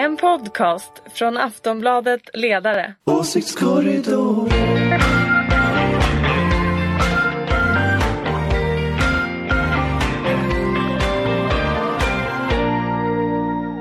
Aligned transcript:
En 0.00 0.16
podcast 0.16 0.92
från 1.14 1.36
Aftonbladet 1.36 2.20
Ledare. 2.34 2.94
Åsiktskorridor. 3.04 4.48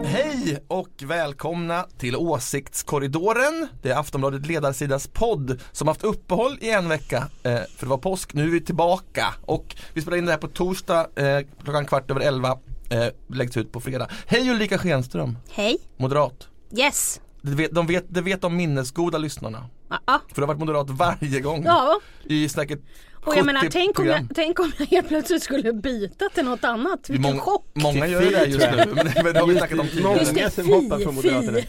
Hej 0.03 0.63
och 0.67 0.89
välkomna 1.05 1.85
till 1.97 2.15
Åsiktskorridoren. 2.15 3.67
Det 3.81 3.89
är 3.89 3.99
Aftonbladet 3.99 4.47
Ledarsidas 4.47 5.07
podd 5.07 5.61
som 5.71 5.87
haft 5.87 6.03
uppehåll 6.03 6.57
i 6.61 6.69
en 6.69 6.89
vecka 6.89 7.17
eh, 7.43 7.53
för 7.53 7.85
det 7.85 7.89
var 7.89 7.97
påsk. 7.97 8.33
Nu 8.33 8.43
är 8.43 8.51
vi 8.51 8.61
tillbaka 8.61 9.25
och 9.45 9.75
vi 9.93 10.01
spelar 10.01 10.17
in 10.17 10.25
det 10.25 10.31
här 10.31 10.39
på 10.39 10.47
torsdag 10.47 11.07
eh, 11.15 11.45
klockan 11.63 11.85
kvart 11.85 12.11
över 12.11 12.21
elva. 12.21 12.59
Eh, 12.89 13.07
läggs 13.33 13.57
ut 13.57 13.71
på 13.71 13.79
fredag. 13.79 14.07
Hej 14.27 14.49
Ulrika 14.51 14.77
Schenström, 14.77 15.37
Hej. 15.51 15.77
moderat. 15.97 16.47
Yes. 16.77 17.21
Det 17.41 17.51
vet, 17.55 17.75
de, 17.75 17.87
vet, 17.87 18.05
det 18.09 18.21
vet 18.21 18.41
de 18.41 18.55
minnesgoda 18.57 19.17
lyssnarna. 19.17 19.65
Ja. 19.89 20.21
För 20.27 20.35
du 20.35 20.41
har 20.41 20.47
varit 20.47 20.59
moderat 20.59 20.89
varje 20.89 21.39
gång 21.39 21.63
Ja. 21.65 21.99
i 22.23 22.49
säkert 22.49 22.79
70 23.13 23.29
Och 23.29 23.37
jag 23.37 23.45
menar, 23.45 23.67
tänk 23.71 23.99
om 23.99 24.05
jag, 24.05 24.27
tänk 24.35 24.59
om 24.59 24.71
jag 24.77 24.85
helt 24.85 25.07
plötsligt 25.07 25.43
skulle 25.43 25.73
byta 25.73 26.29
till 26.29 26.45
något 26.45 26.63
annat. 26.63 27.09
Vilken 27.09 27.33
Mång- 27.35 27.39
chock. 27.39 27.65
Många 27.73 28.07
gör 28.07 28.21
ju 28.21 28.29
det 28.29 28.45
just 28.45 28.59
nu, 28.71 28.77
men 28.95 28.95
men 29.23 29.33
det 29.33 29.39
har 29.39 29.47
vi 29.47 29.57
snackat 29.57 29.79
om 29.79 29.85
Just 29.85 29.95
tidigare. 29.97 30.23
det, 30.25 30.33
Många 30.33 30.49
som 30.49 30.69
hoppar 30.83 30.99
från 30.99 31.15
Moderaterna. 31.15 31.59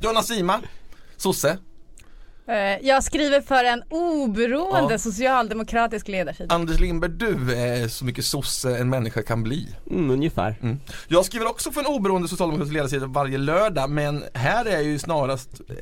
Jonas 0.00 0.26
Sima, 0.28 0.60
sosse. 1.16 1.58
Eh, 2.46 2.56
Jag 2.86 3.04
skriver 3.04 3.40
för 3.40 3.64
en 3.64 3.82
oberoende 3.90 4.92
Ja. 4.94 4.98
socialdemokratisk 4.98 6.08
ledarsida. 6.08 6.54
Anders 6.54 6.80
Lindberg, 6.80 7.10
du 7.10 7.54
är 7.54 7.88
så 7.88 8.04
mycket 8.04 8.24
sosse 8.24 8.76
en 8.78 8.90
människa 8.90 9.22
kan 9.22 9.42
bli. 9.42 9.68
Mm, 9.90 10.10
ungefär. 10.10 10.78
Jag 11.08 11.24
skriver 11.24 11.48
också 11.50 11.70
för 11.72 11.80
en 11.80 11.86
oberoende 11.86 12.28
socialdemokratisk 12.28 12.74
ledarsida 12.74 13.06
varje 13.06 13.38
lördag 13.38 13.90
men 13.90 14.24
här 14.34 14.64
är 14.64 14.70
jag 14.72 14.82
ju 14.82 14.98
snarast 14.98 15.50
eh, 15.68 15.74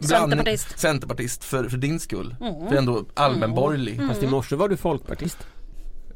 bland- 0.00 0.08
Centerpartist. 0.30 0.78
Centerpartist 0.78 1.44
för, 1.44 1.68
för 1.68 1.76
din 1.76 2.00
skull. 2.00 2.34
För 2.38 2.46
jag 2.64 2.72
är 2.72 2.78
ändå 2.78 3.04
allmänborgerlig. 3.14 4.00
Fast 4.08 4.22
i 4.22 4.26
morse 4.26 4.56
var 4.56 4.68
du 4.68 4.76
folkpartist. 4.76 5.38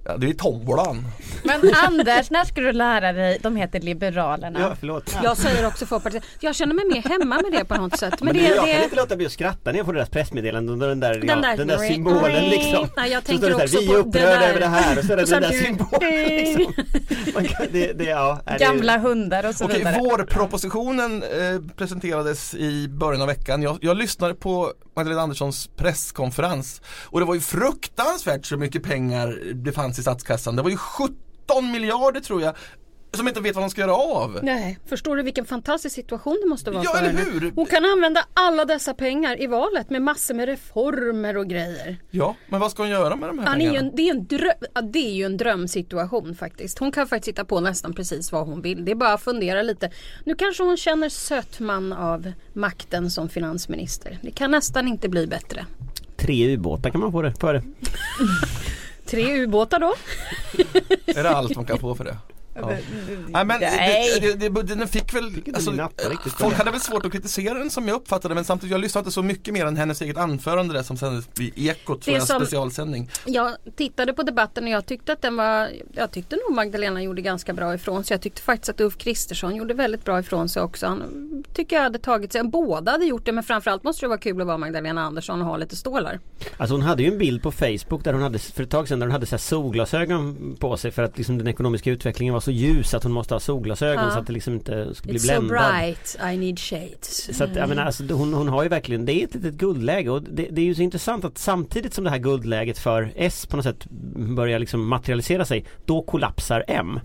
Ja, 0.04 0.16
det 0.16 0.28
är 0.28 0.32
tombolan. 0.34 1.04
Men 1.44 1.74
Anders, 1.74 2.30
när 2.30 2.44
ska 2.44 2.60
du 2.60 2.72
lära 2.72 3.12
dig? 3.12 3.38
De 3.42 3.56
heter 3.56 3.80
Liberalerna. 3.80 4.60
Ja, 4.60 4.76
förlåt. 4.80 5.16
Jag 5.24 5.36
säger 5.36 5.66
också 5.66 5.86
Folkpartiet. 5.86 6.22
Jag 6.40 6.54
känner 6.54 6.74
mig 6.74 6.84
mer 6.84 7.02
hemma 7.02 7.40
med 7.42 7.52
det 7.52 7.64
på 7.64 7.74
något 7.74 7.98
sätt. 7.98 8.14
Men, 8.20 8.26
Men 8.26 8.34
det, 8.36 8.42
det, 8.42 8.54
jag 8.56 8.66
det, 8.66 8.72
kan 8.72 8.82
inte 8.82 8.96
låta 8.96 9.16
bli 9.16 9.26
att 9.26 9.32
skratta 9.32 9.70
när 9.70 9.76
jag 9.78 9.86
får 9.86 9.92
deras 9.92 10.08
pressmeddelanden 10.10 10.82
och 10.82 10.88
den 10.88 11.00
där, 11.00 11.14
Den 11.14 11.28
ja, 11.28 11.36
där- 11.36 11.56
den 11.56 11.66
där 11.68 11.78
symbolen 11.78 12.44
liksom. 12.44 12.88
Nej, 12.96 13.12
jag 13.12 13.24
tänker 13.24 13.54
också 13.54 13.68
så 13.68 13.76
här, 13.78 13.86
vi 13.86 13.92
är 13.94 13.98
upprörda 13.98 14.26
där. 14.40 14.48
över 14.48 14.60
det 14.60 14.66
här 14.66 14.98
och 14.98 15.04
så 15.04 15.12
är 15.12 15.16
det 15.16 15.24
den 15.24 15.42
där 15.42 15.50
symbolen 15.50 16.12
liksom. 16.28 16.74
Man 17.34 17.44
kan, 17.44 17.66
det, 17.72 17.92
det, 17.92 18.04
ja, 18.04 18.40
är 18.46 18.58
det- 18.58 18.64
Gamla 18.64 18.98
hundar 18.98 19.48
och 19.48 19.54
så 19.54 19.64
Okej, 19.64 19.78
vidare. 19.78 19.98
vårpropositionen 19.98 21.22
eh, 21.22 21.28
presenterades 21.76 22.54
i 22.54 22.88
början 22.88 23.20
av 23.22 23.28
veckan. 23.28 23.62
Jag, 23.62 23.78
jag 23.80 23.96
lyssnade 23.96 24.34
på 24.34 24.72
Magdalena 24.96 25.22
Anderssons 25.22 25.70
presskonferens 25.76 26.80
och 26.86 27.20
det 27.20 27.26
var 27.26 27.34
ju 27.34 27.40
fruktansvärt 27.40 28.46
så 28.46 28.56
mycket 28.56 28.82
pengar 28.82 29.38
det 29.54 29.72
fanns 29.72 29.98
i 29.98 30.02
statskassan. 30.02 30.56
Det 30.56 30.62
var 30.62 30.70
ju 30.70 30.76
17 30.76 31.70
miljarder 31.72 32.20
tror 32.20 32.42
jag 32.42 32.54
som 33.16 33.28
inte 33.28 33.40
vet 33.40 33.54
vad 33.54 33.64
de 33.64 33.70
ska 33.70 33.80
göra 33.80 33.94
av. 33.94 34.38
Nej, 34.42 34.78
förstår 34.86 35.16
du 35.16 35.22
vilken 35.22 35.44
fantastisk 35.44 35.94
situation 35.94 36.38
det 36.42 36.48
måste 36.48 36.70
vara 36.70 36.84
Ja, 36.84 36.90
för 36.90 36.98
eller 36.98 37.08
henne? 37.08 37.30
hur? 37.40 37.52
Hon 37.54 37.66
kan 37.66 37.84
använda 37.84 38.24
alla 38.34 38.64
dessa 38.64 38.94
pengar 38.94 39.42
i 39.42 39.46
valet 39.46 39.90
med 39.90 40.02
massor 40.02 40.34
med 40.34 40.46
reformer 40.48 41.36
och 41.36 41.46
grejer. 41.48 41.96
Ja, 42.10 42.36
men 42.48 42.60
vad 42.60 42.70
ska 42.70 42.82
hon 42.82 42.90
göra 42.90 43.16
med 43.16 43.28
de 43.28 43.38
här 43.38 43.46
det, 43.46 43.52
är 43.52 43.58
ju 43.60 43.68
pengarna? 43.68 43.88
en, 43.88 43.96
det, 43.96 44.02
är 44.08 44.14
en 44.14 44.26
dröm, 44.26 44.52
ja, 44.74 44.80
det 44.80 44.98
är 44.98 45.12
ju 45.12 45.24
en 45.24 45.36
drömsituation 45.36 46.34
faktiskt. 46.34 46.78
Hon 46.78 46.92
kan 46.92 47.06
faktiskt 47.06 47.28
hitta 47.28 47.44
på 47.44 47.60
nästan 47.60 47.92
precis 47.92 48.32
vad 48.32 48.46
hon 48.46 48.62
vill. 48.62 48.84
Det 48.84 48.90
är 48.90 48.96
bara 48.96 49.12
att 49.12 49.22
fundera 49.22 49.62
lite. 49.62 49.90
Nu 50.24 50.34
kanske 50.34 50.62
hon 50.62 50.76
känner 50.76 51.08
sötman 51.08 51.92
av 51.92 52.32
makten 52.52 53.10
som 53.10 53.28
finansminister. 53.28 54.18
Det 54.22 54.30
kan 54.30 54.50
nästan 54.50 54.88
inte 54.88 55.08
bli 55.08 55.26
bättre. 55.26 55.66
Tre 56.16 56.54
ubåtar 56.54 56.90
kan 56.90 57.00
man 57.00 57.12
få 57.12 57.22
det 57.22 57.32
för 57.40 57.54
det. 57.54 57.62
Tre 59.06 59.42
ubåtar 59.42 59.78
då? 59.80 59.94
Är 61.06 61.22
det 61.22 61.30
allt 61.30 61.56
man 61.56 61.64
kan 61.64 61.78
få 61.78 61.94
för 61.94 62.04
det? 62.04 62.16
Ja. 62.54 62.70
Nej 63.28 63.44
men 63.44 63.60
Nej. 63.60 64.18
det, 64.20 64.32
det, 64.34 64.48
det, 64.48 64.74
den 64.74 64.88
fick 64.88 65.14
väl, 65.14 65.24
inte 65.36 65.52
alltså, 65.54 65.70
riktigt. 66.10 66.32
folk 66.32 66.54
hade 66.56 66.70
väl 66.70 66.80
svårt 66.80 67.06
att 67.06 67.12
kritisera 67.12 67.54
den 67.58 67.70
som 67.70 67.88
jag 67.88 67.94
uppfattade 67.94 68.34
men 68.34 68.44
samtidigt, 68.44 68.72
jag 68.72 68.80
lyssnade 68.80 69.00
inte 69.02 69.10
så 69.14 69.22
mycket 69.22 69.54
mer 69.54 69.66
än 69.66 69.76
hennes 69.76 70.02
eget 70.02 70.16
anförande 70.16 70.74
där 70.74 70.82
som 70.82 70.96
sändes 70.96 71.28
i 71.40 71.68
Ekot, 71.68 72.02
tror 72.02 72.12
Det 72.14 72.18
jag, 72.18 72.26
som- 72.28 72.40
specialsändning. 72.40 73.10
Jag 73.26 73.50
tittade 73.76 74.12
på 74.12 74.22
debatten 74.22 74.64
och 74.64 74.70
jag 74.70 74.86
tyckte 74.86 75.12
att 75.12 75.22
den 75.22 75.36
var 75.36 75.68
Jag 75.92 76.10
tyckte 76.10 76.36
nog 76.36 76.56
Magdalena 76.56 77.02
gjorde 77.02 77.22
ganska 77.22 77.52
bra 77.52 77.74
ifrån 77.74 78.04
sig. 78.04 78.14
Jag 78.14 78.20
tyckte 78.22 78.42
faktiskt 78.42 78.68
att 78.70 78.80
Ulf 78.80 78.98
Kristersson 78.98 79.56
gjorde 79.56 79.74
väldigt 79.74 80.04
bra 80.04 80.18
ifrån 80.20 80.48
sig 80.48 80.62
också. 80.62 80.86
Han 80.86 81.02
tycker 81.54 81.76
jag 81.76 81.82
hade 81.82 81.98
tagit 81.98 82.32
sig. 82.32 82.42
Båda 82.44 82.92
hade 82.92 83.04
gjort 83.04 83.24
det 83.26 83.32
men 83.32 83.44
framförallt 83.44 83.82
måste 83.84 84.04
det 84.04 84.08
vara 84.08 84.18
kul 84.18 84.40
att 84.40 84.46
vara 84.46 84.58
Magdalena 84.58 85.02
Andersson 85.02 85.40
och 85.40 85.46
ha 85.46 85.56
lite 85.56 85.76
stålar. 85.76 86.20
Alltså 86.56 86.74
hon 86.74 86.82
hade 86.82 87.02
ju 87.02 87.12
en 87.12 87.18
bild 87.18 87.42
på 87.42 87.52
Facebook 87.52 88.04
där 88.04 88.12
hon 88.12 88.22
hade 88.22 88.38
för 88.38 88.62
ett 88.62 88.70
tag 88.70 88.88
sedan 88.88 88.98
där 88.98 89.06
hon 89.06 89.12
hade 89.12 89.26
så 89.26 89.30
här 89.34 89.38
solglasögon 89.38 90.56
på 90.60 90.76
sig 90.76 90.90
för 90.90 91.02
att 91.02 91.18
liksom 91.18 91.38
den 91.38 91.48
ekonomiska 91.48 91.90
utvecklingen 91.90 92.34
var 92.34 92.40
så 92.42 92.50
ljus 92.50 92.94
att 92.94 93.02
hon 93.02 93.12
måste 93.12 93.34
ha 93.34 93.40
solglasögon 93.40 94.12
så 94.12 94.18
att 94.18 94.26
det 94.26 94.32
liksom 94.32 94.54
inte 94.54 94.94
skulle 94.94 95.12
bli 95.12 95.18
It's 95.18 95.34
so 95.34 95.40
bländad. 95.40 95.72
bright, 95.72 96.18
I 96.34 96.36
need 96.36 96.58
shades. 96.58 97.36
Så 97.36 97.44
att, 97.44 97.56
jag 97.56 97.68
menar, 97.68 97.84
alltså, 97.84 98.04
hon, 98.14 98.34
hon 98.34 98.48
har 98.48 98.62
ju 98.62 98.68
verkligen, 98.68 99.04
det 99.04 99.12
är 99.12 99.24
ett 99.24 99.34
litet 99.34 99.54
guldläge 99.54 100.10
och 100.10 100.22
det, 100.22 100.48
det 100.50 100.60
är 100.60 100.64
ju 100.64 100.74
så 100.74 100.82
intressant 100.82 101.24
att 101.24 101.38
samtidigt 101.38 101.94
som 101.94 102.04
det 102.04 102.10
här 102.10 102.18
guldläget 102.18 102.78
för 102.78 103.12
S 103.16 103.46
på 103.46 103.56
något 103.56 103.64
sätt 103.64 103.86
börjar 104.36 104.58
liksom 104.58 104.88
materialisera 104.88 105.44
sig, 105.44 105.64
då 105.86 106.02
kollapsar 106.02 106.64
M. 106.68 107.00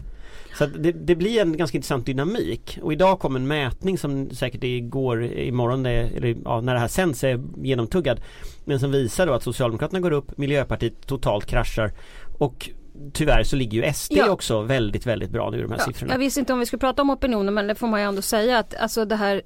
Så 0.58 0.66
det, 0.66 0.92
det 0.92 1.16
blir 1.16 1.42
en 1.42 1.58
ganska 1.58 1.78
intressant 1.78 2.06
dynamik 2.06 2.80
och 2.81 2.94
idag 2.94 3.19
kom 3.19 3.36
en 3.36 3.48
mätning 3.48 3.98
som 3.98 4.30
säkert 4.30 4.64
igår, 4.64 5.24
imorgon, 5.25 5.84
det- 5.84 5.92
eller 5.92 6.36
ja, 6.46 6.62
när 6.62 6.74
det 6.74 6.80
här 6.80 6.88
sänds 6.88 7.24
är 7.24 7.44
genomtuggad. 7.64 8.22
Men 8.66 8.80
som 8.80 8.92
visar 8.92 9.28
då 9.28 9.34
att 9.34 9.44
Socialdemokraterna 9.44 10.00
går 10.00 10.12
upp, 10.12 10.38
Miljöpartiet 10.38 11.08
totalt 11.08 11.46
kraschar 11.46 11.92
och 12.38 12.69
tyvärr 13.13 13.44
så 13.44 13.56
ligger 13.56 13.84
ju 13.84 13.94
SD 13.94 14.12
Ja. 14.13 14.30
också 14.30 14.62
väldigt, 14.62 15.06
väldigt 15.06 15.30
bra 15.30 15.50
nu 15.50 15.58
i 15.58 15.62
de 15.62 15.72
här 15.72 15.78
Ja, 15.80 15.85
siffrorna. 15.85 16.13
jag 16.13 16.19
visste 16.19 16.40
inte 16.40 16.53
om 16.53 16.59
vi 16.59 16.66
skulle 16.66 16.80
prata 16.80 17.02
om 17.02 17.09
opinionen 17.09 17.53
men 17.53 17.68
det 17.68 17.75
får 17.75 17.88
man 17.88 18.00
ju 18.02 18.06
ändå 18.08 18.22
säga 18.22 18.58
att 18.59 18.75
alltså 18.75 19.06
det 19.06 19.16
här 19.16 19.41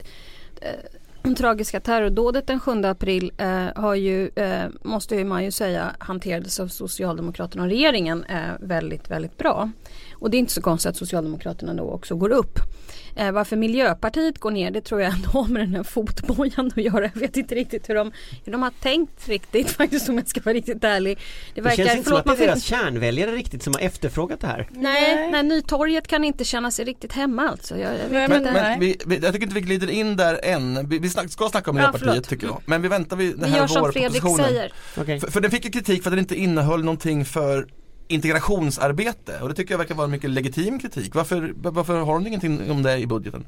eh, 0.61 1.33
tragiska 1.37 1.79
terrordådet 1.79 2.47
den 2.47 2.59
7 2.59 2.71
april 2.83 3.31
eh, 3.37 3.65
har 3.75 3.95
ju, 3.95 4.29
eh, 4.35 4.63
måste 4.83 5.15
ju 5.15 5.25
man 5.25 5.43
ju 5.43 5.51
säga, 5.51 5.91
hanterades 5.99 6.59
av 6.59 6.67
Socialdemokraterna 6.67 7.63
och 7.63 7.69
regeringen 7.69 8.23
eh, 8.23 8.39
väldigt, 8.59 9.11
väldigt 9.11 9.37
bra. 9.37 9.71
Och 10.21 10.31
det 10.31 10.37
är 10.37 10.39
inte 10.39 10.53
så 10.53 10.61
konstigt 10.61 10.89
att 10.89 10.97
Socialdemokraterna 10.97 11.73
då 11.73 11.83
också 11.83 12.15
går 12.15 12.29
upp. 12.29 12.59
Eh, 13.15 13.31
varför 13.31 13.55
Miljöpartiet 13.55 14.39
går 14.39 14.51
ner 14.51 14.71
det 14.71 14.81
tror 14.81 15.01
jag 15.01 15.13
ändå 15.13 15.29
har 15.29 15.47
med 15.47 15.61
den 15.61 15.75
här 15.75 15.83
fotbojan 15.83 16.71
att 16.75 16.83
göra. 16.83 17.09
Jag 17.13 17.21
vet 17.21 17.37
inte 17.37 17.55
riktigt 17.55 17.89
hur 17.89 17.95
de, 17.95 18.11
hur 18.45 18.51
de 18.51 18.63
har 18.63 18.71
tänkt 18.81 19.27
riktigt 19.29 19.69
faktiskt 19.77 20.09
om 20.09 20.15
jag 20.17 20.27
ska 20.27 20.41
vara 20.43 20.53
riktigt 20.55 20.83
ärlig. 20.83 21.19
Det, 21.55 21.61
det 21.61 21.75
känns 21.75 21.79
inte 21.79 21.93
som 21.95 22.03
förlåt, 22.03 22.19
att 22.19 22.25
det 22.25 22.29
man 22.29 22.35
är 22.35 22.37
får 22.39 22.45
deras 22.45 22.63
kärnväljare 22.63 23.31
riktigt 23.31 23.63
som 23.63 23.73
har 23.73 23.81
efterfrågat 23.81 24.39
det 24.39 24.47
här. 24.47 24.67
Nej, 24.71 25.31
nej, 25.31 25.43
Nytorget 25.43 26.07
kan 26.07 26.23
inte 26.23 26.43
känna 26.43 26.71
sig 26.71 26.85
riktigt 26.85 27.13
hemma 27.13 27.49
alltså. 27.49 27.77
Jag, 27.77 27.91
jag 27.93 28.11
Nej, 28.11 28.27
Men, 28.29 28.43
men 28.43 28.79
vi, 28.79 28.97
vi, 29.05 29.17
jag 29.17 29.33
tycker 29.33 29.45
inte 29.45 29.55
vi 29.55 29.61
glider 29.61 29.89
in 29.89 30.17
där 30.17 30.39
än. 30.43 30.89
Vi, 30.89 30.99
vi 30.99 31.09
snack, 31.09 31.31
ska 31.31 31.49
snacka 31.49 31.71
om 31.71 31.77
Ja, 31.77 31.81
Miljöpartiet 31.81 32.09
förlåt. 32.13 32.27
tycker 32.29 32.47
jag. 32.47 32.61
Men 32.65 32.81
vi 32.81 32.87
väntar 32.87 33.15
vid 33.15 33.31
den 33.31 33.43
Vi 33.43 33.49
här 33.49 33.57
gör 33.57 33.67
som 33.67 33.91
Fredrik 33.91 34.23
vårpropositionen. 34.23 34.45
säger. 34.49 34.73
Okej. 34.97 35.19
För, 35.19 35.31
för 35.31 35.41
den 35.41 35.51
fick 35.51 35.65
ju 35.65 35.71
kritik 35.71 36.03
för 36.03 36.09
att 36.09 36.11
den 36.11 36.19
inte 36.19 36.35
innehöll 36.35 36.83
någonting 36.83 37.25
för 37.25 37.67
integrationsarbete 38.11 39.39
och 39.41 39.49
det 39.49 39.55
tycker 39.55 39.73
jag 39.73 39.77
verkar 39.79 39.95
vara 39.95 40.05
en 40.05 40.11
mycket 40.11 40.29
legitim 40.29 40.79
kritik. 40.79 41.15
Varför, 41.15 41.53
varför 41.55 41.93
har 41.99 42.13
hon 42.13 42.27
ingenting 42.27 42.71
om 42.71 42.83
det 42.83 42.97
i 42.97 43.07
budgeten? 43.07 43.45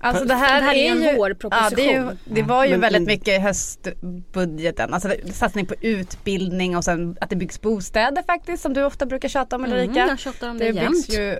Alltså 0.00 0.24
det 0.24 0.34
här, 0.34 0.60
Det 0.60 0.66
här 0.66 0.74
är 0.74 0.82
ju 0.82 0.88
en 0.88 1.02
ju, 1.02 1.16
vårproposition. 1.16 1.68
Ja, 1.70 1.76
det, 1.76 1.94
är 1.94 2.00
ju, 2.02 2.16
det 2.24 2.42
var 2.42 2.64
ju 2.64 2.70
Men- 2.70 2.80
väldigt 2.80 3.02
mycket 3.06 3.28
i 3.28 3.38
höstbudgeten. 3.38 4.94
Alltså 4.94 5.10
satsning 5.32 5.66
på 5.66 5.74
utbildning 5.80 6.76
och 6.76 6.84
sen 6.84 7.16
att 7.20 7.30
det 7.30 7.36
byggs 7.36 7.60
bostäder 7.60 8.22
faktiskt 8.22 8.62
som 8.62 8.72
du 8.72 8.84
ofta 8.84 9.06
brukar 9.06 9.28
tjata 9.28 9.56
om 9.56 9.64
Mm, 9.64 9.78
Ulrika. 9.78 10.06
jag 10.08 10.18
tjatar 10.18 10.50
om 10.50 10.58
det, 10.58 10.64
det 10.72 10.80
jämt. 10.80 10.90
byggs 11.06 11.18
ju 11.18 11.32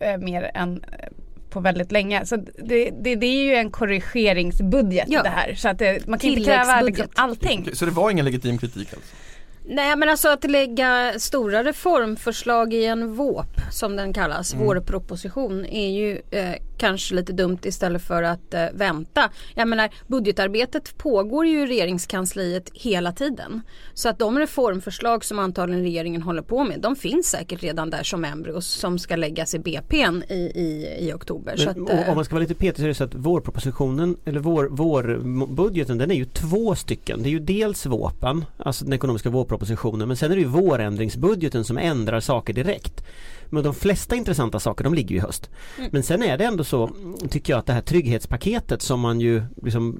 eh, 0.00 0.18
mer 0.18 0.50
än 0.54 0.84
eh, 0.98 1.08
på 1.50 1.60
väldigt 1.60 1.92
länge. 1.92 2.26
Så 2.26 2.36
det, 2.36 2.90
det, 3.00 3.14
det 3.16 3.26
är 3.26 3.42
ju 3.44 3.54
en 3.54 3.70
korrigeringsbudget 3.70 5.04
Ja. 5.08 5.22
det 5.22 5.28
här. 5.28 5.54
Så 5.54 5.68
att 5.68 5.78
det, 5.78 6.06
man 6.06 6.18
kan 6.18 6.30
inte 6.30 6.44
kräva 6.44 6.80
liksom 6.80 7.06
allting. 7.14 7.68
Så 7.72 7.84
det 7.84 7.90
var 7.90 8.10
ingen 8.10 8.24
legitim 8.24 8.58
kritik 8.58 8.88
alltså? 8.94 9.14
Nej 9.72 9.96
men 9.96 10.08
alltså 10.08 10.28
att 10.28 10.50
lägga 10.50 11.12
stora 11.18 11.64
reformförslag 11.64 12.74
i 12.74 12.84
en 12.86 13.14
VÅP 13.14 13.60
som 13.70 13.96
den 13.96 14.12
kallas, 14.12 14.52
Mm. 14.54 14.66
vårproposition 14.66 15.66
är 15.66 15.88
ju 15.90 16.20
eh, 16.30 16.54
kanske 16.80 17.14
lite 17.14 17.32
dumt 17.32 17.58
istället 17.62 18.02
för 18.02 18.22
att 18.22 18.54
eh, 18.54 18.64
vänta. 18.72 19.30
Jag 19.54 19.68
menar 19.68 19.90
budgetarbetet 20.06 20.98
pågår 20.98 21.46
ju 21.46 21.62
i 21.62 21.66
regeringskansliet 21.66 22.70
hela 22.74 23.12
tiden. 23.12 23.62
Så 23.94 24.08
att 24.08 24.18
de 24.18 24.38
reformförslag 24.38 25.24
som 25.24 25.38
antagligen 25.38 25.82
regeringen 25.82 26.22
håller 26.22 26.42
på 26.42 26.64
med 26.64 26.80
de 26.80 26.96
finns 26.96 27.26
säkert 27.26 27.62
redan 27.62 27.90
där 27.90 28.02
som 28.02 28.24
embryos 28.24 28.66
som 28.66 28.98
ska 28.98 29.16
läggas 29.16 29.54
i 29.54 29.58
BPn 29.58 30.22
i, 30.28 30.34
i, 30.34 30.96
i 31.00 31.12
oktober. 31.12 31.54
Men, 31.58 31.68
att, 31.68 31.90
eh, 31.90 32.08
om 32.08 32.14
man 32.14 32.24
ska 32.24 32.34
vara 32.34 32.42
lite 32.42 32.54
petig 32.54 32.76
så 32.76 32.82
är 32.82 32.88
det 32.88 32.94
så 32.94 33.04
att 33.04 33.14
vårpropositionen 33.14 34.16
eller 34.24 34.40
vår, 34.40 34.64
vårbudgeten 34.64 35.98
den 35.98 36.10
är 36.10 36.14
ju 36.14 36.24
två 36.24 36.74
stycken. 36.74 37.22
Det 37.22 37.28
är 37.28 37.30
ju 37.30 37.38
dels 37.38 37.86
våpen, 37.86 38.44
alltså 38.56 38.84
den 38.84 38.94
ekonomiska 38.94 39.30
vårpropositionen 39.30 40.08
men 40.08 40.16
sen 40.16 40.30
är 40.32 40.36
det 40.36 40.42
ju 40.42 40.48
vårändringsbudgeten 40.48 41.64
som 41.64 41.78
ändrar 41.78 42.20
saker 42.20 42.52
direkt. 42.52 43.04
Men 43.50 43.62
de 43.62 43.74
flesta 43.74 44.16
intressanta 44.16 44.60
saker 44.60 44.84
de 44.84 44.94
ligger 44.94 45.10
ju 45.10 45.16
i 45.16 45.20
höst. 45.20 45.50
Mm. 45.78 45.90
Men 45.92 46.02
sen 46.02 46.22
är 46.22 46.38
det 46.38 46.44
ändå 46.44 46.64
så 46.70 46.90
tycker 47.30 47.52
jag 47.52 47.58
att 47.58 47.66
det 47.66 47.72
här 47.72 47.80
trygghetspaketet 47.80 48.82
som 48.82 49.00
man 49.00 49.20
ju 49.20 49.42
liksom, 49.62 49.98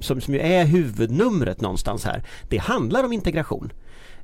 som, 0.00 0.20
som 0.20 0.34
ju 0.34 0.40
är 0.40 0.64
huvudnumret 0.64 1.60
någonstans 1.60 2.04
här. 2.04 2.22
Det 2.48 2.58
handlar 2.58 3.04
om 3.04 3.12
integration. 3.12 3.72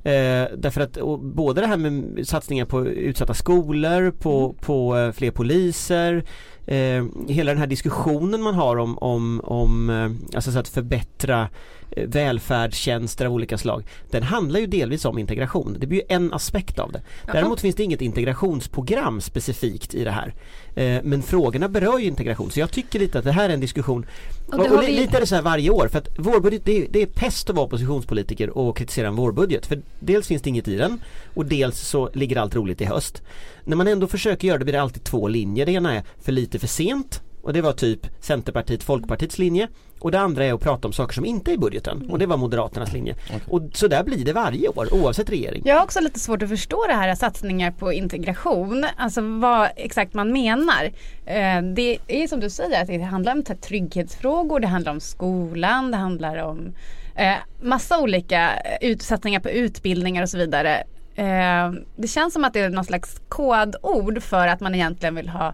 Eh, 0.03 0.47
därför 0.57 0.81
att 0.81 0.97
både 1.21 1.61
det 1.61 1.67
här 1.67 1.77
med 1.77 2.27
satsningar 2.27 2.65
på 2.65 2.87
utsatta 2.87 3.33
skolor, 3.33 4.11
på, 4.11 4.45
Mm. 4.45 4.55
på 4.61 4.97
eh, 4.97 5.11
fler 5.11 5.31
poliser 5.31 6.23
eh, 6.67 7.05
Hela 7.27 7.51
den 7.51 7.57
här 7.59 7.67
diskussionen 7.67 8.41
man 8.41 8.55
har 8.55 8.75
om, 8.77 8.97
om, 8.97 9.41
om 9.43 9.89
eh, 9.89 10.35
alltså 10.35 10.51
så 10.51 10.59
att 10.59 10.67
förbättra 10.67 11.49
eh, 11.91 12.07
välfärdstjänster 12.07 13.25
av 13.25 13.33
olika 13.33 13.57
slag 13.57 13.83
Den 14.11 14.23
handlar 14.23 14.59
ju 14.59 14.67
delvis 14.67 15.05
om 15.05 15.17
integration. 15.19 15.77
Det 15.79 15.87
blir 15.87 15.99
ju 15.99 16.05
en 16.09 16.33
aspekt 16.33 16.79
av 16.79 16.91
det. 16.91 17.01
Däremot 17.25 17.61
finns 17.61 17.75
det 17.75 17.83
inget 17.83 18.01
integrationsprogram 18.01 19.21
specifikt 19.21 19.93
i 19.95 20.03
det 20.03 20.11
här. 20.11 20.33
Eh, 20.75 21.01
men 21.03 21.21
frågorna 21.23 21.69
berör 21.69 21.99
ju 21.99 22.05
integration 22.05 22.51
så 22.51 22.59
jag 22.59 22.71
tycker 22.71 22.99
lite 22.99 23.19
att 23.19 23.25
det 23.25 23.31
här 23.31 23.49
är 23.49 23.53
en 23.53 23.59
diskussion 23.59 24.05
Och 24.47 24.53
och, 24.59 24.71
och, 24.71 24.83
vi- 24.83 24.91
lite 24.91 25.17
är 25.17 25.21
det 25.21 25.27
så 25.27 25.35
här 25.35 25.41
varje 25.41 25.69
år 25.69 25.87
för 25.87 25.97
att 25.99 26.19
vårbudget 26.19 26.65
det 26.65 26.77
är, 26.77 26.87
det 26.89 27.01
är 27.01 27.05
pest 27.05 27.49
att 27.49 27.55
vara 27.55 27.65
oppositionspolitiker 27.65 28.57
och 28.57 28.77
kritisera 28.77 29.07
en 29.07 29.15
vårbudget 29.15 29.65
för 29.65 29.81
dels 29.99 30.27
finns 30.27 30.41
det 30.41 30.49
inget 30.49 30.67
i 30.67 30.75
den 30.75 31.01
och 31.33 31.45
dels 31.45 31.79
så 31.79 32.09
ligger 32.13 32.37
allt 32.37 32.55
roligt 32.55 32.81
i 32.81 32.85
höst. 32.85 33.21
När 33.65 33.75
man 33.75 33.87
ändå 33.87 34.07
försöker 34.07 34.47
göra 34.47 34.57
det 34.57 34.65
blir 34.65 34.73
det 34.73 34.81
alltid 34.81 35.03
två 35.03 35.27
linjer. 35.27 35.65
Det 35.65 35.71
ena 35.71 35.95
är 35.95 36.03
för 36.21 36.31
lite 36.31 36.59
för 36.59 36.67
sent 36.67 37.21
och 37.41 37.53
det 37.53 37.61
var 37.61 37.71
typ 37.73 38.07
Centerpartiet, 38.21 38.83
Folkpartiets 38.83 39.37
linje 39.37 39.67
och 39.99 40.11
det 40.11 40.19
andra 40.19 40.45
är 40.45 40.53
att 40.53 40.61
prata 40.61 40.87
om 40.87 40.93
saker 40.93 41.13
som 41.13 41.25
inte 41.25 41.51
är 41.51 41.53
i 41.53 41.57
budgeten 41.57 42.09
och 42.09 42.19
det 42.19 42.25
var 42.25 42.37
Moderaternas 42.37 42.93
linje. 42.93 43.15
Och 43.47 43.61
så 43.73 43.87
där 43.87 44.03
blir 44.03 44.25
det 44.25 44.33
varje 44.33 44.67
år 44.67 44.93
oavsett 44.93 45.29
regering. 45.29 45.61
Jag 45.65 45.75
har 45.75 45.83
också 45.83 45.99
lite 45.99 46.19
svårt 46.19 46.43
att 46.43 46.49
förstå 46.49 46.85
det 46.87 46.93
här 46.93 47.15
satsningar 47.15 47.71
på 47.71 47.93
integration. 47.93 48.85
Alltså 48.97 49.21
vad 49.21 49.69
exakt 49.75 50.13
man 50.13 50.31
menar. 50.31 50.83
Eh, 51.25 51.61
Det 51.75 51.97
är 52.07 52.27
som 52.27 52.39
du 52.39 52.49
säger 52.49 52.81
att 52.81 52.87
det 52.87 52.97
handlar 53.01 53.31
om 53.31 53.43
trygghetsfrågor, 53.43 54.59
det 54.59 54.67
handlar 54.67 54.91
om 54.91 54.99
skolan, 54.99 55.91
det 55.91 55.97
handlar 55.97 56.37
om 56.43 56.73
eh, 57.15 57.33
massa 57.61 57.99
olika 58.01 58.51
eh, 58.81 58.97
satsningar 58.97 59.39
på 59.39 59.49
utbildningar 59.49 60.23
och 60.23 60.29
så 60.29 60.37
vidare. 60.37 60.83
Eh, 61.15 61.71
Det 61.95 62.07
känns 62.07 62.33
som 62.33 62.43
att 62.45 62.53
det 62.53 62.59
är 62.59 62.69
någon 62.69 62.85
slags 62.85 63.21
kodord 63.29 64.23
för 64.23 64.47
att 64.47 64.59
man 64.59 64.75
egentligen 64.75 65.15
vill 65.15 65.29
ha 65.29 65.53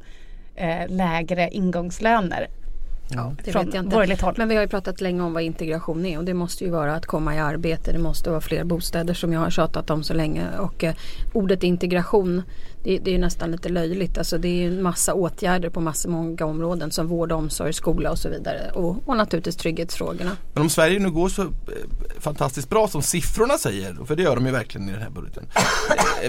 eh, 0.56 0.88
lägre 0.88 1.50
ingångslöner. 1.50 2.48
Det 3.44 3.52
från 3.52 3.66
vet 3.66 3.74
jag 3.74 3.84
inte. 3.84 3.96
borgerligt 3.96 4.22
håll. 4.22 4.34
Men 4.38 4.50
vi 4.50 4.56
har 4.56 4.62
ju 4.62 4.68
pratat 4.68 5.02
länge 5.02 5.22
om 5.22 5.34
vad 5.34 5.44
integration 5.44 6.06
är 6.06 6.18
och 6.18 6.26
det 6.26 6.34
måste 6.34 6.64
ju 6.64 6.70
vara 6.70 6.96
att 6.96 7.06
komma 7.06 7.36
i 7.36 7.40
arbete. 7.40 7.92
Det 7.92 8.00
måste 8.00 8.30
vara 8.30 8.42
fler 8.42 8.64
bostäder 8.64 9.14
som 9.14 9.34
jag 9.34 9.40
har 9.40 9.50
tjatat 9.50 9.90
om 9.90 10.04
så 10.04 10.14
länge. 10.14 10.48
Och 10.60 10.84
eh, 10.84 10.96
ordet 11.34 11.64
integration 11.64 12.44
det, 12.84 12.98
det 12.98 13.10
är 13.10 13.14
ju 13.14 13.18
nästan 13.18 13.52
lite 13.52 13.70
löjligt. 13.70 14.18
Alltså 14.18 14.38
det 14.38 14.48
är 14.48 14.62
ju 14.62 14.68
en 14.68 14.84
massa 14.84 15.14
åtgärder 15.14 15.70
på 15.70 15.82
massa 15.82 16.10
många 16.10 16.46
områden 16.46 16.92
som 16.92 17.08
vård, 17.08 17.32
omsorg, 17.32 17.74
skola 17.74 18.12
och 18.12 18.18
så 18.18 18.30
vidare. 18.30 18.72
Och, 18.74 19.08
och 19.08 19.18
naturligtvis 19.18 19.56
trygghetsfrågorna. 19.56 20.32
Men 20.54 20.64
om 20.64 20.70
Sverige 20.70 21.00
nu 21.00 21.12
går 21.12 21.30
så 21.30 21.42
eh, 21.42 21.48
fantastiskt 22.20 22.70
bra 22.70 22.88
som 22.88 23.02
siffrorna 23.02 23.58
säger, 23.58 24.06
för 24.06 24.16
det 24.16 24.24
gör 24.24 24.36
de 24.36 24.46
ju 24.46 24.52
verkligen 24.52 24.90
i 24.90 24.92
den 24.92 25.02
här 25.02 25.10
budgeten. 25.10 25.46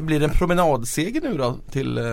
Blir 0.07 0.21
det 0.21 0.27
en 0.27 0.33
promenadseger 0.33 1.21
nu 1.21 1.37
då 1.37 1.59
till 1.71 1.99
eh, 1.99 2.05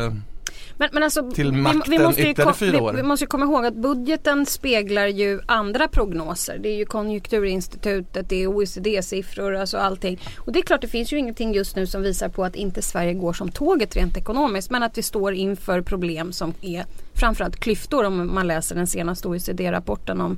Men, 0.79 0.89
men 0.91 1.03
alltså, 1.03 1.31
Till 1.31 1.51
vi, 1.51 1.57
makten 1.61 1.83
vi, 1.87 1.99
måste 1.99 2.21
ju 2.21 2.29
ytterligare 2.29 2.53
fyra 2.53 2.81
år. 2.81 2.91
vi, 2.91 2.97
vi 2.97 3.03
måste 3.03 3.23
ju 3.23 3.27
komma 3.27 3.45
ihåg 3.45 3.65
att 3.65 3.73
budgeten 3.73 4.45
speglar 4.45 5.07
ju 5.07 5.41
andra 5.45 5.87
prognoser. 5.87 6.57
Det 6.59 6.69
är 6.69 6.75
ju 6.75 6.85
Konjunkturinstitutet, 6.85 8.29
det 8.29 8.43
är 8.43 8.47
OECD-siffror, 8.47 9.55
alltså 9.55 9.77
allting. 9.77 10.19
Och 10.37 10.51
det 10.51 10.59
är 10.59 10.63
klart 10.63 10.81
det 10.81 10.87
finns 10.87 11.13
ju 11.13 11.17
ingenting 11.17 11.53
just 11.53 11.75
nu 11.75 11.87
som 11.87 12.01
visar 12.01 12.29
på 12.29 12.43
att 12.43 12.55
inte 12.55 12.81
Sverige 12.81 13.13
går 13.13 13.33
som 13.33 13.51
tåget 13.51 13.95
rent 13.95 14.17
ekonomiskt. 14.17 14.69
Men 14.71 14.83
att 14.83 14.97
vi 14.97 15.01
står 15.03 15.33
inför 15.33 15.81
problem 15.81 16.31
som 16.31 16.53
är 16.61 16.85
framförallt 17.13 17.55
klyftor 17.59 18.03
om 18.05 18.33
man 18.35 18.47
läser 18.47 18.75
den 18.75 18.87
senaste 18.87 19.27
OECD-rapporten 19.27 20.21
om 20.21 20.37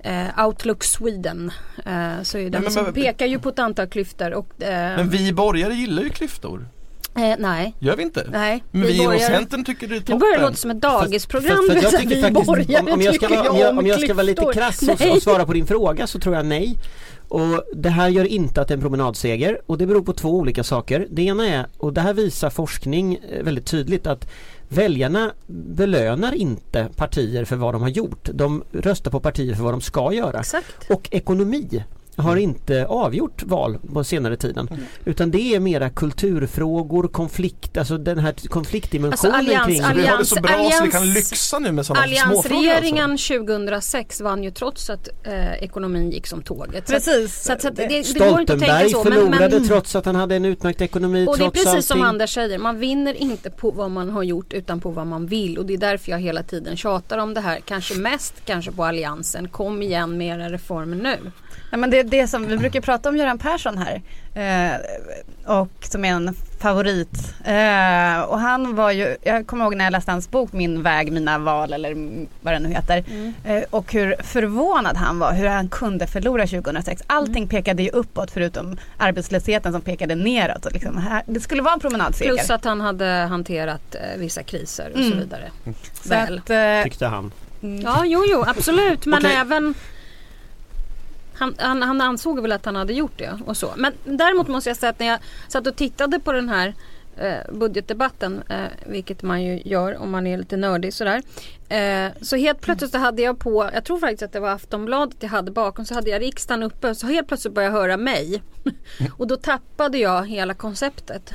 eh, 0.00 0.46
Outlook 0.46 0.84
Sweden. 0.84 1.52
Eh, 1.86 2.22
så 2.22 2.38
är 2.38 2.42
den 2.42 2.50
Men- 2.50 2.62
men- 2.62 2.72
som 2.72 2.92
pekar 2.92 3.26
ju 3.26 3.38
på 3.38 3.48
ett 3.48 3.58
antal 3.58 3.86
klyftor. 3.86 4.34
Och, 4.34 4.62
eh, 4.62 4.96
Men 4.96 5.08
vi 5.08 5.32
borgare 5.32 5.74
gillar 5.74 6.02
ju 6.02 6.08
klyftor. 6.10 6.66
Eh, 7.16 7.34
nej, 7.38 7.74
Gör 7.78 7.96
vi 7.96 8.02
inte? 8.02 8.26
nej. 8.32 8.64
Men 8.70 8.82
vi 8.82 8.94
inom 8.94 9.06
borgare- 9.06 9.26
Centern 9.26 9.64
tycker 9.64 9.86
det 9.88 9.96
är 9.96 10.00
toppen. 10.00 10.18
börjar 10.18 10.36
det 10.36 10.42
låta 10.42 10.56
som 10.56 10.70
ett 10.70 10.80
dagisprogram. 10.80 11.56
För, 11.56 11.74
för, 11.74 11.80
så 11.80 11.86
jag 11.86 11.94
att 11.94 12.00
tycker 12.00 12.14
vi 12.16 12.22
faktiskt, 12.22 12.46
borgare 12.46 12.82
om, 12.82 12.92
om, 12.92 13.00
jag 13.02 13.14
ska 13.14 13.28
vara, 13.28 13.50
om, 13.50 13.58
jag, 13.58 13.78
om 13.78 13.86
jag 13.86 14.00
ska 14.00 14.14
vara 14.14 14.22
lite 14.22 14.50
krass 14.54 14.82
och, 14.82 15.16
och 15.16 15.22
svara 15.22 15.46
på 15.46 15.52
din 15.52 15.66
fråga 15.66 16.06
så 16.06 16.18
tror 16.18 16.34
jag 16.34 16.46
nej. 16.46 16.78
Och 17.28 17.62
det 17.74 17.88
här 17.90 18.08
gör 18.08 18.24
inte 18.24 18.60
att 18.60 18.68
det 18.68 18.72
är 18.74 18.76
en 18.76 18.82
promenadseger 18.82 19.60
och 19.66 19.78
det 19.78 19.86
beror 19.86 20.02
på 20.02 20.12
två 20.12 20.30
olika 20.30 20.64
saker. 20.64 21.06
Det 21.10 21.22
ena 21.22 21.46
är, 21.48 21.66
och 21.78 21.92
det 21.92 22.00
här 22.00 22.14
visar 22.14 22.50
forskning 22.50 23.14
eh, 23.32 23.42
väldigt 23.42 23.66
tydligt 23.66 24.06
att 24.06 24.28
väljarna 24.68 25.32
belönar 25.46 26.34
inte 26.34 26.88
partier 26.96 27.44
för 27.44 27.56
vad 27.56 27.74
de 27.74 27.82
har 27.82 27.88
gjort. 27.88 28.28
De 28.34 28.64
röstar 28.72 29.10
på 29.10 29.20
partier 29.20 29.54
för 29.54 29.62
vad 29.62 29.72
de 29.74 29.80
ska 29.80 30.12
göra. 30.12 30.40
Exakt. 30.40 30.90
Och 30.90 31.08
ekonomi 31.10 31.84
har 32.16 32.36
inte 32.36 32.86
avgjort 32.86 33.42
val 33.42 33.78
på 33.94 34.04
senare 34.04 34.36
tiden. 34.36 34.68
Utan 35.04 35.30
det 35.30 35.54
är 35.54 35.60
mera 35.60 35.90
kulturfrågor, 35.90 37.08
konflikt, 37.08 37.76
alltså 37.76 37.98
den 37.98 38.18
här 38.18 38.34
konfliktdimensionen 38.48 39.34
Alltså, 39.34 39.52
allians- 39.52 39.66
kring 39.66 39.82
Så 39.82 39.94
vi 39.94 40.06
har 40.06 40.18
det 40.18 40.24
så 40.24 40.34
bra 40.40 40.50
så 40.52 40.58
vi 40.58 40.64
Allians- 40.64 40.90
kan 40.92 41.12
lyxa 41.12 41.58
nu 41.58 41.72
med 41.72 41.86
sådana 41.86 42.06
småfrågor 42.06 42.56
Alliansregeringen 42.56 43.10
alltså. 43.10 43.34
2006 43.34 44.20
vann 44.20 44.44
ju 44.44 44.50
trots 44.50 44.90
att 44.90 45.08
eh, 45.24 45.52
ekonomin 45.54 46.10
gick 46.10 46.26
som 46.26 46.42
tåget. 46.42 46.86
Precis. 46.86 47.42
Så 47.44 47.52
att, 47.52 47.62
så 47.62 47.68
att 47.68 47.76
det, 47.76 48.06
Stoltenberg 48.06 48.90
så. 48.90 49.02
förlorade 49.02 49.58
men, 49.58 49.68
trots 49.68 49.96
att 49.96 50.06
han 50.06 50.14
hade 50.14 50.36
en 50.36 50.44
utmärkt 50.44 50.80
ekonomi 50.80 51.26
och 51.28 51.38
det 51.38 51.44
är 51.44 51.50
precis 51.50 51.86
som 51.86 51.98
allting. 52.00 52.08
Anders 52.08 52.34
säger, 52.34 52.58
man 52.58 52.78
vinner 52.78 53.14
inte 53.14 53.50
på 53.50 53.70
vad 53.70 53.90
man 53.90 54.10
har 54.10 54.22
gjort 54.22 54.52
utan 54.52 54.80
på 54.80 54.90
vad 54.90 55.06
man 55.06 55.26
vill. 55.26 55.58
Och 55.58 55.66
det 55.66 55.74
är 55.74 55.78
därför 55.78 56.10
jag 56.10 56.18
hela 56.18 56.42
tiden 56.42 56.76
tjatar 56.76 57.18
om 57.18 57.34
det 57.34 57.40
här. 57.40 57.60
Kanske 57.64 57.94
mest 57.94 58.34
kanske 58.44 58.72
på 58.72 58.84
Alliansen. 58.84 59.48
Kom 59.48 59.82
igen 59.82 60.18
med 60.18 60.38
era 60.38 60.50
reformer 60.50 60.96
nu. 60.96 61.30
Ja, 61.70 61.76
men 61.76 61.90
det 61.90 61.98
är 61.98 62.04
det 62.04 62.26
som 62.28 62.46
vi 62.46 62.56
brukar 62.56 62.80
prata 62.80 63.08
om 63.08 63.16
Göran 63.16 63.38
Persson 63.38 63.78
här. 63.78 64.02
Eh, 64.34 64.80
och 65.60 65.68
som 65.80 66.04
är 66.04 66.08
en 66.08 66.34
favorit. 66.60 67.34
Eh, 67.44 68.20
och 68.20 68.40
han 68.40 68.74
var 68.76 68.90
ju, 68.90 69.16
jag 69.22 69.46
kommer 69.46 69.64
ihåg 69.64 69.74
när 69.76 69.84
jag 69.84 69.90
läste 69.92 70.10
hans 70.10 70.30
bok 70.30 70.52
Min 70.52 70.82
väg, 70.82 71.12
mina 71.12 71.38
val 71.38 71.72
eller 71.72 71.94
vad 72.40 72.54
den 72.54 72.62
nu 72.62 72.68
heter. 72.68 73.04
Eh, 73.44 73.62
och 73.70 73.92
hur 73.92 74.14
förvånad 74.22 74.96
han 74.96 75.18
var 75.18 75.32
hur 75.32 75.46
han 75.46 75.68
kunde 75.68 76.06
förlora 76.06 76.46
2006. 76.46 77.02
Allting 77.06 77.48
pekade 77.48 77.82
ju 77.82 77.90
uppåt 77.90 78.30
förutom 78.30 78.76
arbetslösheten 78.96 79.72
som 79.72 79.80
pekade 79.80 80.14
neråt. 80.14 80.66
Och 80.66 80.72
liksom 80.72 80.98
här, 80.98 81.22
det 81.26 81.40
skulle 81.40 81.62
vara 81.62 81.74
en 81.74 81.80
promenadseger. 81.80 82.32
Plus 82.32 82.50
att 82.50 82.64
han 82.64 82.80
hade 82.80 83.06
hanterat 83.06 83.94
eh, 83.94 84.18
vissa 84.18 84.42
kriser 84.42 84.90
och 84.94 84.98
så 84.98 85.04
Mm. 85.06 85.18
vidare. 85.18 85.50
Så 86.02 86.08
Väl. 86.08 86.38
att, 86.38 86.50
eh, 86.50 86.82
Tyckte 86.84 87.06
han. 87.06 87.32
Ja, 87.82 88.02
jo, 88.06 88.24
jo, 88.26 88.44
absolut. 88.46 89.06
Men 89.06 89.18
Okej. 89.18 89.36
även 89.36 89.74
han, 91.38 91.54
han, 91.58 91.82
han 91.82 92.00
ansåg 92.00 92.40
väl 92.40 92.52
att 92.52 92.64
han 92.64 92.76
hade 92.76 92.92
gjort 92.92 93.18
det 93.18 93.38
och 93.46 93.56
så. 93.56 93.70
Men 93.76 93.92
däremot 94.04 94.48
måste 94.48 94.70
jag 94.70 94.76
säga 94.76 94.90
att 94.90 94.98
när 94.98 95.06
jag 95.06 95.18
satt 95.48 95.66
och 95.66 95.76
tittade 95.76 96.20
på 96.20 96.32
den 96.32 96.48
här 96.48 96.74
eh, 97.16 97.52
budgetdebatten, 97.52 98.42
eh, 98.48 98.66
vilket 98.86 99.22
man 99.22 99.42
ju 99.42 99.62
gör 99.64 99.96
om 99.96 100.10
man 100.10 100.26
är 100.26 100.38
lite 100.38 100.56
nördig 100.56 100.94
sådär. 100.94 101.22
Eh, 101.68 102.12
så 102.20 102.36
helt 102.36 102.60
plötsligt 102.60 102.90
så 102.90 102.98
hade 102.98 103.22
jag 103.22 103.38
på, 103.38 103.70
jag 103.74 103.84
tror 103.84 103.98
faktiskt 103.98 104.22
att 104.22 104.32
det 104.32 104.40
var 104.40 104.50
Aftonbladet 104.50 105.16
jag 105.20 105.28
hade 105.28 105.50
bakom, 105.50 105.84
så 105.84 105.94
hade 105.94 106.10
jag 106.10 106.22
riksdagen 106.22 106.62
uppe 106.62 106.94
så 106.94 107.06
helt 107.06 107.28
plötsligt 107.28 107.54
började 107.54 107.74
jag 107.74 107.80
höra 107.80 107.96
mig. 107.96 108.42
och 109.16 109.26
då 109.26 109.36
tappade 109.36 109.98
jag 109.98 110.26
hela 110.26 110.54
konceptet. 110.54 111.32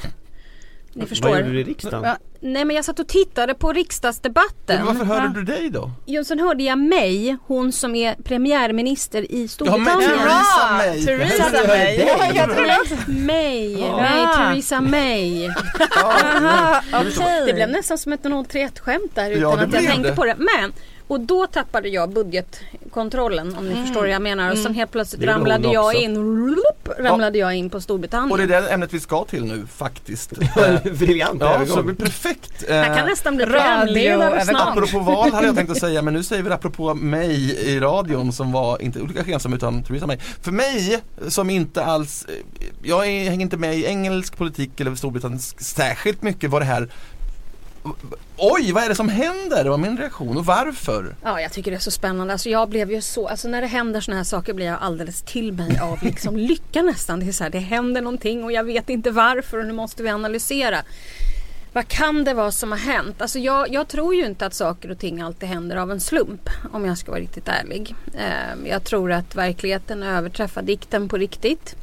Ni 0.93 1.05
förstår. 1.05 1.29
Vad 1.29 1.37
gjorde 1.39 1.51
du 1.51 1.59
i 1.59 1.63
riksdagen? 1.63 2.03
Ja. 2.03 2.17
Nej 2.43 2.65
men 2.65 2.75
jag 2.75 2.85
satt 2.85 2.99
och 2.99 3.07
tittade 3.07 3.53
på 3.53 3.73
riksdagsdebatten. 3.73 4.77
Men 4.77 4.85
varför 4.85 5.05
hörde 5.05 5.33
du 5.33 5.43
dig 5.43 5.69
då? 5.69 5.91
Jo, 6.05 6.23
sen 6.23 6.39
hörde 6.39 6.63
jag 6.63 6.77
May, 6.77 7.35
hon 7.47 7.71
som 7.71 7.95
är 7.95 8.15
premiärminister 8.15 9.31
i 9.31 9.41
Ja, 9.41 9.47
Storbritannien. 9.47 10.11
men 10.11 10.19
Theresa 10.19 10.71
May. 10.77 11.05
Theresa 11.05 11.43
hörde 11.43 11.67
May. 11.67 11.97
Ja, 11.97 12.25
jag. 12.35 12.49
May, 13.25 13.79
Ja. 13.81 13.97
May, 13.97 14.35
Theresa 14.53 14.81
May. 14.81 15.49
Aha, 16.03 16.81
okej. 16.93 17.43
Det 17.45 17.53
blev 17.53 17.69
nästan 17.69 17.97
som 17.97 18.13
ett 18.13 18.23
031 18.49 18.79
skämt 18.79 19.11
där 19.15 19.29
utan 19.31 19.41
Ja, 19.41 19.53
att 19.53 19.73
jag 19.73 19.85
tänkte 19.85 20.09
det. 20.09 20.15
på 20.15 20.25
det. 20.25 20.35
Men, 20.37 20.73
och 21.11 21.19
då 21.19 21.47
tappade 21.47 21.89
jag 21.89 22.09
budgetkontrollen 22.09 23.55
om 23.55 23.65
ni 23.69 23.75
förstår 23.85 23.99
vad 24.01 24.09
jag 24.09 24.21
menar. 24.21 24.51
Och 24.51 24.57
sen 24.57 24.73
helt 24.73 24.91
plötsligt 24.91 25.21
Det 25.21 25.27
ramlade 25.27 25.67
jag 25.67 25.85
också. 25.85 25.97
in, 25.97 26.17
rup, 26.55 26.89
ramlade 26.99 27.37
jag 27.37 27.55
in 27.55 27.69
på 27.69 27.77
Och 27.77 27.83
Storbritannien. 27.83 28.37
det 28.47 28.55
är 28.55 28.61
det 28.61 28.69
ämnet 28.69 28.93
vi 28.93 28.99
ska 28.99 29.25
till 29.25 29.45
nu 29.45 29.67
faktiskt. 29.67 30.31
Briljant 30.99 31.41
Ja, 31.41 31.65
så 31.67 31.75
det 31.75 31.83
blir 31.83 31.95
perfekt. 31.95 32.63
jag 32.69 32.85
kan 32.85 32.97
Eh, 32.97 33.05
nästan 33.05 33.35
bli 33.35 33.45
programledare 33.45 34.45
snart. 34.45 34.77
Apropå 34.77 34.99
val 34.99 35.31
hade 35.31 35.47
jag 35.47 35.55
tänkt 35.55 35.71
att 35.71 35.77
säga 35.79 36.01
men 36.01 36.13
nu 36.13 36.23
säger 36.23 36.43
vi 36.43 36.49
det 36.49 36.55
apropå 36.55 36.93
mig 36.93 37.59
i 37.67 37.79
radion 37.79 38.33
som 38.33 38.51
var 38.51 38.81
inte 38.81 38.99
Ulrika 38.99 39.23
Schenström 39.23 39.53
utan 39.53 39.83
Theresa 39.83 40.07
May. 40.07 40.17
För 40.41 40.51
mig 40.51 40.99
som 41.27 41.49
inte 41.49 41.83
alls, 41.85 42.25
eh, 42.29 42.65
jag 42.83 43.05
hänger 43.05 43.41
inte 43.41 43.57
med 43.57 43.75
i 43.77 43.85
engelsk 43.85 44.37
politik 44.37 44.79
eller 44.79 44.95
storbritannisk 44.95 45.61
särskilt 45.61 46.21
mycket 46.21 46.49
var 46.49 46.59
det 46.59 46.65
här 46.65 46.89
Oj, 48.37 48.71
vad 48.71 48.83
är 48.83 48.89
det 48.89 48.95
som 48.95 49.09
händer? 49.09 49.63
Det 49.63 49.69
var 49.69 49.77
min 49.77 49.97
reaktion 49.97 50.37
och 50.37 50.45
varför? 50.45 51.15
Ja, 51.23 51.41
jag 51.41 51.53
tycker 51.53 51.71
det 51.71 51.77
är 51.77 51.79
så 51.79 51.91
spännande. 51.91 52.33
Alltså 52.33 52.49
jag 52.49 52.69
blev 52.69 52.91
ju 52.91 53.01
så, 53.01 53.27
alltså 53.27 53.47
när 53.47 53.61
det 53.61 53.67
händer 53.67 54.01
såna 54.01 54.17
här 54.17 54.23
saker 54.23 54.53
blir 54.53 54.65
jag 54.65 54.77
alldeles 54.81 55.21
till 55.21 55.53
mig 55.53 55.79
av 55.79 56.03
liksom 56.03 56.37
lycka 56.37 56.81
nästan. 56.81 57.19
Det 57.19 57.27
är 57.27 57.31
så 57.31 57.43
här, 57.43 57.51
det 57.51 57.59
händer 57.59 58.01
någonting 58.01 58.43
och 58.43 58.51
jag 58.51 58.63
vet 58.63 58.89
inte 58.89 59.11
varför 59.11 59.57
och 59.57 59.65
nu 59.65 59.73
måste 59.73 60.03
vi 60.03 60.09
analysera. 60.09 60.83
Vad 61.73 61.87
kan 61.87 62.23
det 62.23 62.33
vara 62.33 62.51
som 62.51 62.71
har 62.71 62.79
hänt? 62.79 63.21
Alltså 63.21 63.39
jag, 63.39 63.73
jag, 63.73 63.87
tror 63.87 64.15
ju 64.15 64.25
inte 64.25 64.45
att 64.45 64.53
saker 64.53 64.91
och 64.91 64.99
ting 64.99 65.21
alltid 65.21 65.49
händer 65.49 65.75
av 65.75 65.91
en 65.91 65.99
slump 65.99 66.49
om 66.73 66.85
jag 66.85 66.97
ska 66.97 67.11
vara 67.11 67.21
riktigt 67.21 67.47
ärlig. 67.47 67.95
Eh, 68.13 68.69
jag 68.69 68.83
tror 68.83 69.11
att 69.11 69.35
verkligheten 69.35 70.03
överträffar 70.03 70.61
dikten 70.61 71.09
på 71.09 71.17
riktigt. 71.17 71.75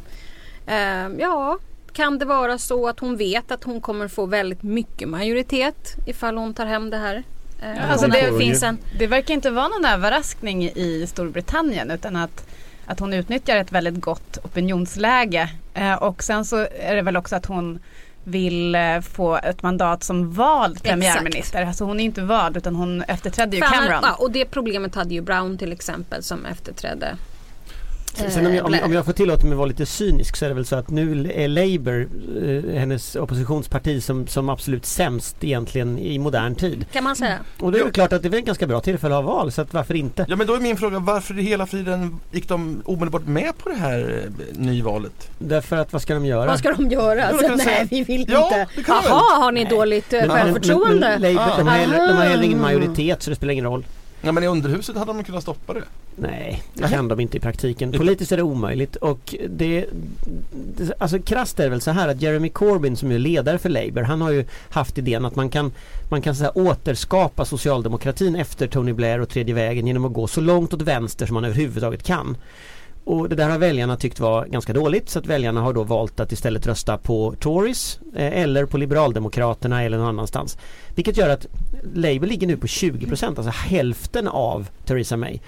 Eh, 0.66 1.08
ja, 1.18 1.58
kan 1.98 2.18
det 2.18 2.24
vara 2.24 2.58
så 2.58 2.88
att 2.88 3.00
hon 3.00 3.16
vet 3.16 3.50
att 3.50 3.64
hon 3.64 3.80
kommer 3.80 4.08
få 4.08 4.26
väldigt 4.26 4.62
mycket 4.62 5.08
majoritet 5.08 5.96
ifall 6.06 6.36
hon 6.36 6.54
tar 6.54 6.66
hem 6.66 6.90
det 6.90 6.96
här? 6.96 7.22
Eh, 7.62 7.90
alltså 7.90 8.06
det, 8.06 8.38
finns 8.38 8.62
en... 8.62 8.78
det 8.98 9.06
verkar 9.06 9.34
inte 9.34 9.50
vara 9.50 9.68
någon 9.68 9.84
överraskning 9.84 10.64
i 10.64 11.06
Storbritannien 11.08 11.90
utan 11.90 12.16
att, 12.16 12.46
att 12.86 13.00
hon 13.00 13.12
utnyttjar 13.12 13.56
ett 13.56 13.72
väldigt 13.72 14.00
gott 14.00 14.38
opinionsläge. 14.44 15.50
Eh, 15.74 15.94
och 15.94 16.22
sen 16.22 16.44
så 16.44 16.56
är 16.78 16.96
det 16.96 17.02
väl 17.02 17.16
också 17.16 17.36
att 17.36 17.46
hon 17.46 17.78
vill 18.24 18.74
eh, 18.74 19.00
få 19.00 19.36
ett 19.36 19.62
mandat 19.62 20.04
som 20.04 20.32
vald 20.32 20.82
premiärminister. 20.82 21.38
Exakt. 21.38 21.68
Alltså 21.68 21.84
hon 21.84 22.00
är 22.00 22.04
inte 22.04 22.22
vald 22.22 22.56
utan 22.56 22.76
hon 22.76 23.02
efterträdde 23.02 23.56
ju 23.56 23.62
Cameron. 23.62 24.00
Ja, 24.02 24.14
och 24.14 24.30
det 24.30 24.44
problemet 24.44 24.94
hade 24.94 25.14
ju 25.14 25.20
Brown 25.20 25.58
till 25.58 25.72
exempel 25.72 26.22
som 26.22 26.46
efterträdde 26.46 27.16
Sen 28.18 28.46
om 28.46 28.54
jag, 28.54 28.66
om, 28.66 28.78
om 28.84 28.92
jag 28.92 29.04
får 29.04 29.12
tillåta 29.12 29.42
mig 29.42 29.52
att 29.52 29.58
vara 29.58 29.68
lite 29.68 29.86
cynisk 29.86 30.36
så 30.36 30.44
är 30.44 30.48
det 30.48 30.54
väl 30.54 30.66
så 30.66 30.76
att 30.76 30.90
nu 30.90 31.30
är 31.34 31.48
Labour 31.48 32.08
eh, 32.42 32.78
hennes 32.78 33.16
oppositionsparti 33.16 34.02
som, 34.02 34.26
som 34.26 34.48
absolut 34.48 34.86
sämst 34.86 35.44
egentligen 35.44 35.98
i 35.98 36.18
modern 36.18 36.54
tid. 36.54 36.86
Kan 36.92 37.04
man 37.04 37.16
säga. 37.16 37.38
Och 37.60 37.72
det 37.72 37.78
är 37.78 37.90
klart 37.90 38.12
att 38.12 38.22
det 38.22 38.28
är 38.28 38.38
ett 38.38 38.44
ganska 38.44 38.66
bra 38.66 38.80
tillfälle 38.80 39.16
att 39.16 39.24
ha 39.24 39.32
val 39.32 39.52
så 39.52 39.62
att 39.62 39.74
varför 39.74 39.94
inte? 39.94 40.26
Ja 40.28 40.36
men 40.36 40.46
då 40.46 40.54
är 40.54 40.60
min 40.60 40.76
fråga 40.76 40.98
varför 40.98 41.38
i 41.38 41.42
hela 41.42 41.66
friden 41.66 42.20
gick 42.32 42.48
de 42.48 42.82
omedelbart 42.84 43.26
med 43.26 43.58
på 43.58 43.68
det 43.68 43.74
här 43.74 44.22
eh, 44.24 44.58
nyvalet? 44.58 45.30
Därför 45.38 45.76
att 45.76 45.92
vad 45.92 46.02
ska 46.02 46.14
de 46.14 46.26
göra? 46.26 46.46
Vad 46.46 46.58
ska 46.58 46.72
de 46.72 46.90
göra? 46.90 47.24
Alltså, 47.24 47.48
nej 47.48 47.58
säga. 47.58 47.86
vi 47.90 48.04
vill 48.04 48.26
ja, 48.28 48.44
inte. 48.44 48.82
Jaha 48.86 49.38
har 49.38 49.52
ni 49.52 49.64
nej. 49.64 49.70
dåligt 49.70 50.12
eh, 50.12 50.28
självförtroende? 50.28 51.18
de, 51.20 51.34
har, 51.34 51.58
de 51.58 52.16
har 52.16 52.24
heller 52.24 52.44
ingen 52.44 52.60
majoritet 52.60 53.22
så 53.22 53.30
det 53.30 53.36
spelar 53.36 53.52
ingen 53.52 53.64
roll. 53.64 53.84
Ja 54.20 54.32
men 54.32 54.44
i 54.44 54.46
underhuset 54.46 54.96
hade 54.96 55.12
de 55.12 55.24
kunnat 55.24 55.42
stoppa 55.42 55.74
det. 55.74 55.82
Nej, 56.16 56.62
det 56.74 56.88
kan 56.88 57.08
de 57.08 57.20
inte 57.20 57.36
i 57.36 57.40
praktiken. 57.40 57.92
Politiskt 57.92 58.32
är 58.32 58.36
det 58.36 58.42
omöjligt 58.42 58.96
och 58.96 59.34
det, 59.48 59.86
det 60.76 60.92
Alltså 60.98 61.18
krasst 61.18 61.60
är 61.60 61.64
det 61.64 61.70
väl 61.70 61.80
så 61.80 61.90
här 61.90 62.08
att 62.08 62.22
Jeremy 62.22 62.48
Corbyn 62.48 62.96
som 62.96 63.10
är 63.10 63.18
ledare 63.18 63.58
för 63.58 63.68
Labour 63.68 64.02
han 64.02 64.20
har 64.20 64.30
ju 64.30 64.44
haft 64.70 64.98
idén 64.98 65.24
att 65.24 65.36
man 65.36 65.50
kan 65.50 65.72
Man 66.10 66.22
kan 66.22 66.36
så 66.36 66.44
här, 66.44 66.58
återskapa 66.58 67.44
socialdemokratin 67.44 68.36
efter 68.36 68.66
Tony 68.66 68.92
Blair 68.92 69.20
och 69.20 69.28
tredje 69.28 69.54
vägen 69.54 69.86
genom 69.86 70.04
att 70.04 70.12
gå 70.12 70.26
så 70.26 70.40
långt 70.40 70.74
åt 70.74 70.82
vänster 70.82 71.26
som 71.26 71.34
man 71.34 71.44
överhuvudtaget 71.44 72.02
kan. 72.02 72.36
Och 73.08 73.28
det 73.28 73.36
där 73.36 73.50
har 73.50 73.58
väljarna 73.58 73.96
tyckt 73.96 74.20
var 74.20 74.46
ganska 74.46 74.72
dåligt 74.72 75.08
så 75.08 75.18
att 75.18 75.26
väljarna 75.26 75.60
har 75.60 75.72
då 75.72 75.82
valt 75.82 76.20
att 76.20 76.32
istället 76.32 76.66
rösta 76.66 76.98
på 76.98 77.34
Tories 77.40 78.00
eh, 78.16 78.42
eller 78.42 78.64
på 78.64 78.78
Liberaldemokraterna 78.78 79.82
eller 79.82 79.98
någon 79.98 80.08
annanstans. 80.08 80.58
Vilket 80.94 81.16
gör 81.16 81.28
att 81.28 81.46
Labour 81.94 82.26
ligger 82.26 82.46
nu 82.46 82.56
på 82.56 82.66
20% 82.66 83.26
alltså 83.26 83.42
hälften 83.50 84.28
av 84.28 84.68
Theresa 84.84 85.16
May. 85.16 85.38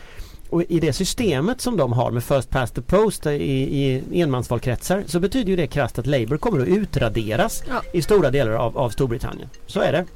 Och 0.51 0.63
i 0.63 0.81
det 0.81 0.93
systemet 0.93 1.61
som 1.61 1.77
de 1.77 1.93
har 1.93 2.11
med 2.11 2.25
First 2.25 2.51
Past 2.51 2.75
the 2.75 2.83
Post 2.83 3.27
i, 3.27 3.31
i 3.31 4.03
enmansvalkretsar 4.21 5.05
så 5.07 5.21
betyder 5.21 5.51
ju 5.51 5.57
det 5.57 5.67
krasst 5.67 5.99
att 5.99 6.07
Labour 6.07 6.37
kommer 6.37 6.61
att 6.61 6.69
utraderas 6.69 7.63
ja. 7.69 7.83
i 7.93 8.03
stora 8.03 8.31
delar 8.31 8.53
av, 8.53 8.79
av 8.79 8.91
Storbritannien. 8.91 9.49
Så 9.67 9.81
är 9.81 9.93
det. 9.93 10.07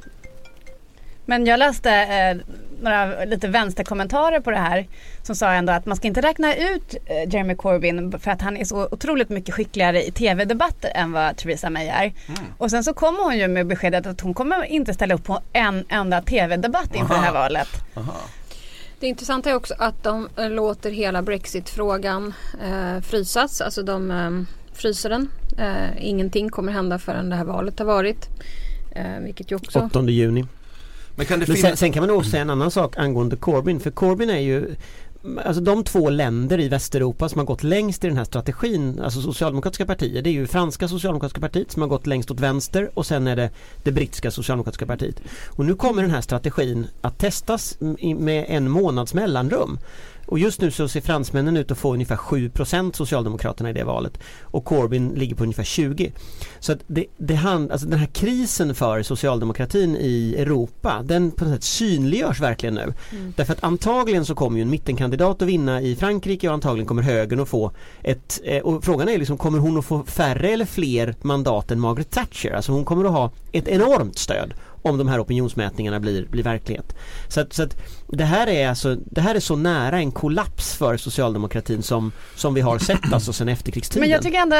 Men 1.25 1.47
jag 1.47 1.59
läste 1.59 1.90
eh, 1.90 2.54
några 2.83 3.25
lite 3.25 3.49
vänsterkommentarer 3.49 4.40
på 4.40 4.50
det 4.50 4.57
här 4.57 4.87
som 5.23 5.37
sa 5.37 5.52
ändå 5.52 5.73
att 5.73 5.87
man 5.87 5.97
ska 5.97 6.07
inte 6.07 6.21
räkna 6.21 6.54
ut 6.54 6.95
eh, 7.07 7.35
Jeremy 7.35 7.54
Corbyn 7.54 8.19
för 8.19 8.31
att 8.31 8.43
han 8.43 8.57
är 8.57 8.64
så 8.64 8.88
otroligt 8.90 9.28
mycket 9.28 9.54
skickligare 9.54 10.07
i 10.07 10.11
tv-debatter 10.11 10.90
än 10.95 11.12
vad 11.12 11.37
Theresa 11.37 11.71
May 11.71 11.87
är. 11.87 12.02
Mm. 12.02 12.40
Och 12.59 12.71
sen 12.71 12.85
så 12.85 12.95
kommer 12.95 13.23
hon 13.23 13.38
ju 13.38 13.49
med 13.49 13.66
beskedet 13.66 14.07
att 14.07 14.21
hon 14.21 14.35
kommer 14.35 14.64
inte 14.64 14.95
ställa 14.95 15.14
upp 15.14 15.25
på 15.25 15.40
en 15.52 15.85
enda 15.88 16.21
tv-debatt 16.23 16.95
inför 16.95 17.14
Aha. 17.14 17.23
det 17.23 17.26
här 17.26 17.33
valet. 17.33 17.69
Aha. 17.95 18.16
Det 19.00 19.07
intressanta 19.07 19.50
är 19.50 19.54
också 19.54 19.75
att 19.78 20.02
de 20.02 20.28
eh, 20.37 20.50
låter 20.50 20.90
hela 20.90 21.23
Brexit-frågan 21.23 22.35
eh, 22.62 23.00
frysas. 23.00 23.61
Alltså 23.61 23.83
de 23.83 24.11
eh, 24.11 24.31
fryser 24.76 25.11
den. 25.11 25.31
Eh, 25.59 26.07
ingenting 26.07 26.50
kommer 26.50 26.73
hända 26.73 26.99
förrän 26.99 27.31
det 27.31 27.37
här 27.37 27.45
valet 27.45 27.78
har 27.78 27.87
varit. 27.87 28.28
Eh, 28.95 29.19
vilket 29.21 29.50
ju 29.50 29.57
också... 29.57 29.81
8 29.81 30.02
juni. 30.02 30.47
Men, 31.16 31.26
kan 31.26 31.40
det 31.40 31.49
Men 31.49 31.56
sen, 31.56 31.76
sen, 31.76 31.92
kan 31.92 32.02
man 32.06 32.11
också 32.11 32.30
säga 32.30 32.42
en 32.42 32.50
annan 32.50 32.71
sak 32.71 32.99
angående 32.99 33.37
Corbyn. 33.37 33.80
För 33.80 33.90
Corbyn 33.90 34.30
är 34.30 34.38
ju 34.38 34.75
Alltså 35.44 35.62
de 35.62 35.85
två 35.85 36.11
länder 36.11 36.61
i 36.61 36.68
Västeuropa 36.68 37.28
som 37.28 37.38
har 37.38 37.47
gått 37.47 37.62
längst 37.62 38.04
i 38.04 38.09
den 38.09 38.16
här 38.16 38.25
strategin, 38.25 39.00
alltså 39.00 39.21
socialdemokratiska 39.21 39.87
partier, 39.87 40.23
det 40.23 40.30
är 40.30 40.33
ju 40.33 40.47
franska 40.47 40.88
socialdemokratiska 40.88 41.40
partiet 41.40 41.73
som 41.73 41.83
har 41.83 41.88
gått 41.88 42.06
längst 42.06 42.30
åt 42.30 42.40
vänster 42.40 42.90
och 42.94 43.06
sen 43.06 43.26
är 43.26 43.37
det 43.37 43.50
det 43.83 43.92
brittiska 43.92 44.30
socialdemokratiska 44.30 44.87
partiet. 44.87 45.21
Och 45.49 45.64
nu 45.64 45.75
kommer 45.75 46.02
den 46.02 46.11
här 46.11 46.21
strategin 46.21 46.87
att 47.00 47.18
testas 47.18 47.76
med 48.18 48.44
en 48.49 48.71
månads 48.71 49.14
mellanrum. 49.14 49.78
Och 50.35 50.41
just 50.41 50.61
nu 50.61 50.71
så 50.71 50.88
ser 50.88 51.00
fransmännen 51.00 51.57
ut 51.57 51.71
att 51.71 51.79
få 51.79 51.93
ungefär 51.93 52.17
7% 52.17 52.93
Socialdemokraterna 52.93 53.71
i 53.71 53.73
det 53.73 53.85
valet. 53.85 54.19
Och 54.43 54.64
Corbyn 54.64 55.09
ligger 55.09 55.35
på 55.35 55.43
ungefär 55.43 55.64
20. 55.64 56.12
Så 56.61 56.73
att 56.73 56.79
det, 56.87 57.07
det 57.17 57.35
hand, 57.35 57.73
alltså 57.73 57.87
den 57.87 57.99
här 57.99 58.07
krisen 58.07 58.75
för 58.75 59.03
socialdemokratin 59.03 59.97
i 59.97 60.35
Europa 60.38 61.03
den 61.05 61.31
på 61.31 61.45
något 61.45 61.55
sätt 61.55 61.64
synliggörs 61.64 62.41
verkligen 62.41 62.75
nu. 62.75 62.93
Mm. 63.12 63.33
Därför 63.37 63.53
att 63.53 63.64
antagligen 63.64 64.25
så 64.25 64.35
kommer 64.35 64.57
ju 64.57 64.62
en 64.62 64.71
mittenkandidat 64.71 65.43
att 65.43 65.49
vinna 65.49 65.81
i 65.81 65.97
Frankrike 65.97 66.49
och 66.49 66.55
antagligen 66.55 66.87
kommer 66.87 67.03
högern 67.03 67.41
att 67.41 67.49
få 67.49 67.73
ett 68.03 68.41
eh, 68.45 68.62
och 68.62 68.85
frågan 68.85 69.09
är 69.09 69.19
liksom 69.19 69.38
kommer 69.38 69.59
hon 69.59 69.79
att 69.79 69.85
få 69.85 70.05
färre 70.05 70.49
eller 70.49 70.67
fler 70.67 71.14
mandat 71.23 71.71
än 71.71 71.81
Margaret 71.81 72.11
Thatcher? 72.11 72.50
Alltså 72.50 72.73
hon 72.73 72.85
kommer 72.85 73.05
att 73.05 73.12
ha 73.12 73.31
ett 73.53 73.69
enormt 73.69 74.19
stöd 74.19 74.55
om 74.85 74.99
de 74.99 75.09
här 75.09 75.23
opinionsmätningarna 75.23 76.00
blir, 76.00 76.26
blir 76.26 76.43
verklighet. 76.43 76.97
Så 77.29 77.41
att, 77.41 77.53
så 77.53 77.62
att 77.62 77.76
det, 78.09 78.25
här 78.25 78.47
är 78.47 78.69
alltså, 78.69 78.97
det 79.05 79.21
här 79.21 79.35
är 79.35 79.41
så 79.41 79.57
nära 79.57 79.99
en 79.99 80.12
kollaps 80.12 80.75
för 80.75 80.97
socialdemokratin 80.97 81.83
som, 81.83 82.12
som 82.35 82.55
vi 82.55 82.61
har 82.61 82.79
sett 82.79 83.12
alltså 83.12 83.33
sedan 83.33 83.49
efterkrigstiden. 83.49 84.00
Men 84.00 84.11
jag 84.11 84.23
tycker 84.23 84.38
ändå, 84.38 84.57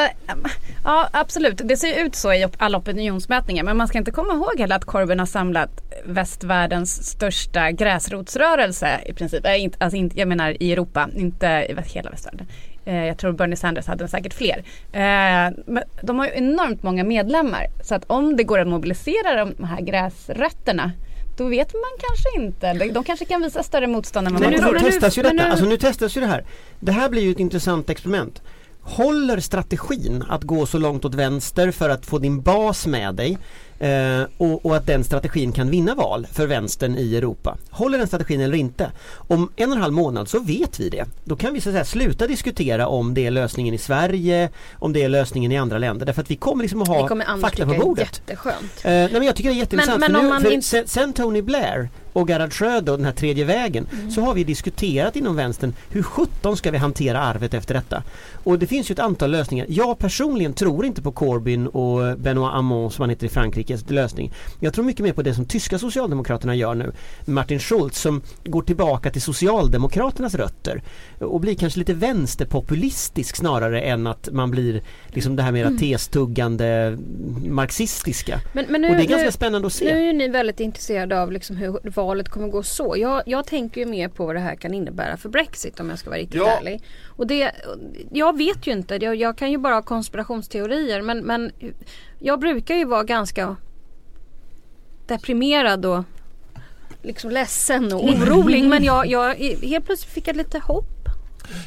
ja 0.85 1.09
absolut, 1.13 1.61
det 1.65 1.77
ser 1.77 2.05
ut 2.05 2.15
så 2.15 2.33
i 2.33 2.47
alla 2.59 2.79
opinionsmätningar 2.79 3.65
men 3.65 3.77
man 3.77 3.89
ska 3.89 3.99
inte 3.99 4.11
komma 4.11 4.33
ihåg 4.33 4.61
heller 4.61 4.77
att 4.77 4.85
Corbyn 4.85 5.19
har 5.19 5.27
samlat 5.27 5.71
västvärldens 6.05 7.07
största 7.11 7.71
gräsrotsrörelse 7.71 9.01
i 9.07 9.13
princip. 9.13 9.47
Äh, 9.47 9.63
inte, 9.63 9.85
alltså 9.85 9.97
inte, 9.97 10.19
jag 10.19 10.29
menar 10.29 10.63
i 10.63 10.73
Europa, 10.73 11.09
inte 11.17 11.47
i 11.47 11.77
hela 11.95 12.11
västvärlden. 12.11 12.47
Eh, 12.85 13.05
jag 13.05 13.19
tror 13.19 13.33
Bernie 13.33 13.57
Sanders 13.57 13.87
hade 13.87 14.09
säkert 14.09 14.35
fler. 14.35 14.59
Eh, 14.93 15.53
men 15.67 15.83
de 16.03 16.19
har 16.19 16.27
ju 16.27 16.33
enormt 16.35 16.83
många 16.83 17.05
medlemmar. 17.05 17.67
Så 17.83 17.95
att 17.95 18.05
om 18.07 18.37
det 18.37 18.45
går 18.45 18.59
att 18.59 18.69
mobilisera 18.69 19.45
de 19.45 19.65
här 19.65 19.81
gräsrötterna 19.81 20.93
då 21.37 21.49
vet 21.49 21.75
man 21.75 21.91
kanske 21.99 22.45
inte. 22.45 22.93
De 22.93 23.05
kanske 23.05 23.25
kan 23.25 23.43
visa 23.43 23.63
större 23.63 23.87
motstånd 23.87 24.27
än 24.27 24.33
vad 24.33 24.43
man 24.43 24.53
tror. 24.53 24.73
Nu 24.73 24.79
testas 24.79 25.19
ju 25.19 25.23
detta. 25.23 25.45
Alltså 25.45 25.65
nu 25.65 25.77
testas 25.77 26.17
ju 26.17 26.21
det 26.21 26.27
här. 26.27 26.45
Det 26.81 26.93
här 26.93 27.09
blir 27.09 27.23
ju 27.23 27.31
ett 27.31 27.41
intressant 27.41 27.91
experiment. 27.91 28.43
Håller 28.81 29.41
strategin 29.41 30.25
att 30.29 30.43
gå 30.43 30.67
så 30.67 30.79
långt 30.79 31.05
åt 31.05 31.15
vänster 31.15 31.71
för 31.71 31.91
att 31.91 32.07
få 32.07 32.19
din 32.19 32.43
bas 32.43 32.87
med 32.87 33.15
dig 33.15 33.39
Eh, 33.79 34.23
och, 34.39 34.67
och, 34.67 34.77
att 34.77 34.87
den 34.87 35.05
strategin 35.05 35.53
kan 35.53 35.71
vinna 35.71 35.95
val 35.95 36.27
för 36.33 36.47
vänstern 36.47 36.97
i 36.99 37.17
Europa. 37.17 37.57
Håller 37.71 37.99
den 37.99 38.07
strategin 38.07 38.41
eller 38.41 38.57
inte? 38.57 38.93
Om 39.15 39.51
en 39.57 39.71
och 39.71 39.77
en 39.77 39.83
halv 39.83 39.95
månad 39.95 40.29
så 40.29 40.41
vet 40.41 40.81
vi 40.81 40.89
det. 40.89 41.05
Då 41.25 41.37
kan 41.37 41.55
vi 41.55 41.61
så 41.61 41.73
säga, 41.73 41.85
sluta 41.85 42.27
diskutera 42.27 42.87
om 42.87 43.15
det 43.15 43.27
är 43.27 43.31
lösningen 43.31 43.75
i 43.75 43.79
Sverige, 43.79 44.51
om 44.73 44.93
det 44.93 45.03
är 45.03 45.09
lösningen 45.09 45.53
i 45.53 45.59
andra 45.59 45.79
länder. 45.79 46.07
Därför 46.07 46.23
att 46.23 46.31
vi 46.31 46.37
kommer 46.37 46.63
liksom 46.63 46.83
att 46.83 46.89
ha 46.89 47.09
fakta 47.41 47.67
på 47.67 47.75
bordet. 47.75 48.23
Jätteskönt. 48.27 48.85
Eh, 48.85 48.91
nej 48.91 49.13
men 49.13 49.23
jag 49.23 49.37
tycker 49.37 49.51
det 49.51 49.57
är 49.57 49.59
jätteintressant. 49.59 50.01
Men, 50.13 50.29
men 50.29 50.43
nu, 50.43 50.53
inte... 50.53 50.67
sen, 50.67 50.89
sen 50.89 51.13
Tony 51.13 51.43
Blair 51.43 51.89
och 52.15 52.29
Gerhard 52.31 52.53
Schröder 52.53 52.93
och 52.93 52.99
den 52.99 53.05
här 53.05 53.13
tredje 53.13 53.45
vägen 53.45 53.87
mm. 53.93 54.11
så 54.11 54.21
har 54.21 54.35
vi 54.35 54.45
diskuterat 54.45 55.17
inom 55.17 55.37
vänstern 55.37 55.75
hur 55.91 56.03
17 56.03 56.57
ska 56.57 56.71
vi 56.71 56.79
hantera 56.79 57.21
arvet 57.21 57.55
efter 57.55 57.75
detta. 57.75 58.03
Och 58.45 58.59
det 58.59 58.67
finns 58.67 58.91
ju 58.91 58.93
ett 58.93 58.99
antal 58.99 59.31
lösningar. 59.31 59.67
Jag 59.69 59.99
personligen 59.99 60.53
tror 60.53 60.85
inte 60.85 61.03
på 61.03 61.13
Corbyn 61.13 61.67
och 61.67 62.19
Benoit 62.19 62.53
Hamon 62.53 62.91
som 62.91 63.03
han 63.03 63.11
heter 63.11 63.27
i 63.27 63.29
Frankrikes 63.29 63.91
lösning. 63.91 64.33
Jag 64.61 64.75
tror 64.75 64.85
mycket 64.85 65.05
mer 65.05 65.13
på 65.13 65.23
det 65.23 65.35
som 65.35 65.45
tyska 65.45 65.79
socialdemokraterna 65.79 66.55
gör 66.55 66.75
nu. 66.75 66.93
Martin 67.25 67.59
Schulz 67.59 68.01
som 68.01 68.23
går 68.45 68.63
tillbaka 68.63 69.11
till 69.11 69.23
socialdemokraternas 69.23 70.35
rötter 70.35 70.83
och 71.19 71.41
blir 71.41 71.55
kanske 71.55 71.79
lite 71.79 71.95
vänsterpopulistisk 71.95 73.37
snarare 73.37 73.81
än 73.81 74.07
att 74.07 74.29
man 74.33 74.51
blir 74.51 74.83
liksom 75.07 75.37
det 75.37 75.43
här 75.43 75.53
mera 75.53 75.67
mm. 75.67 75.79
testuggande 75.79 76.99
marxistiska. 77.49 78.41
Men, 78.53 78.65
men 78.69 78.81
nu, 78.81 78.89
och 78.89 78.95
det 78.95 79.03
är 79.03 79.07
ganska 79.07 79.27
nu, 79.27 79.33
spännande 79.33 79.67
att 79.67 79.73
se. 79.73 79.95
Nu 79.95 80.09
är 80.09 80.13
ni 80.13 80.29
väldigt 80.29 80.61
intresserade 80.61 81.23
av 81.23 81.33
liksom 81.33 81.57
hur 81.57 81.91
valet 82.07 82.29
kommer 82.29 82.49
gå 82.49 82.63
så. 82.63 82.95
Jag, 82.99 83.23
jag 83.27 83.47
tänker 83.47 83.81
ju 83.81 83.87
mer 83.87 84.09
på 84.09 84.27
vad 84.27 84.37
det 84.37 84.41
här 84.41 84.55
kan 84.55 84.75
innebära 84.75 85.17
för 85.17 85.29
Brexit 85.29 85.81
om 85.81 85.91
jag 85.91 85.99
ska 85.99 86.11
vara 86.11 86.21
riktigt 86.21 86.41
ja. 86.41 86.59
ärlig. 86.59 86.83
Och 87.07 87.27
det, 87.27 87.53
jag 88.11 88.39
vet 88.39 88.67
ju 88.67 88.73
inte, 88.73 88.99
jag, 89.03 89.17
jag 89.17 89.39
kan 89.39 89.51
ju 89.51 89.59
bara 89.59 89.75
ha 89.75 89.83
konspirationsteorier 89.83 91.03
men, 91.03 91.19
men 91.19 91.53
jag 92.19 92.41
brukar 92.41 92.75
ju 92.75 92.85
vara 92.85 93.05
ganska 93.05 93.57
deprimerad 95.07 95.87
och 95.87 96.05
liksom 97.03 97.31
ledsen 97.31 97.93
och 97.93 98.05
orolig 98.09 98.65
men 98.65 98.85
jag, 98.85 99.07
jag, 99.07 99.35
helt 99.35 99.87
plötsligt 99.87 100.13
fick 100.13 100.29
jag 100.29 100.37
lite 100.37 100.59
hopp 100.59 100.94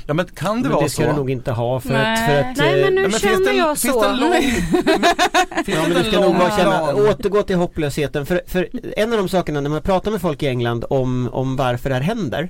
Ja 0.07 0.13
men 0.13 0.25
kan 0.25 0.55
det 0.55 0.61
Men 0.61 0.71
vara 0.71 0.83
det 0.83 0.89
ska 0.89 1.03
så? 1.03 1.09
du 1.09 1.15
nog 1.15 1.29
inte 1.29 1.51
ha 1.51 1.79
för 1.79 1.89
Nej. 1.89 2.13
att, 2.13 2.29
för 2.29 2.39
att 2.39 2.57
Nej, 2.57 2.79
eh, 2.79 2.85
men 2.85 2.95
nu 2.95 3.01
men 3.01 3.11
känner 3.11 3.33
finns 3.35 3.45
det 3.45 3.51
en, 3.51 3.57
jag 3.57 3.77
finns 3.77 3.93
så. 3.93 4.01
Det 4.01 4.07
en 4.09 4.17
lång, 4.17 4.33
finns 5.65 5.77
Ja 5.77 5.81
men 5.87 6.03
du 6.03 6.03
ska 6.11 6.19
nog 6.21 6.35
bara 6.37 6.57
känna, 6.57 6.93
återgå 6.95 7.43
till 7.43 7.55
hopplösheten 7.55 8.25
för, 8.25 8.41
för 8.47 8.69
en 8.97 9.11
av 9.13 9.17
de 9.17 9.29
sakerna 9.29 9.61
när 9.61 9.69
man 9.69 9.81
pratar 9.81 10.11
med 10.11 10.21
folk 10.21 10.43
i 10.43 10.47
England 10.47 10.85
om, 10.89 11.29
om 11.31 11.55
varför 11.55 11.89
det 11.89 11.95
här 11.95 12.01
händer 12.01 12.49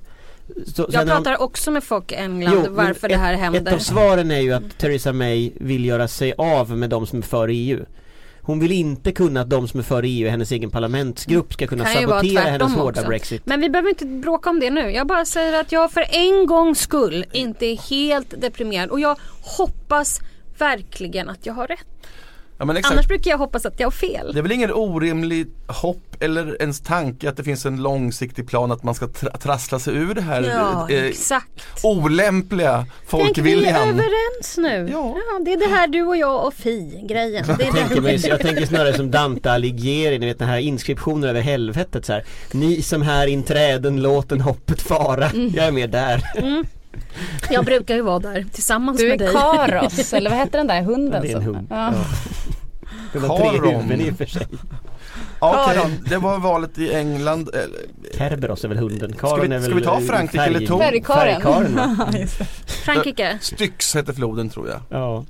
så, 0.65 0.71
så 0.73 0.81
Jag 0.91 0.93
när 0.93 1.15
de- 1.15 1.23
pratar 1.23 1.41
också 1.41 1.71
med 1.71 1.83
folk 1.83 2.11
i 2.11 2.15
England 2.15 2.61
Jo, 2.65 2.73
varför 2.73 3.09
det 3.09 3.17
här 3.17 3.33
ett, 3.33 3.39
händer. 3.39 3.61
Ett 3.61 3.73
av 3.73 3.79
svaren 3.79 4.31
är 4.31 4.39
ju 4.39 4.53
att 4.53 4.77
Theresa 4.77 5.13
May 5.13 5.51
vill 5.55 5.85
göra 5.85 6.07
sig 6.07 6.33
av 6.37 6.77
med 6.77 6.89
de 6.89 7.07
som 7.07 7.19
är 7.19 7.23
för 7.23 7.47
EU 7.51 7.79
Hon 8.47 8.59
vill 8.59 8.71
inte 8.71 9.11
kunna 9.11 9.41
att 9.41 9.49
de 9.49 9.67
som 9.67 9.79
är 9.79 9.83
för 9.83 10.03
EU, 10.05 10.29
hennes 10.29 10.51
egen 10.51 10.69
parlamentsgrupp 10.69 11.53
ska 11.53 11.67
kunna 11.67 11.85
sabotera 11.85 12.41
hennes 12.41 12.73
hårda 12.73 12.89
också. 12.89 13.07
Brexit 13.07 13.41
Men 13.45 13.61
vi 13.61 13.69
behöver 13.69 13.89
inte 13.89 14.05
bråka 14.05 14.49
om 14.49 14.59
det 14.59 14.69
nu. 14.69 14.91
Jag 14.91 15.07
bara 15.07 15.25
säger 15.25 15.59
att 15.59 15.71
jag 15.71 15.91
för 15.91 16.05
en 16.09 16.45
gångs 16.45 16.79
skull 16.79 17.25
inte 17.31 17.65
är 17.65 17.89
helt 17.89 18.41
deprimerad 18.41 18.89
och 18.89 18.99
jag 18.99 19.17
hoppas 19.41 20.19
verkligen 20.57 21.29
att 21.29 21.45
jag 21.45 21.53
har 21.53 21.67
rätt. 21.67 22.07
Ja, 22.59 22.65
men 22.65 22.77
exakt. 22.77 22.91
Annars 22.93 23.07
brukar 23.07 23.31
jag 23.31 23.37
hoppas 23.37 23.65
att 23.65 23.79
jag 23.79 23.85
har 23.87 23.91
fel. 23.91 24.31
Det 24.33 24.39
är 24.39 24.43
väl 24.43 24.51
ingen 24.51 24.71
orimlig 24.73 25.47
hopp 25.67 26.03
eller 26.19 26.61
ens 26.61 26.79
tanke 26.81 27.29
att 27.29 27.37
det 27.37 27.43
finns 27.43 27.65
en 27.65 27.81
långsiktig 27.83 28.47
plan 28.47 28.71
att 28.71 28.83
man 28.83 28.95
ska 28.95 29.05
tra- 29.05 29.37
trassla 29.37 29.79
sig 29.79 29.95
ur 29.95 30.13
det 30.13 30.21
här 30.21 30.43
Ja, 30.43 30.89
eh, 30.89 31.03
exakt. 31.03 31.65
olämpliga 31.83 32.71
Tänk 32.77 32.87
vi 33.11 33.21
är 33.21 33.25
folkviljan. 33.33 33.75
överens 33.89 34.57
nu. 34.57 34.89
Ja. 34.91 35.15
det 35.45 35.53
är 35.53 35.57
det 35.69 35.75
här 35.75 35.87
du 35.87 36.03
och 36.03 36.17
jag 36.17 36.45
och 36.47 36.53
Fi 36.53 37.05
grejen. 37.09 37.45
Det 37.57 37.63
är 37.63 37.65
jag 37.65 37.75
tänker, 37.75 37.95
det. 37.95 38.01
mig, 38.01 38.27
jag 38.27 38.39
tänker 38.41 38.65
snarare 38.65 38.93
som 38.93 39.11
Dante 39.11 39.51
Alighieri, 39.51 40.19
ni 40.19 40.25
vet 40.25 40.39
den 40.39 40.47
här 40.47 40.57
inskriptionen 40.59 41.29
över 41.29 41.41
helvetet 41.41 42.05
så 42.05 42.13
här. 42.13 42.23
Ni 42.51 42.81
som 42.81 43.01
här 43.01 43.27
inträden 43.27 44.01
låten 44.01 44.41
hoppet 44.41 44.81
fara. 44.81 45.29
Mm. 45.29 45.51
Jag 45.55 45.65
är 45.65 45.71
med 45.71 45.89
där. 45.89 46.21
Jag 47.49 47.65
brukar 47.65 47.95
ju 47.95 48.01
vara 48.01 48.19
där 48.19 48.45
tillsammans 48.53 48.97
Du 48.99 49.07
med 49.09 49.21
är 49.21 49.25
dig. 49.25 49.33
Karos, 49.33 50.13
eller 50.13 50.29
vad 50.29 50.39
heter 50.39 50.57
den 50.57 50.67
där 50.67 50.81
hunden? 50.81 51.21
Det 51.21 51.31
är 51.31 51.35
en 51.37 51.43
hund. 51.43 51.67
Ja. 51.69 51.93
Den 53.13 53.23
har 53.23 53.37
tre 53.39 53.49
huvuden 53.71 54.01
i 54.01 54.11
och 54.11 54.17
för 54.17 54.25
sig. 54.25 54.47
Okej, 55.39 55.75
Karon. 55.75 55.91
det 56.09 56.17
var 56.17 56.37
valet 56.39 56.77
i 56.77 56.93
England. 56.93 57.49
Eh, 57.53 58.17
Kerberos 58.17 58.63
är 58.63 58.67
väl 58.67 58.77
hunden. 58.77 59.13
Ska 59.17 59.27
Karon 59.27 59.49
vi- 59.49 59.55
är 59.55 59.59
ska 59.61 59.69
väl 59.69 59.79
vi 59.79 59.85
ta 59.85 59.93
eh, 59.99 60.05
Frankrike 60.05 60.43
färg- 60.43 60.55
eller 60.55 60.67
Tor? 60.67 60.79
Färgkaren. 60.79 61.79
Frankrike. 62.85 63.37
Styx 63.41 63.93
hette 63.95 64.13
floden 64.13 64.49
tror 64.49 64.69
jag. 64.69 64.79
Ja. 64.89 65.25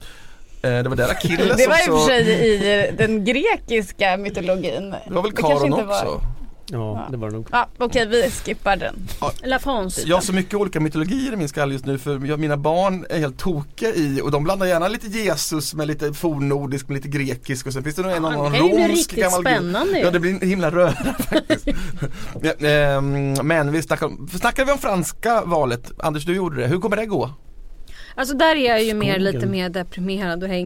Eh, 0.62 0.84
det 0.84 0.90
var 0.90 0.96
där 0.96 1.10
Achilles 1.12 1.58
Det 1.58 1.68
var 1.68 1.88
i 1.88 1.90
och 1.90 1.94
också. 1.96 2.08
för 2.08 2.24
sig 2.24 2.88
i 2.90 2.92
den 2.98 3.26
grekiska 3.26 4.18
mytologin. 4.18 4.90
Det 5.08 5.14
var 5.14 5.22
väl 5.22 5.32
Karon 5.32 5.66
inte 5.66 5.84
var- 5.84 6.22
också. 6.68 6.76
ja, 6.76 7.08
det 7.12 7.18
var 7.18 7.28
det 7.30 7.34
nog. 7.36 7.48
Ja, 7.52 7.68
okej 7.78 8.08
vi 8.08 8.30
skippar 8.32 8.76
den. 8.78 9.08
La 9.44 9.60
France. 9.60 10.02
Jag 10.06 10.16
har 10.16 10.22
så 10.22 10.34
mycket 10.34 10.54
olika 10.54 10.80
mytologier 10.80 11.34
i 11.34 11.36
min 11.36 11.50
skalle 11.50 11.74
just 11.74 11.86
nu 11.86 11.98
för 11.98 12.26
jag, 12.26 12.40
mina 12.40 12.58
barn 12.58 13.06
är 13.10 13.18
helt 13.20 13.40
tokiga 13.40 13.90
i 13.96 14.22
och 14.24 14.32
de 14.32 14.44
blandar 14.44 14.66
gärna 14.66 14.88
lite 14.88 15.08
Jesus 15.08 15.74
med 15.74 15.88
lite 15.88 16.14
fornnordisk 16.14 16.88
med 16.88 16.96
lite 16.96 17.08
grekisk 17.08 17.68
och 17.68 17.74
sen 17.74 17.84
finns 17.84 17.96
det 17.96 18.02
nog 18.02 18.12
en 18.12 18.24
Ja, 18.24 18.30
annan 18.34 18.52
det 18.52 18.60
romsk 18.60 18.90
riktigt 18.90 19.20
gammal 19.20 19.44
gud. 19.44 19.54
spännande 19.54 19.98
ju. 20.00 20.06
Ja 20.06 20.12
det 20.12 20.20
blir 20.20 20.32
en 20.44 20.50
himla 20.50 20.72
röra 20.72 20.92
faktiskt. 21.20 21.68
Ja, 22.42 22.68
ehm, 22.68 23.34
Men 23.44 23.72
vi 23.72 23.82
snackar, 23.82 24.38
snackade 24.38 24.66
vi 24.66 24.72
om 24.72 24.78
franska 24.78 25.42
valet? 25.46 25.92
Anders 26.00 26.26
du 26.26 26.36
gjorde 26.36 26.62
det, 26.62 26.68
hur 26.68 26.80
kommer 26.80 26.96
det 26.98 27.06
gå? 27.06 27.30
Alltså 28.16 28.36
där 28.38 28.56
är 28.56 28.66
jag 28.70 28.84
ju 28.84 28.94
mer, 28.94 29.20
lite 29.20 29.46
mer 29.46 29.70
deprimerad 29.70 30.44
och 30.44 30.50
hänger 30.50 30.66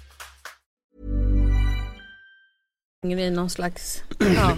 I 3.09 3.29
någon 3.29 3.49
slags... 3.49 4.03
Ja. 4.19 4.57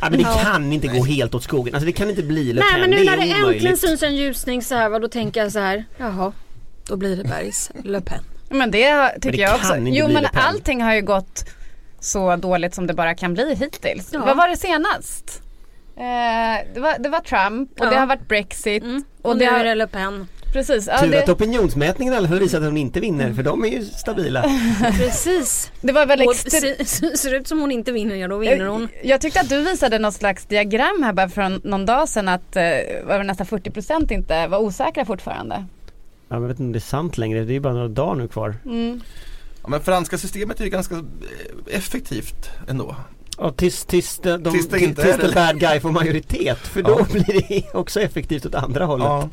Ja, 0.00 0.10
men 0.10 0.18
det 0.18 0.24
kan 0.42 0.72
inte 0.72 0.88
gå 0.88 1.04
helt 1.04 1.34
åt 1.34 1.42
skogen. 1.42 1.74
Alltså 1.74 1.86
det 1.86 1.92
kan 1.92 2.10
inte 2.10 2.22
bli 2.22 2.52
Le 2.52 2.60
Nej 2.60 2.80
men 2.80 2.90
nu 2.90 3.04
när 3.04 3.12
är 3.12 3.16
det 3.16 3.52
äntligen 3.52 3.76
syns 3.76 4.02
en 4.02 4.16
ljusning 4.16 4.62
så 4.62 4.74
här 4.74 5.00
då 5.00 5.08
tänker 5.08 5.42
jag 5.42 5.52
så 5.52 5.58
här, 5.58 5.84
jaha, 5.96 6.32
då 6.86 6.96
blir 6.96 7.16
det 7.16 7.24
Bergs 7.24 7.70
Le 7.84 8.00
Pen. 8.00 8.24
Men 8.48 8.70
det 8.70 9.08
tycker 9.08 9.32
det 9.32 9.38
jag 9.38 9.54
också. 9.54 9.76
Jo 9.76 10.08
men 10.08 10.26
allting 10.32 10.82
har 10.82 10.94
ju 10.94 11.02
gått 11.02 11.44
så 12.00 12.36
dåligt 12.36 12.74
som 12.74 12.86
det 12.86 12.94
bara 12.94 13.14
kan 13.14 13.34
bli 13.34 13.54
hittills. 13.54 14.08
Ja. 14.12 14.24
Vad 14.24 14.36
var 14.36 14.48
det 14.48 14.56
senast? 14.56 15.42
Eh, 15.96 16.74
det, 16.74 16.80
var, 16.80 16.98
det 16.98 17.08
var 17.08 17.20
Trump 17.20 17.80
och 17.80 17.86
Ja. 17.86 17.90
det 17.90 17.96
har 17.96 18.06
varit 18.06 18.28
Brexit. 18.28 18.82
Mm. 18.82 19.04
Och, 19.22 19.30
Och, 19.30 19.38
det 19.38 19.44
nu 19.44 19.50
har, 19.50 19.58
är 19.58 19.64
det 19.64 19.74
Le 19.74 19.86
Pen. 19.86 20.28
Precis, 20.54 20.86
ja, 20.86 20.98
Tur 20.98 21.16
att 21.18 21.26
det, 21.26 21.32
opinionsmätningen 21.32 22.14
i 22.14 22.16
alla 22.16 22.28
fall 22.28 22.38
visar 22.38 22.58
att 22.58 22.64
hon 22.64 22.76
inte 22.76 23.00
vinner 23.00 23.32
för 23.34 23.42
de 23.42 23.64
är 23.64 23.68
ju 23.68 23.84
stabila. 23.84 24.42
Precis. 24.98 25.72
det 25.80 25.92
var 25.92 26.06
väl 26.06 26.20
se- 26.34 26.84
ser 27.16 27.34
ut 27.34 27.48
som 27.48 27.60
hon 27.60 27.70
inte 27.72 27.92
vinner, 27.92 28.14
ja 28.14 28.28
då 28.28 28.38
vinner 28.38 28.66
hon. 28.66 28.88
Jag 29.02 29.20
tyckte 29.20 29.40
att 29.40 29.48
du 29.48 29.62
visade 29.62 29.98
något 29.98 30.14
slags 30.14 30.44
diagram 30.46 31.02
här 31.02 31.12
bara 31.12 31.28
för 31.28 31.68
någon 31.68 31.86
dag 31.86 32.08
sedan 32.08 32.28
att 32.28 32.56
eh, 32.56 32.62
var 33.06 33.18
det 33.18 33.24
nästan 33.24 33.46
40% 33.46 34.12
inte 34.12 34.46
var 34.46 34.58
osäkra 34.58 35.04
fortfarande. 35.04 35.54
Ja, 36.28 36.34
men 36.38 36.42
jag 36.42 36.48
vet 36.48 36.54
inte 36.60 36.62
om 36.62 36.72
det 36.72 36.78
är 36.78 36.80
sant 36.80 37.18
längre, 37.18 37.44
det 37.44 37.52
är 37.52 37.54
ju 37.54 37.60
bara 37.60 37.72
några 37.74 37.88
dagar 37.88 38.14
nu 38.14 38.28
kvar. 38.28 38.54
Mm. 38.64 39.00
Ja, 39.62 39.68
men 39.68 39.80
franska 39.80 40.18
systemet 40.18 40.60
är 40.60 40.64
ju 40.64 40.70
ganska 40.70 40.94
eh, 40.94 41.02
effektivt 41.76 42.50
ändå. 42.68 42.96
Och 43.38 43.56
tills, 43.56 43.84
tills, 43.84 44.18
de, 44.22 44.42
de, 44.42 44.52
Tills 44.52 44.68
det 44.68 44.78
inte 44.80 45.02
tills 45.02 45.14
är 45.14 45.18
the 45.20 45.26
det. 45.26 45.34
bad 45.34 45.60
guy 45.60 45.80
får 45.80 45.90
majoritet 45.90 46.58
för 46.58 46.82
då 46.82 46.96
Ja. 47.00 47.06
blir 47.12 47.42
det 47.48 47.62
också 47.74 48.00
effektivt 48.00 48.46
åt 48.46 48.54
andra 48.54 48.84
hållet. 48.84 49.06
Ja. 49.06 49.28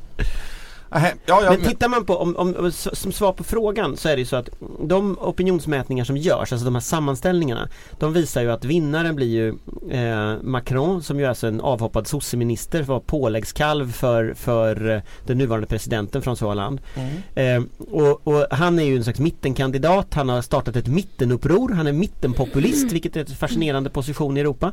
Ja, 0.91 1.11
ja, 1.25 1.41
Men 1.49 1.61
tittar 1.61 1.89
man 1.89 2.05
på, 2.05 2.17
om, 2.17 2.35
om, 2.35 2.71
som 2.71 3.11
svar 3.11 3.33
på 3.33 3.43
frågan 3.43 3.97
så 3.97 4.09
är 4.09 4.15
det 4.15 4.19
ju 4.19 4.25
så 4.25 4.35
att 4.35 4.49
de 4.83 5.17
opinionsmätningar 5.21 6.05
som 6.05 6.17
görs, 6.17 6.51
alltså 6.51 6.65
de 6.65 6.75
här 6.75 6.81
sammanställningarna, 6.81 7.69
de 7.99 8.13
visar 8.13 8.41
ju 8.41 8.51
att 8.51 8.65
vinnaren 8.65 9.15
blir 9.15 9.27
ju 9.27 9.47
eh, 9.91 10.43
Macron 10.43 11.03
som 11.03 11.19
ju 11.19 11.25
är 11.25 11.29
alltså 11.29 11.47
en 11.47 11.61
avhoppad 11.61 12.07
sosseminister, 12.07 12.83
var 12.83 12.99
påläggskalv 12.99 13.91
för, 13.91 14.33
för 14.33 14.89
eh, 14.89 15.01
den 15.25 15.37
nuvarande 15.37 15.67
presidenten 15.67 16.21
François 16.21 16.47
Hollande. 16.47 16.81
Mm. 16.95 17.65
Eh, 17.65 17.69
och, 17.91 18.27
och 18.27 18.45
han 18.51 18.79
är 18.79 18.83
ju 18.83 18.95
en 18.95 19.03
slags 19.03 19.19
mittenkandidat, 19.19 20.13
han 20.13 20.29
har 20.29 20.41
startat 20.41 20.75
ett 20.75 20.87
mittenuppror, 20.87 21.69
han 21.69 21.87
är 21.87 21.93
mittenpopulist 21.93 22.91
vilket 22.91 23.15
är 23.15 23.19
en 23.19 23.25
fascinerande 23.25 23.89
position 23.89 24.37
i 24.37 24.39
Europa. 24.39 24.71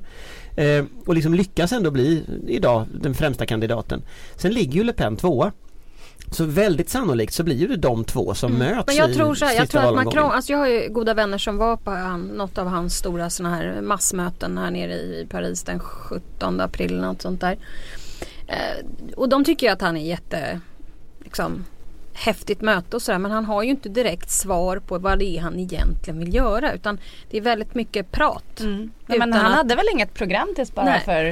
Eh, 0.56 0.84
och 1.06 1.14
liksom 1.14 1.34
lyckas 1.34 1.72
ändå 1.72 1.90
bli 1.90 2.24
idag 2.46 2.86
den 3.00 3.14
främsta 3.14 3.46
kandidaten. 3.46 4.02
Sen 4.36 4.52
ligger 4.52 4.72
ju 4.72 4.84
Le 4.84 4.92
Pen 4.92 5.16
tvåa. 5.16 5.52
Så 6.30 6.44
väldigt 6.44 6.88
sannolikt 6.88 7.34
så 7.34 7.44
blir 7.44 7.56
ju 7.56 7.66
det 7.66 7.76
de 7.76 8.04
två 8.04 8.34
som 8.34 8.52
möts 8.52 8.68
Mm. 8.70 8.84
Men 8.86 8.96
jag 8.96 9.14
tror 9.14 9.34
så 9.34 9.44
här, 9.44 9.54
jag 9.54 9.70
tror 9.70 9.82
att. 9.82 9.94
Macron, 9.94 10.30
alltså 10.32 10.52
jag 10.52 10.58
har 10.58 10.66
ju 10.66 10.88
goda 10.88 11.14
vänner 11.14 11.38
som 11.38 11.56
var 11.56 11.76
på 11.76 11.90
han, 11.90 12.20
något 12.20 12.58
av 12.58 12.66
hans 12.66 12.96
stora 12.96 13.30
såna 13.30 13.54
här 13.54 13.80
massmöten 13.80 14.58
här 14.58 14.70
nere 14.70 14.92
i 14.92 15.26
Paris 15.30 15.62
den 15.62 15.80
17 15.80 16.60
april 16.60 17.00
något 17.00 17.22
sånt 17.22 17.40
där. 17.40 17.58
Eh, 18.46 18.84
och 19.16 19.28
de 19.28 19.44
tycker 19.44 19.66
ju 19.66 19.72
att 19.72 19.80
han 19.80 19.96
är 19.96 20.06
jätte, 20.06 20.60
liksom 21.24 21.64
häftigt 22.18 22.60
möte 22.60 22.96
och 22.96 23.02
sådär 23.02 23.18
men 23.18 23.30
han 23.30 23.44
har 23.44 23.62
ju 23.62 23.70
inte 23.70 23.88
direkt 23.88 24.30
svar 24.30 24.78
på 24.78 24.98
vad 24.98 25.18
det 25.18 25.24
är 25.24 25.40
han 25.40 25.58
egentligen 25.58 26.18
vill 26.18 26.34
göra 26.34 26.72
utan 26.72 26.98
det 27.30 27.36
är 27.36 27.40
väldigt 27.40 27.74
mycket 27.74 28.10
prat. 28.12 28.60
Mm. 28.60 28.90
Men 29.06 29.32
han 29.32 29.46
att- 29.46 29.52
hade 29.52 29.74
väl 29.74 29.86
inget 29.92 30.14
program 30.14 30.48
tills 30.56 30.74
bara 30.74 30.84
Nej. 30.84 31.00
för 31.04 31.24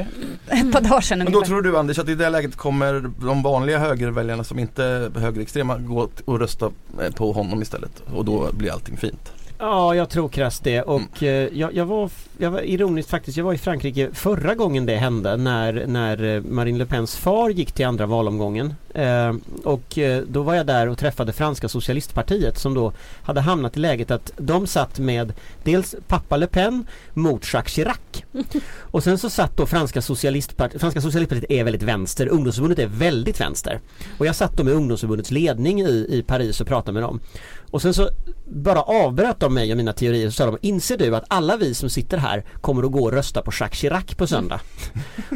ett 0.57 0.73
par 0.73 0.81
dagar 0.81 1.01
sedan 1.01 1.19
men 1.19 1.33
då 1.33 1.43
tror 1.43 1.63
du 1.63 1.79
Anders 1.79 1.99
att 1.99 2.09
i 2.09 2.15
det 2.15 2.31
läget 2.31 2.57
kommer 2.57 3.11
de 3.27 3.43
vanliga 3.43 3.79
högerväljarna 3.79 4.45
som 4.45 4.59
inte 4.59 4.85
är 4.85 5.21
högerextrema 5.21 5.79
gå 5.79 6.09
och 6.25 6.39
rösta 6.41 6.71
eh, 7.03 7.13
på 7.15 7.33
honom 7.33 7.63
istället 7.63 8.03
och 8.15 8.25
då 8.25 8.49
blir 8.53 8.73
allting 8.73 8.97
fint. 8.97 9.33
Ja, 9.59 9.95
jag 9.95 10.09
tror 10.09 10.29
krasst 10.29 10.65
det 10.65 10.83
och 10.83 11.23
eh, 11.23 11.49
jag, 11.53 11.75
jag, 11.75 11.87
var, 11.87 12.11
jag 12.39 12.51
var 12.51 12.61
ironiskt 12.61 13.11
faktiskt, 13.11 13.37
jag 13.37 13.45
var 13.45 13.55
i 13.55 13.59
Frankrike 13.59 14.11
förra 14.13 14.55
gången 14.55 14.87
det 14.87 14.97
hände 14.97 15.37
när, 15.37 15.87
när 15.87 16.25
eh, 16.25 16.43
Marine 16.43 16.79
Le 16.79 16.87
Pens 16.87 17.17
far 17.17 17.51
gick 17.51 17.73
till 17.73 17.87
andra 17.87 18.07
valomgången. 18.07 18.75
Eh, 18.95 19.35
och 19.65 19.99
eh, 19.99 20.23
då 20.29 20.43
var 20.43 20.55
jag 20.55 20.67
där 20.67 20.89
och 20.89 20.99
träffade 20.99 21.33
franska 21.33 21.69
socialistpartiet 21.69 22.59
som 22.59 22.75
då 22.75 22.93
hade 23.23 23.41
hamnat 23.41 23.77
i 23.77 23.81
läget 23.81 24.11
att 24.11 24.33
de 24.37 24.67
satt 24.67 24.99
med 24.99 25.33
dels 25.65 25.95
pappa 26.09 26.37
Le 26.37 26.47
Pen 26.47 26.87
mot 27.15 27.53
Jacques 27.53 27.73
Chirac. 27.73 27.99
Och 28.79 29.05
sen 29.05 29.19
så 29.19 29.31
satt 29.31 29.57
då 29.57 29.67
franska 29.67 30.03
socialistpartiet, 30.03 30.81
franska 30.81 31.01
socialistpartiet 31.01 31.51
är 31.51 31.65
väldigt 31.65 31.83
vänster, 31.83 32.29
ungdomsförbundet 32.29 32.79
är 32.79 32.87
väldigt 32.87 33.41
vänster. 33.41 33.81
Och 34.19 34.27
jag 34.27 34.37
satt 34.37 34.57
då 34.57 34.65
med 34.65 34.75
ungdomsförbundets 34.75 35.31
ledning 35.31 35.81
i, 35.81 36.07
i 36.11 36.25
Paris 36.27 36.61
och 36.61 36.67
pratade 36.67 36.93
med 36.93 37.03
dem. 37.03 37.21
Och 37.71 37.83
sen 37.83 37.95
så 37.95 38.11
bara 38.45 38.83
avbröt 38.83 39.41
de 39.41 39.55
mig 39.55 39.71
och 39.71 39.77
mina 39.77 39.93
teorier 39.93 40.27
och 40.27 40.33
sa 40.33 40.47
de 40.47 40.59
Inser 40.61 40.97
du 40.97 41.17
att 41.17 41.25
alla 41.29 41.57
vi 41.57 41.75
som 41.75 41.91
sitter 41.91 42.19
här 42.19 42.45
kommer 42.61 42.83
att 42.83 42.93
gå 42.93 43.05
och 43.05 43.13
rösta 43.13 43.43
på 43.43 43.53
Jacques 43.61 43.79
Chirac 43.79 44.05
på 44.05 44.27
söndag? 44.27 44.61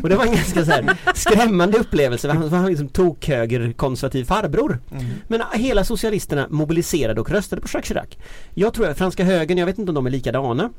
Och 0.02 0.08
det 0.08 0.16
var 0.16 0.24
en 0.24 0.34
ganska 0.34 0.64
så 0.64 0.70
här 0.70 0.96
skrämmande 1.14 1.78
upplevelse. 1.78 2.32
Han 2.32 2.48
var 2.48 2.68
liksom 2.68 2.88
tokhöger 2.88 4.24
farbror. 4.24 4.80
Mm. 4.92 5.04
Men 5.28 5.42
hela 5.52 5.84
socialisterna 5.84 6.46
mobiliserade 6.50 7.20
och 7.20 7.30
röstade 7.30 7.62
på 7.62 7.68
Jacques 7.72 7.88
Chirac. 7.88 8.08
Jag 8.54 8.74
tror 8.74 8.88
att 8.88 8.98
franska 8.98 9.24
högern, 9.24 9.58
jag 9.58 9.66
vet 9.66 9.78
inte 9.78 9.90
om 9.90 9.94
de 9.94 10.06
är 10.06 10.10
likadana. 10.10 10.70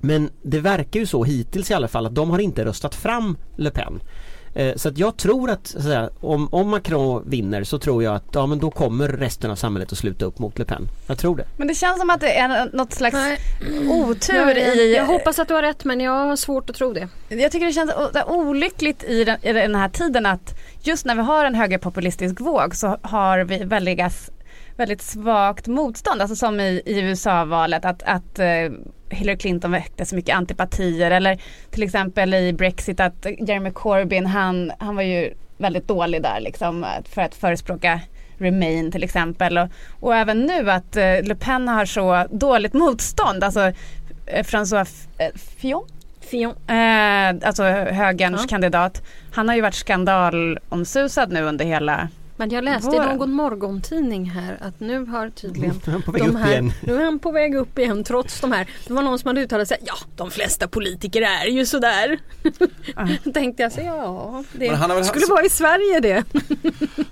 Men 0.00 0.30
det 0.42 0.60
verkar 0.60 1.00
ju 1.00 1.06
så 1.06 1.24
hittills 1.24 1.70
i 1.70 1.74
alla 1.74 1.88
fall 1.88 2.06
att 2.06 2.14
de 2.14 2.30
har 2.30 2.38
inte 2.38 2.64
röstat 2.64 2.94
fram 2.94 3.36
Le 3.56 3.70
Pen. 3.70 4.00
Eh, 4.54 4.74
Så 4.76 4.88
att 4.88 4.98
jag 4.98 5.16
tror 5.16 5.50
att, 5.50 5.66
så 5.66 5.78
att 5.78 5.84
säga, 5.84 6.10
om, 6.20 6.48
om 6.52 6.68
Macron 6.70 7.22
vinner 7.30 7.64
så 7.64 7.78
tror 7.78 8.02
jag 8.02 8.14
att 8.14 8.24
ja, 8.32 8.46
men 8.46 8.58
då 8.58 8.70
kommer 8.70 9.08
resten 9.08 9.50
av 9.50 9.56
samhället 9.56 9.92
att 9.92 9.98
sluta 9.98 10.24
upp 10.24 10.38
mot 10.38 10.58
Le 10.58 10.64
Pen. 10.64 10.88
Jag 11.06 11.18
tror 11.18 11.36
det. 11.36 11.44
Men 11.56 11.68
det 11.68 11.74
känns 11.74 11.98
som 11.98 12.10
att 12.10 12.20
det 12.20 12.38
är 12.38 12.76
något 12.76 12.92
slags 12.92 13.14
Nej. 13.14 13.38
otur 13.90 14.34
Jag, 14.34 14.56
i... 14.58 14.94
jag 14.96 15.06
hoppas 15.06 15.38
att 15.38 15.48
du 15.48 15.54
har 15.54 15.62
rätt 15.62 15.84
men 15.84 16.00
jag 16.00 16.12
har 16.26 16.36
svårt 16.36 16.70
att 16.70 16.76
tro 16.76 16.92
det. 16.92 17.08
Jag 17.28 17.52
tycker 17.52 17.66
det 17.66 17.72
känns 17.72 17.92
olyckligt 18.26 19.04
i 19.04 19.24
den, 19.24 19.36
i 19.42 19.52
den 19.52 19.74
här 19.74 19.88
tiden 19.88 20.26
att 20.26 20.54
just 20.82 21.06
när 21.06 21.14
vi 21.14 21.22
har 21.22 21.44
en 21.44 21.54
högerpopulistisk 21.54 22.40
våg 22.40 22.74
så 22.76 22.98
har 23.02 23.38
vi 23.44 23.58
väldiga, 23.64 24.10
väldigt 24.76 25.02
svagt 25.02 25.66
motstånd. 25.66 26.20
Alltså 26.22 26.36
som 26.36 26.60
i, 26.60 26.82
i 26.86 27.00
USA-valet 27.00 27.84
att, 27.84 28.02
att 28.02 28.38
eh, 28.38 28.46
Hillary 29.10 29.36
Clinton 29.38 29.72
väckte 29.72 30.04
så 30.04 30.16
mycket 30.16 30.36
antipatier 30.36 31.10
eller 31.10 31.42
till 31.70 31.82
exempel 31.82 32.34
i 32.34 32.52
Brexit 32.52 33.00
att 33.00 33.26
Jeremy 33.38 33.70
Corbyn 33.70 34.26
han, 34.26 34.72
han 34.78 34.96
var 34.96 35.02
ju 35.02 35.34
väldigt 35.58 35.88
dålig 35.88 36.22
där 36.22 36.40
liksom 36.40 36.86
för 37.04 37.22
att 37.22 37.34
förespråka 37.34 38.00
Remain 38.38 38.92
till 38.92 39.04
exempel 39.04 39.58
och, 39.58 39.68
och 40.00 40.16
även 40.16 40.40
nu 40.40 40.70
att 40.70 40.96
eh, 40.96 41.22
Le 41.22 41.34
Pen 41.34 41.68
har 41.68 41.84
så 41.84 42.26
dåligt 42.30 42.72
motstånd. 42.72 43.44
Alltså 43.44 43.60
eh, 44.26 44.44
François 44.44 45.06
Fillon 45.34 45.86
Fion. 46.20 46.54
Eh, 46.66 47.48
alltså 47.48 47.62
högerns 47.92 48.40
Ja. 48.42 48.48
kandidat. 48.48 49.02
Han 49.32 49.48
har 49.48 49.54
ju 49.56 49.62
varit 49.62 49.74
skandalomsusad 49.74 51.32
nu 51.32 51.42
under 51.42 51.64
hela... 51.64 52.08
Men 52.42 52.50
jag 52.50 52.64
läste 52.64 52.88
i 52.96 52.98
Våren. 52.98 53.16
någon 53.16 53.32
morgontidning 53.32 54.30
här 54.30 54.58
att 54.60 54.80
nu 54.80 55.04
har 55.06 55.28
tydligen 55.30 55.80
Han 55.86 55.94
är 55.94 55.98
på 56.00 56.12
väg 56.12 56.22
de 56.22 56.28
upp 56.28 56.36
här, 56.38 56.50
igen. 56.52 56.72
nu 56.82 56.96
är 57.00 57.04
han 57.04 57.18
på 57.18 57.32
väg 57.32 57.54
upp 57.54 57.78
igen 57.78 58.04
trots 58.04 58.40
de 58.40 58.52
här. 58.52 58.66
Det 58.86 58.92
var 58.92 59.02
någon 59.02 59.18
som 59.18 59.28
hade 59.28 59.40
uttalat 59.40 59.68
sig, 59.68 59.76
ja 59.86 59.94
de 60.16 60.30
flesta 60.30 60.68
politiker 60.68 61.22
är 61.22 61.46
ju 61.46 61.66
sådär. 61.66 62.18
Tänkte 63.34 63.62
jag 63.62 63.72
så 63.72 63.80
ja, 63.80 64.44
det 64.52 65.04
skulle 65.04 65.26
vara 65.26 65.44
i 65.44 65.48
Sverige 65.48 66.00
det. 66.00 66.24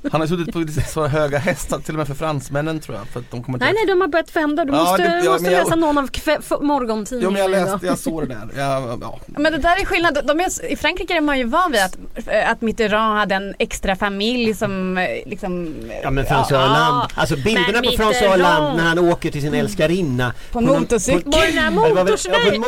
Han 0.13 0.21
har 0.21 0.29
suttit 0.29 0.53
på 0.53 0.59
lite 0.59 0.81
så 0.81 1.07
höga 1.07 1.39
hästar 1.39 1.79
till 1.79 1.95
och 1.95 1.99
med 1.99 2.07
för 2.07 2.15
fransmännen 2.15 2.81
tror 2.81 2.97
jag. 2.97 3.07
För 3.09 3.21
att 3.21 3.31
de 3.31 3.43
kommer 3.43 3.57
inte 3.59 3.65
Nej 3.65 3.75
nej 3.75 3.87
de 3.95 4.01
har 4.01 4.09
börjat 4.09 4.37
vända, 4.37 4.65
du 4.65 4.73
Ja, 4.73 4.79
måste, 4.85 5.03
det- 5.03 5.25
ja, 5.25 5.33
måste 5.33 5.51
jag- 5.51 5.65
läsa 5.65 5.77
någon 5.77 5.99
av 5.99 6.11
kve- 6.11 6.63
morgontidningarna 6.63 7.33
men 7.33 7.43
jag 7.43 7.51
läste, 7.51 7.87
jag 7.87 7.99
såg 7.99 8.29
det 8.29 8.35
där. 8.35 8.49
Jag, 8.57 8.99
ja. 9.03 9.21
Men 9.27 9.53
det 9.53 9.59
där 9.59 9.81
är 9.81 9.85
skillnad. 9.85 10.19
De 10.25 10.41
är, 10.41 10.73
I 10.73 10.77
Frankrike 10.77 11.17
är 11.17 11.21
man 11.21 11.39
ju 11.39 11.45
van 11.45 11.73
vid 11.73 11.81
att, 11.81 11.99
att 12.47 12.61
Mitterrand 12.61 13.19
hade 13.19 13.35
en 13.35 13.55
extra 13.59 13.97
familj 13.97 14.55
som 14.55 14.99
liksom... 15.27 15.75
Ja 16.03 16.11
men 16.11 16.25
François 16.25 16.47
ja, 16.53 16.59
Hollande, 16.61 17.09
alltså 17.15 17.37
bilderna 17.37 17.73
men 17.73 17.83
på 17.83 17.89
François 17.91 18.07
Mitterrand. 18.09 18.31
Hollande 18.43 18.83
när 18.83 18.89
han 18.89 18.99
åker 18.99 19.31
till 19.31 19.41
sin 19.43 19.55
älskarinna 19.55 20.33
På 20.53 20.61
någon- 20.61 20.81
motorcykel. 20.81 21.23
på- 21.33 21.39
en 21.71 22.61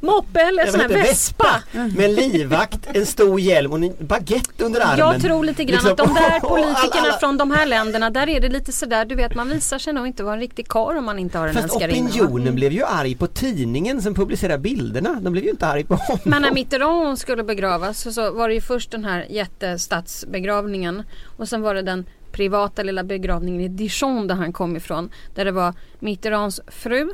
moppe 0.00 0.40
eller 0.40 0.62
Jag 0.64 0.70
sån 0.72 0.80
här 0.80 0.88
vespa. 0.88 1.62
Med 1.96 2.10
livvakt, 2.10 2.78
en 2.94 3.06
stor 3.06 3.40
hjälm 3.40 3.72
och 3.72 3.78
en 3.78 3.92
baguette 4.00 4.64
under 4.64 4.80
armen. 4.80 4.98
Jag 4.98 5.22
tror 5.22 5.44
lite 5.44 5.64
grann 5.64 5.72
Liksom, 5.74 5.90
att 5.92 5.96
de 5.98 6.14
där 6.14 6.40
politikerna 6.48 7.08
alla- 7.08 7.18
från 7.18 7.36
de 7.38 7.50
här 7.50 7.66
länderna, 7.66 8.10
där 8.10 8.28
är 8.28 8.40
det 8.40 8.48
lite 8.48 8.72
sådär, 8.72 9.04
du 9.04 9.14
vet 9.14 9.34
man 9.34 9.48
visar 9.48 9.78
sig 9.78 9.92
nog 9.92 10.06
inte 10.06 10.22
vara 10.22 10.34
en 10.34 10.40
riktig 10.40 10.68
karl 10.68 10.96
om 10.96 11.04
man 11.04 11.18
inte 11.18 11.38
har 11.38 11.48
en 11.48 11.54
Fast 11.54 11.64
älskarinna. 11.64 12.08
va? 12.08 12.14
opinionen 12.24 12.54
blev 12.54 12.72
ju 12.72 12.84
arg 12.84 13.14
på 13.14 13.26
tidningen 13.26 14.02
som 14.02 14.14
publicerade 14.14 14.58
bilderna. 14.58 15.18
De 15.20 15.32
blev 15.32 15.44
ju 15.44 15.50
inte 15.50 15.66
arg 15.66 15.84
på 15.84 15.94
honom. 15.94 16.20
Men 16.24 16.42
när 16.42 16.50
Mitterrand 16.50 17.18
skulle 17.18 17.42
begravas 17.44 18.00
så, 18.00 18.12
så 18.12 18.30
var 18.32 18.48
det 18.48 18.54
ju 18.54 18.60
först 18.60 18.90
den 18.90 19.04
här 19.04 19.26
jättestadsbegravningen 19.30 21.02
och 21.38 21.48
sen 21.48 21.62
var 21.62 21.74
det 21.74 21.82
den 21.82 22.06
privata 22.32 22.82
lilla 22.82 23.04
begravningen 23.04 23.60
i 23.60 23.68
Dijon 23.68 24.26
där 24.26 24.34
han 24.34 24.52
kom 24.52 24.76
ifrån. 24.76 25.10
Där 25.34 25.44
det 25.44 25.52
var 25.52 25.74
Mitterands 25.98 26.60
fru, 26.68 27.08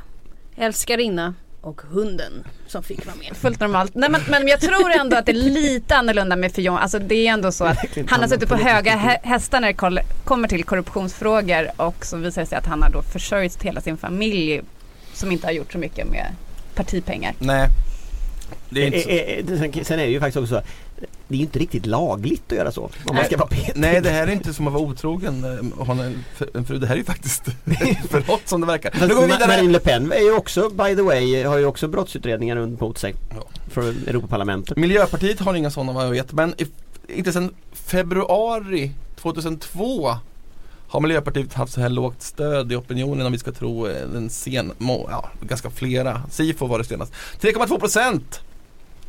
älskarinna 0.56 1.34
och 1.60 1.80
hunden 1.90 2.32
som 2.66 2.82
fick 2.82 3.06
vara 3.06 3.16
med. 3.16 3.36
Fullt 3.36 3.60
normalt. 3.60 3.94
Nej, 3.94 4.10
men, 4.10 4.20
men 4.30 4.48
jag 4.48 4.60
tror 4.60 4.90
ändå 5.00 5.16
att 5.16 5.26
det 5.26 5.32
är 5.32 5.50
lite 5.50 5.96
annorlunda 5.96 6.36
med 6.36 6.52
Fillon. 6.52 6.78
Alltså 6.78 6.98
det 6.98 7.14
är 7.28 7.32
ändå 7.32 7.52
så 7.52 7.64
att 7.64 7.78
han 8.08 8.20
har 8.20 8.28
suttit 8.28 8.48
på 8.48 8.54
höga 8.56 8.96
hästar 9.22 9.60
när 9.60 9.68
det 9.72 10.02
kommer 10.24 10.48
till 10.48 10.64
korruptionsfrågor 10.64 11.68
och 11.76 12.06
så 12.06 12.16
visar 12.16 12.40
det 12.42 12.46
sig 12.46 12.58
att 12.58 12.66
han 12.66 12.82
har 12.82 12.90
då 12.90 13.02
försörjt 13.02 13.62
hela 13.62 13.80
sin 13.80 13.96
familj 13.96 14.62
som 15.12 15.32
inte 15.32 15.46
har 15.46 15.52
gjort 15.52 15.72
så 15.72 15.78
mycket 15.78 16.06
med 16.06 16.26
partipengar. 16.74 17.34
Nej. 17.38 17.68
Det 18.70 18.82
är 18.82 18.86
inte 18.86 19.00
så. 19.56 19.58
Sen- 19.72 19.84
Sen 19.84 19.98
är 19.98 20.04
det 20.04 20.10
ju 20.12 20.20
faktiskt 20.20 20.36
också 20.36 20.54
så 20.54 20.62
det 21.28 21.34
är 21.34 21.38
ju 21.38 21.44
inte 21.44 21.58
riktigt 21.58 21.86
lagligt 21.86 22.52
att 22.52 22.58
göra 22.58 22.72
så. 22.72 22.90
Om 23.04 23.16
man 23.16 23.24
ska 23.24 23.36
vara 23.36 23.48
petig. 23.48 23.72
Nej 23.74 24.00
det 24.00 24.10
här 24.10 24.26
är 24.26 24.32
inte 24.32 24.54
som 24.54 24.66
att 24.66 24.72
vara 24.72 24.82
otrogen 24.82 25.44
eh, 25.44 25.80
och 25.80 25.86
ha 25.86 26.04
en, 26.04 26.24
en 26.54 26.64
fru. 26.64 26.78
Det 26.78 26.86
här 26.86 26.94
är 26.94 26.98
ju 26.98 27.04
faktiskt 27.04 27.44
för 28.10 28.20
brott 28.20 28.48
som 28.48 28.60
det 28.60 28.66
verkar. 28.66 28.90
Fast 28.90 29.08
Nu 29.08 29.14
går 29.14 29.20
vi 29.20 29.32
vidare. 29.32 29.48
Marine 29.48 29.72
Le 29.72 29.78
Pen 29.78 30.12
är 30.12 30.20
ju 30.20 30.32
också, 30.32 30.68
by 30.68 30.96
the 30.96 31.02
way, 31.02 31.44
har 31.44 31.58
ju 31.58 31.66
också 31.66 31.88
brottsutredningar 31.88 32.66
mot 32.66 32.98
sig. 32.98 33.14
Ja. 33.30 33.60
För 33.68 33.82
Europaparlamentet. 33.82 34.76
Miljöpartiet 34.76 35.40
har 35.40 35.54
inga 35.54 35.70
sådana 35.70 35.92
vad 35.92 36.06
jag 36.06 36.10
vet 36.10 36.32
men 36.32 36.54
i, 36.58 36.66
inte 37.08 37.32
sedan 37.32 37.54
februari 37.72 38.92
2002 39.16 40.16
har 40.88 41.00
Miljöpartiet 41.00 41.54
haft 41.54 41.72
så 41.72 41.80
här 41.80 41.88
lågt 41.88 42.22
stöd 42.22 42.72
i 42.72 42.76
opinionen 42.76 43.26
om 43.26 43.32
vi 43.32 43.38
ska 43.38 43.52
tro 43.52 43.86
eh, 43.86 44.08
den 44.08 44.30
sen, 44.30 44.72
må, 44.78 45.08
ja, 45.10 45.30
ganska 45.40 45.70
flera. 45.70 46.22
Sifo 46.30 46.66
var 46.66 46.78
det 46.78 46.84
senast. 46.84 47.12
3,2 47.40 47.78
procent. 47.78 48.40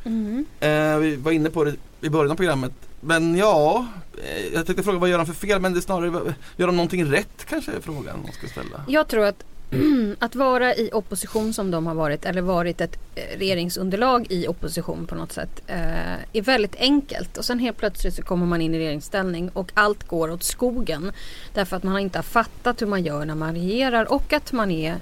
Mm. 0.04 0.46
Eh, 0.60 0.98
vi 0.98 1.16
var 1.16 1.32
inne 1.32 1.50
på 1.50 1.64
det 1.64 1.76
i 2.06 2.10
början 2.10 2.32
av 2.32 2.36
programmet. 2.36 2.72
Men 3.02 3.38
ja, 3.38 3.88
eh, 4.24 4.54
jag 4.54 4.66
tänkte 4.66 4.84
fråga 4.84 5.00
vad 5.00 5.10
gör 5.10 5.18
de 5.18 5.26
för 5.26 5.34
fel 5.34 5.62
men 5.62 5.74
det 5.74 5.80
är 5.80 5.82
snarare, 5.82 6.34
gör 6.58 6.68
de 6.68 6.76
någonting 6.76 7.12
rätt 7.12 7.46
kanske 7.46 7.72
är 7.72 7.80
frågan 7.80 8.22
man 8.24 8.32
ska 8.32 8.48
ställa. 8.48 8.86
Jag 8.88 9.08
tror 9.08 9.26
att 9.26 9.44
att 10.20 10.36
vara 10.36 10.76
i 10.76 10.90
opposition 10.94 11.54
som 11.54 11.72
de 11.72 11.88
har 11.88 11.96
varit 11.96 12.26
eller 12.26 12.42
varit 12.42 12.82
ett 12.82 12.98
eh, 13.16 13.38
regeringsunderlag 13.38 14.28
i 14.30 14.48
opposition 14.48 15.08
på 15.08 15.16
något 15.16 15.32
sätt 15.32 15.62
eh, 15.68 16.14
är 16.34 16.42
väldigt 16.42 16.76
enkelt 16.76 17.38
och 17.38 17.46
sen 17.46 17.60
helt 17.60 17.78
plötsligt 17.78 18.14
så 18.14 18.22
kommer 18.22 18.46
man 18.46 18.62
in 18.62 18.76
i 18.76 18.80
regeringsställning 18.80 19.50
och 19.50 19.72
allt 19.74 20.08
går 20.08 20.32
åt 20.32 20.44
skogen 20.44 21.12
därför 21.54 21.78
att 21.78 21.84
man 21.84 22.00
inte 22.00 22.18
har 22.18 22.24
fattat 22.24 22.82
hur 22.82 22.88
man 22.88 23.04
gör 23.04 23.26
när 23.26 23.36
man 23.36 23.54
regerar 23.54 24.12
och 24.14 24.34
att 24.34 24.52
man 24.52 24.72
är, 24.72 24.96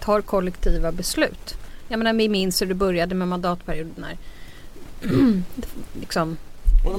tar 0.00 0.20
kollektiva 0.20 0.92
beslut. 0.92 1.54
Jag 1.88 1.98
menar 1.98 2.12
vi 2.12 2.28
minns 2.28 2.62
hur 2.62 2.66
det 2.66 2.74
började 2.74 3.14
med 3.14 3.28
mandatperioden 3.28 3.94
när 3.96 4.16
liksom 6.00 6.36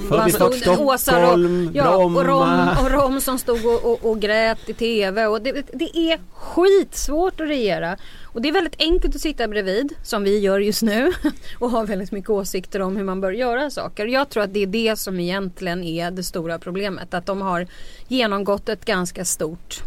Förbifart 0.09 0.53
stod- 0.53 0.79
Åsa 0.79 0.93
och- 0.93 0.99
Stockholm, 0.99 1.71
Ja, 1.73 1.95
och 1.95 2.25
Rom, 2.25 2.67
och 2.81 2.91
Rom 2.91 3.21
som 3.21 3.39
stod 3.39 3.65
och, 3.65 3.85
och, 3.85 4.05
och 4.09 4.19
grät 4.19 4.69
i 4.69 4.73
TV. 4.73 5.25
Och 5.25 5.41
det, 5.41 5.51
det 5.73 5.97
är 5.97 6.19
skitsvårt 6.33 7.41
att 7.41 7.47
regera. 7.47 7.97
Och 8.23 8.41
det 8.41 8.49
är 8.49 8.53
väldigt 8.53 8.75
enkelt 8.81 9.15
att 9.15 9.21
sitta 9.21 9.47
bredvid, 9.47 9.93
som 10.03 10.23
vi 10.23 10.39
gör 10.39 10.59
just 10.59 10.81
nu, 10.81 11.13
och 11.59 11.69
ha 11.69 11.83
väldigt 11.83 12.11
mycket 12.11 12.29
åsikter 12.29 12.81
om 12.81 12.97
hur 12.97 13.03
man 13.03 13.21
bör 13.21 13.31
göra 13.31 13.69
saker. 13.69 14.05
Jag 14.05 14.29
tror 14.29 14.43
att 14.43 14.53
det 14.53 14.63
är 14.63 14.67
det 14.67 14.99
som 14.99 15.19
egentligen 15.19 15.83
är 15.83 16.11
det 16.11 16.23
stora 16.23 16.59
problemet. 16.59 17.13
Att 17.13 17.25
de 17.25 17.41
har 17.41 17.67
genomgått 18.07 18.69
ett 18.69 18.85
ganska 18.85 19.25
stort 19.25 19.83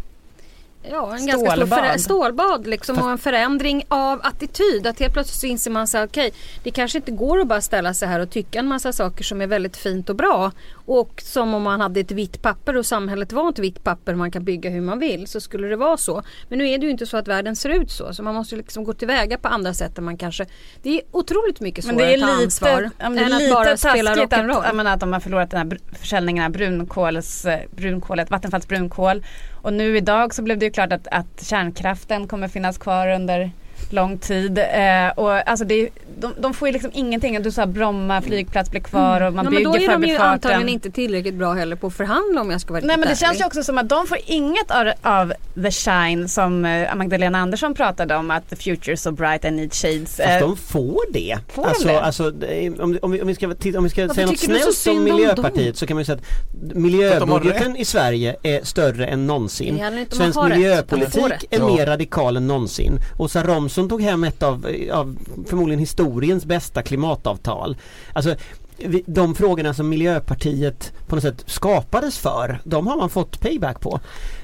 Ja, 0.83 1.15
en 1.15 1.27
ganska 1.27 1.31
stor 1.31 1.55
Stålbad. 1.55 1.79
förä- 1.79 1.97
stålbad 1.97 2.67
liksom 2.67 2.97
och 2.97 3.11
en 3.11 3.17
förändring 3.17 3.83
av 3.87 4.19
attityd. 4.23 4.87
Att 4.87 4.99
helt 4.99 5.13
plötsligt 5.13 5.39
så 5.39 5.45
inser 5.47 5.71
man 5.71 5.87
sig, 5.87 6.03
okej, 6.03 6.33
det 6.63 6.71
kanske 6.71 6.97
inte 6.97 7.11
går 7.11 7.39
att 7.39 7.47
bara 7.47 7.61
ställa 7.61 7.93
sig 7.93 8.07
här 8.07 8.19
och 8.19 8.29
tycka 8.29 8.59
en 8.59 8.67
massa 8.67 8.93
saker 8.93 9.23
som 9.23 9.41
är 9.41 9.47
väldigt 9.47 9.77
fint 9.77 10.09
och 10.09 10.15
bra. 10.15 10.51
Och 10.85 11.21
som 11.25 11.53
om 11.53 11.63
man 11.63 11.81
hade 11.81 11.99
ett 11.99 12.11
vitt 12.11 12.41
papper 12.41 12.77
och 12.77 12.85
samhället 12.85 13.31
var 13.31 13.49
ett 13.49 13.59
vitt 13.59 13.83
papper 13.83 14.15
man 14.15 14.31
kan 14.31 14.43
bygga 14.43 14.69
hur 14.69 14.81
man 14.81 14.99
vill 14.99 15.27
så 15.27 15.41
skulle 15.41 15.67
det 15.67 15.75
vara 15.75 15.97
så. 15.97 16.23
Men 16.49 16.57
nu 16.57 16.69
är 16.69 16.77
det 16.77 16.85
ju 16.85 16.91
inte 16.91 17.05
så 17.05 17.17
att 17.17 17.27
världen 17.27 17.55
ser 17.55 17.69
ut 17.69 17.91
så. 17.91 18.13
Så 18.13 18.23
man 18.23 18.35
måste 18.35 18.55
liksom 18.55 18.83
gå 18.83 18.93
tillväga 18.93 19.37
på 19.37 19.47
andra 19.47 19.73
sätt 19.73 19.97
än 19.97 20.03
man 20.03 20.17
kanske... 20.17 20.45
Det 20.81 20.89
är 20.89 21.01
otroligt 21.11 21.59
mycket 21.59 21.85
svårare 21.85 22.13
att 22.13 22.19
ta 22.19 22.25
lite, 22.25 22.43
ansvar 22.43 22.89
än 22.99 23.33
att 23.33 23.51
bara 23.51 23.77
spela 23.77 24.11
att, 24.11 24.17
rock'n'roll. 24.17 24.73
menar, 24.73 24.93
att 24.93 24.99
de 24.99 25.13
har 25.13 25.19
förlorat 25.19 25.51
den 25.51 25.71
här 25.71 25.77
försäljningen 25.99 26.45
av 26.45 26.51
brunkols, 26.51 27.45
eh, 27.45 27.59
brunkolet, 27.71 28.31
Vattenfalls 28.31 28.67
brunkol. 28.67 29.23
Och 29.61 29.73
nu 29.73 29.97
idag 29.97 30.33
så 30.33 30.41
blev 30.41 30.57
det 30.57 30.65
ju 30.65 30.71
klart 30.71 30.93
att, 30.93 31.07
att 31.07 31.43
kärnkraften 31.43 32.27
kommer 32.27 32.47
finnas 32.47 32.77
kvar 32.77 33.07
under 33.07 33.51
lång 33.89 34.17
tid. 34.17 34.57
Eh, 34.57 35.09
och 35.15 35.49
alltså 35.49 35.65
det, 35.65 35.89
de, 36.19 36.33
de 36.39 36.53
får 36.53 36.67
ju 36.67 36.71
liksom 36.71 36.91
ingenting. 36.93 37.41
Du 37.41 37.51
sa 37.51 37.65
Bromma 37.65 38.21
flygplats 38.21 38.69
blir 38.71 38.81
kvar 38.81 39.21
och 39.21 39.33
man 39.33 39.47
Mm. 39.47 39.53
ja, 39.53 39.59
men 39.59 39.63
då 39.63 39.71
bygger 39.79 39.89
är 39.93 39.99
de 39.99 40.07
ju 40.07 40.17
antagligen 40.17 40.41
förbifarten. 40.41 40.69
inte 40.69 40.91
tillräckligt 40.91 41.33
bra 41.35 41.53
heller 41.53 41.75
på 41.75 41.87
att 41.87 41.93
förhandla 41.93 42.41
om 42.41 42.51
jag 42.51 42.61
ska 42.61 42.73
vara 42.73 42.83
Nej 42.85 42.97
men 42.97 43.01
det 43.01 43.05
ärlig. 43.05 43.17
känns 43.17 43.39
ju 43.39 43.45
också 43.45 43.63
som 43.63 43.77
att 43.77 43.89
de 43.89 44.07
får 44.07 44.17
inget 44.25 44.71
av, 44.71 44.91
av 45.01 45.33
the 45.63 45.71
shine 45.71 46.27
som 46.29 46.65
eh, 46.65 46.95
Magdalena 46.95 47.37
Andersson 47.39 47.73
pratade 47.73 48.15
om 48.15 48.31
att 48.31 48.49
the 48.49 48.55
future 48.55 48.93
is 48.93 49.01
so 49.01 49.11
bright 49.11 49.45
and 49.45 49.55
need 49.55 49.73
shades. 49.73 50.15
Fast 50.17 50.29
Eh, 50.29 50.39
de 50.39 50.57
får 50.57 51.13
det. 51.13 51.37
Får 51.53 51.63
de 51.63 51.69
alltså, 51.69 51.87
det? 51.87 52.01
alltså, 52.01 52.31
det 52.31 52.65
är- 52.65 52.81
om, 52.81 52.97
om, 53.01 53.11
vi, 53.11 53.21
om 53.21 53.27
vi 53.27 53.35
ska, 53.35 53.45
om 53.47 53.83
vi 53.83 53.89
ska 53.89 54.01
Varför 54.01 54.15
säga 54.15 54.27
något 54.27 54.39
snällt 54.39 54.87
om 54.87 54.97
om 54.97 55.03
Miljöpartiet 55.03 55.65
dem? 55.65 55.73
så 55.75 55.85
kan 55.87 55.95
man 55.95 56.01
ju 56.01 56.05
säga 56.05 56.17
att 56.17 56.23
de 56.73 56.81
miljöbudgeten 56.81 57.75
i 57.77 57.85
Sverige 57.85 58.35
är 58.43 58.63
större 58.63 59.05
än 59.07 59.27
någonsin. 59.27 59.81
Om 59.85 60.05
Svensk 60.11 60.39
miljöpolitik 60.49 61.45
är 61.49 61.59
mer 61.75 61.85
radikal 61.85 62.37
än 62.37 62.47
någonsin. 62.47 62.97
Åsa 63.19 63.43
Romson 63.71 63.89
tog 63.89 64.01
hem 64.01 64.23
ett 64.23 64.43
av, 64.43 64.67
av 64.91 65.17
förmodligen 65.47 65.79
historiens 65.79 66.45
bästa 66.45 66.81
klimatavtal. 66.81 67.77
Alltså 68.13 68.35
de 69.05 69.35
frågorna 69.35 69.73
som 69.73 69.89
Miljöpartiet 69.89 70.93
på 71.07 71.15
något 71.15 71.23
sätt 71.23 71.43
skapades 71.45 72.17
för, 72.17 72.59
de 72.63 72.87
har 72.87 72.97
man 72.97 73.09
fått 73.09 73.41
payback 73.41 73.79
på. 73.79 73.99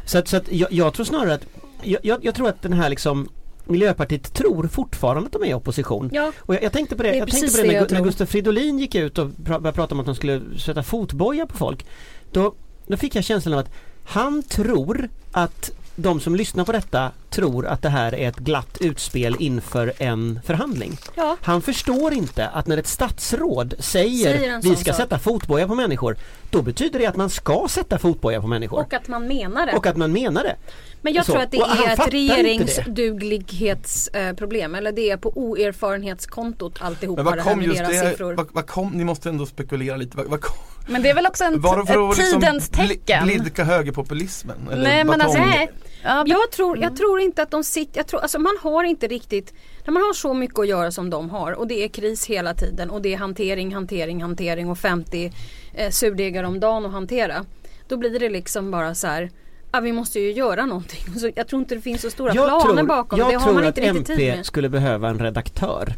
Så 0.06 0.18
att, 0.18 0.28
så 0.28 0.38
att 0.38 0.52
jag, 0.52 0.72
jag 0.72 0.94
tror 0.94 1.06
snarare 1.06 1.34
att, 1.34 1.46
jag, 1.82 2.20
jag, 2.22 2.36
tror 2.36 2.50
att 2.50 2.62
den 2.62 2.74
här 2.74 2.90
liksom 2.90 3.30
Miljöpartiet 3.66 4.34
tror 4.34 4.68
fortfarande 4.68 5.26
att 5.26 5.34
de 5.34 5.44
är 5.44 5.48
i 5.48 5.54
opposition. 5.54 6.10
Ja. 6.14 6.32
Och 6.40 6.56
jag, 6.56 6.64
jag 6.64 6.74
tänkte 6.74 6.96
på 6.96 7.04
det, 7.04 7.12
Det 7.12 7.18
jag 7.18 7.32
tänkte 7.32 7.52
på 7.52 7.58
det 7.58 7.74
när, 7.74 7.80
när 7.80 7.88
tror. 7.88 8.04
Gustav 8.04 8.26
Fridolin 8.26 8.80
gick 8.80 8.96
ut 8.96 9.18
och 9.18 9.30
pra, 9.46 9.60
började 9.60 9.76
prata 9.76 9.96
om 9.96 10.00
att 10.00 10.06
de 10.06 10.16
skulle 10.16 10.42
sätta 10.58 10.84
fotboja 10.84 11.46
på 11.46 11.58
folk. 11.58 11.86
Då, 12.32 12.54
då 12.88 12.98
fick 12.98 13.16
jag 13.16 13.24
känslan 13.24 13.54
av 13.54 13.60
att 13.60 13.72
han 14.04 14.44
tror 14.44 15.10
att 15.32 15.72
de 15.96 16.20
som 16.20 16.36
lyssnar 16.36 16.66
på 16.66 16.72
detta 16.72 17.12
tror 17.30 17.68
att 17.68 17.82
det 17.82 17.90
här 17.90 18.16
är 18.16 18.30
ett 18.30 18.38
glatt 18.40 18.78
utspel 18.80 19.36
inför 19.40 19.94
en 19.98 20.40
förhandling. 20.46 20.98
Ja. 21.16 21.38
Han 21.42 21.62
förstår 21.62 22.14
inte 22.14 22.48
att 22.48 22.68
när 22.68 22.78
ett 22.78 22.88
statsråd 22.88 23.74
säger, 23.80 24.38
Säger 24.38 24.62
vi 24.62 24.76
ska 24.76 24.92
sak. 24.94 25.02
sätta 25.02 25.20
fotboja 25.20 25.68
på 25.68 25.76
människor 25.76 26.16
då 26.50 26.62
betyder 26.62 27.00
det 27.00 27.06
att 27.06 27.16
man 27.16 27.30
ska 27.30 27.66
sätta 27.70 27.98
fotboja 28.00 28.42
på 28.42 28.48
människor. 28.48 28.80
Och 28.80 28.94
att 28.94 29.08
man 29.08 29.28
menar 29.28 29.66
det. 29.66 29.74
Och 29.74 29.86
att 29.88 29.98
man 29.98 30.12
menar 30.14 30.44
det. 30.44 30.56
Men 31.02 31.14
jag 31.14 31.26
Så. 31.26 31.32
tror 31.32 31.42
att 31.42 31.52
det 31.52 31.58
är 31.58 31.94
ett 31.94 32.14
regeringsduglighetsproblem. 32.14 34.76
Eller 34.76 34.92
det 34.92 35.10
är 35.12 35.18
på 35.18 35.32
oerfarenhetskontot 35.36 36.82
alltihopa 36.82 37.24
Men 37.24 37.26
vad 37.26 37.38
det 37.38 37.42
här 37.42 37.50
kom 37.52 37.60
med 37.60 37.68
just 37.68 37.80
det, 37.86 38.10
siffror. 38.10 38.34
vad, 38.34 38.48
vad 38.52 38.68
kom, 38.68 38.90
ni 38.90 39.04
måste 39.04 39.30
ändå 39.30 39.46
spekulera 39.46 39.98
lite, 39.98 40.18
vad, 40.18 40.26
vad 40.26 40.42
kom, 40.42 40.58
Men 40.88 41.02
det 41.02 41.10
är 41.10 41.14
väl 41.16 41.26
också 41.26 41.44
en, 41.44 41.54
liksom 41.54 42.40
tidens 42.42 42.72
bli- 42.72 42.88
tecken. 42.88 43.24
blidka 43.26 43.64
högerpopulismen? 43.64 44.58
Eller 44.72 44.84
Nej 44.84 45.04
men 45.04 45.22
alltså, 45.22 45.40
nej. 45.40 45.70
Ja, 46.04 46.24
Jag 46.28 46.52
tror, 46.52 46.78
jag 46.78 46.96
tror 46.96 47.20
inte 47.20 47.44
att 47.44 47.52
de 47.52 47.64
sitter, 47.64 48.00
jag 48.00 48.08
tror, 48.08 48.20
alltså 48.20 48.40
man 48.40 48.58
har 48.62 48.84
inte 48.84 49.08
riktigt, 49.08 49.54
när 49.86 49.94
man 49.94 50.04
har 50.04 50.14
så 50.14 50.34
mycket 50.34 50.60
att 50.60 50.68
göra 50.68 50.92
som 50.92 51.10
de 51.10 51.30
har 51.30 51.52
och 51.52 51.68
det 51.68 51.84
är 51.84 51.88
kris 51.88 52.26
hela 52.26 52.54
tiden 52.54 52.90
och 52.90 53.02
det 53.02 53.14
är 53.14 53.18
hantering, 53.18 53.74
hantering, 53.74 54.22
hantering 54.22 54.70
och 54.70 54.78
50 54.78 55.32
eh, 55.74 55.90
surdegar 55.90 56.44
om 56.44 56.60
dagen 56.60 56.86
att 56.86 56.92
hantera. 56.92 57.46
Då 57.88 57.98
blir 57.98 58.20
det 58.20 58.30
liksom 58.30 58.72
bara 58.72 58.96
så 58.96 59.08
här, 59.08 59.32
ja, 59.72 59.80
vi 59.80 59.92
måste 59.92 60.20
ju 60.20 60.32
göra 60.32 60.66
någonting. 60.66 61.04
Så 61.20 61.32
jag 61.36 61.48
tror 61.48 61.62
inte 61.62 61.76
det 61.76 61.82
finns 61.82 62.02
så 62.02 62.10
stora 62.10 62.34
planer 62.34 62.84
bakom, 62.84 63.20
jag 63.20 63.30
det 63.30 63.36
har 63.36 63.44
tror 63.44 63.54
man 63.54 63.64
att 63.64 63.78
inte 63.78 63.94
riktigt 63.94 64.18
tid 64.18 64.30
MP 64.30 64.44
skulle 64.44 64.70
behöva 64.70 65.10
en 65.10 65.20
redaktör. 65.20 65.94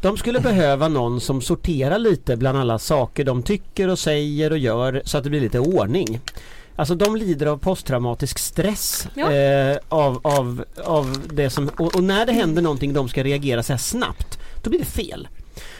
De 0.00 0.16
skulle 0.16 0.40
behöva 0.40 0.88
någon 0.88 1.20
som 1.20 1.40
sorterar 1.40 1.98
lite 1.98 2.36
bland 2.36 2.58
alla 2.58 2.78
saker 2.78 3.24
de 3.24 3.42
tycker 3.42 3.88
och 3.88 3.98
säger 3.98 4.50
och 4.50 4.58
gör 4.58 5.02
så 5.04 5.18
att 5.18 5.24
det 5.24 5.30
blir 5.30 5.40
lite 5.40 5.58
ordning. 5.60 6.20
Alltså 6.76 6.94
de 6.94 7.16
lider 7.16 7.46
av 7.46 7.56
posttraumatisk 7.58 8.38
stress 8.38 9.08
Ja. 9.14 9.32
eh, 9.32 9.76
av, 9.88 10.20
av, 10.26 10.64
av 10.84 11.16
det 11.32 11.50
som, 11.50 11.68
och, 11.68 11.94
och 11.94 12.04
när 12.04 12.26
det 12.26 12.32
händer 12.32 12.62
någonting 12.62 12.92
de 12.92 13.08
ska 13.08 13.22
reagera 13.24 13.62
så 13.62 13.72
här 13.72 13.78
snabbt, 13.78 14.38
då 14.62 14.70
blir 14.70 14.80
det 14.80 14.86
fel. 14.86 15.28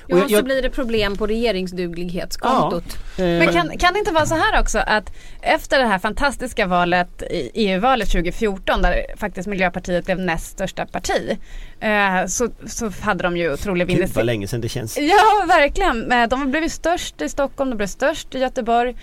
Och 0.05 0.11
Ja, 0.11 0.16
jag- 0.18 0.28
så 0.31 0.35
jag- 0.37 0.44
blir 0.44 0.62
det 0.62 0.70
problem 0.70 1.16
på 1.16 1.26
regeringsduglighetskontot. 1.26 2.85
eh, 3.18 3.24
Men 3.24 3.52
kan, 3.52 3.78
kan 3.78 3.92
det 3.92 3.98
inte 3.98 4.12
vara 4.12 4.26
så 4.26 4.35
här 4.35 4.61
också 4.61 4.78
att 4.78 5.12
efter 5.40 5.78
det 5.78 5.87
här 5.87 5.98
fantastiska 5.98 6.66
valet, 6.66 7.22
i 7.22 7.50
EU-valet 7.55 8.09
2014 8.11 8.83
där 8.83 9.05
faktiskt 9.16 9.48
Miljöpartiet 9.48 10.05
blev 10.05 10.18
näst 10.18 10.46
största 10.52 10.87
parti 10.87 11.38
eh, 11.81 12.26
så, 12.26 12.48
så 12.66 12.90
hade 13.00 13.22
de 13.22 13.37
ju 13.37 13.52
otrolig 13.52 13.87
Gud 13.88 13.96
vad 13.96 14.00
vinst. 14.00 14.24
länge 14.24 14.48
sedan 14.48 14.61
det 14.61 14.68
känns. 14.68 14.98
Ja 14.98 15.44
verkligen, 15.48 16.12
Eh, 16.12 16.28
de 16.28 16.50
blev 16.50 16.62
ju 16.62 16.68
störst 16.68 17.20
i 17.22 17.28
Stockholm, 17.28 17.70
de 17.70 17.76
blev 17.76 17.87
störst 17.87 18.35
i 18.35 18.38
Göteborg, 18.38 18.96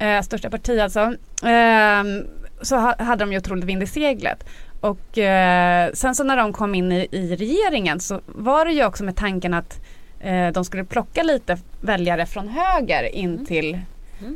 eh, 0.00 0.22
största 0.22 0.50
parti 0.50 0.78
alltså. 0.80 1.14
Ehm, 1.42 2.26
så 2.62 2.76
ha, 2.76 2.94
hade 2.98 3.24
de 3.24 3.32
ju 3.32 3.38
otroligt 3.38 3.64
vind 3.64 3.82
i 3.82 3.86
seglet. 3.86 4.44
Och 4.80 5.18
eh, 5.18 5.92
sen 5.92 6.14
så 6.14 6.24
när 6.24 6.36
de 6.36 6.52
kom 6.52 6.74
in 6.74 6.92
i, 6.92 7.08
i 7.10 7.36
regeringen 7.36 8.00
så 8.00 8.20
var 8.26 8.64
det 8.64 8.72
ju 8.72 8.84
också 8.84 9.04
med 9.04 9.16
tanken 9.16 9.54
att 9.54 9.80
eh, 10.20 10.48
de 10.48 10.64
skulle 10.64 10.84
plocka 10.84 11.22
lite 11.22 11.58
väljare 11.80 12.26
från 12.26 12.48
höger 12.48 13.14
in 13.14 13.46
till, 13.46 13.78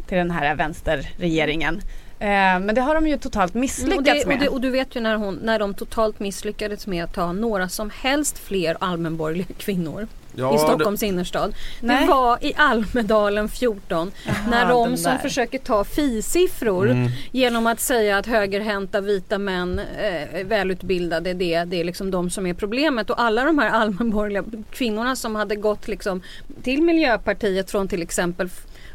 till 0.06 0.18
den 0.18 0.30
här 0.30 0.54
vänsterregeringen. 0.54 1.82
Eh, 2.18 2.28
men 2.60 2.74
det 2.74 2.80
har 2.80 2.94
de 2.94 3.06
ju 3.06 3.18
totalt 3.18 3.54
Mm, 3.54 3.60
misslyckats 3.60 3.98
och, 3.98 4.04
det, 4.04 4.22
och, 4.22 4.28
med. 4.28 4.40
det, 4.40 4.48
och 4.48 4.60
du 4.60 4.70
vet 4.70 4.96
ju 4.96 5.00
när, 5.00 5.16
hon, 5.16 5.34
när 5.34 5.58
de 5.58 5.74
totalt 5.74 6.20
misslyckades 6.20 6.86
med 6.86 7.04
att 7.04 7.14
ta 7.14 7.32
några 7.32 7.68
som 7.68 7.90
helst 7.90 8.38
fler 8.38 8.76
allmänborgerliga 8.80 9.46
kvinnor 9.58 10.06
Ja, 10.36 10.54
i 10.54 10.58
Stockholms 10.58 11.02
innerstad. 11.02 11.54
Nej. 11.80 12.00
Det 12.06 12.12
var 12.12 12.38
i 12.44 12.54
Almedalen 12.56 13.48
14 13.48 14.12
när 14.50 14.60
den 14.60 14.68
de 14.68 14.96
som 14.96 15.18
försöker 15.18 15.58
ta 15.58 15.84
fi-siffror 15.84 16.90
Mm. 16.90 17.10
genom 17.32 17.66
att 17.66 17.80
säga 17.80 18.18
att 18.18 18.26
högerhänta 18.26 19.00
vita 19.00 19.38
män, 19.38 19.78
eh, 19.78 20.44
välutbildade, 20.46 21.34
det, 21.34 21.64
det 21.64 21.80
är 21.80 21.84
liksom 21.84 22.10
de 22.10 22.30
som 22.30 22.46
är 22.46 22.54
problemet. 22.54 23.10
Och 23.10 23.20
alla 23.20 23.44
de 23.44 23.58
här 23.58 23.70
allmänborgerliga 23.70 24.44
kvinnorna 24.70 25.16
som 25.16 25.34
hade 25.34 25.56
gått 25.56 25.88
liksom 25.88 26.22
till 26.62 26.82
Miljöpartiet 26.82 27.70
från 27.70 27.88
till 27.88 28.02
exempel 28.02 28.48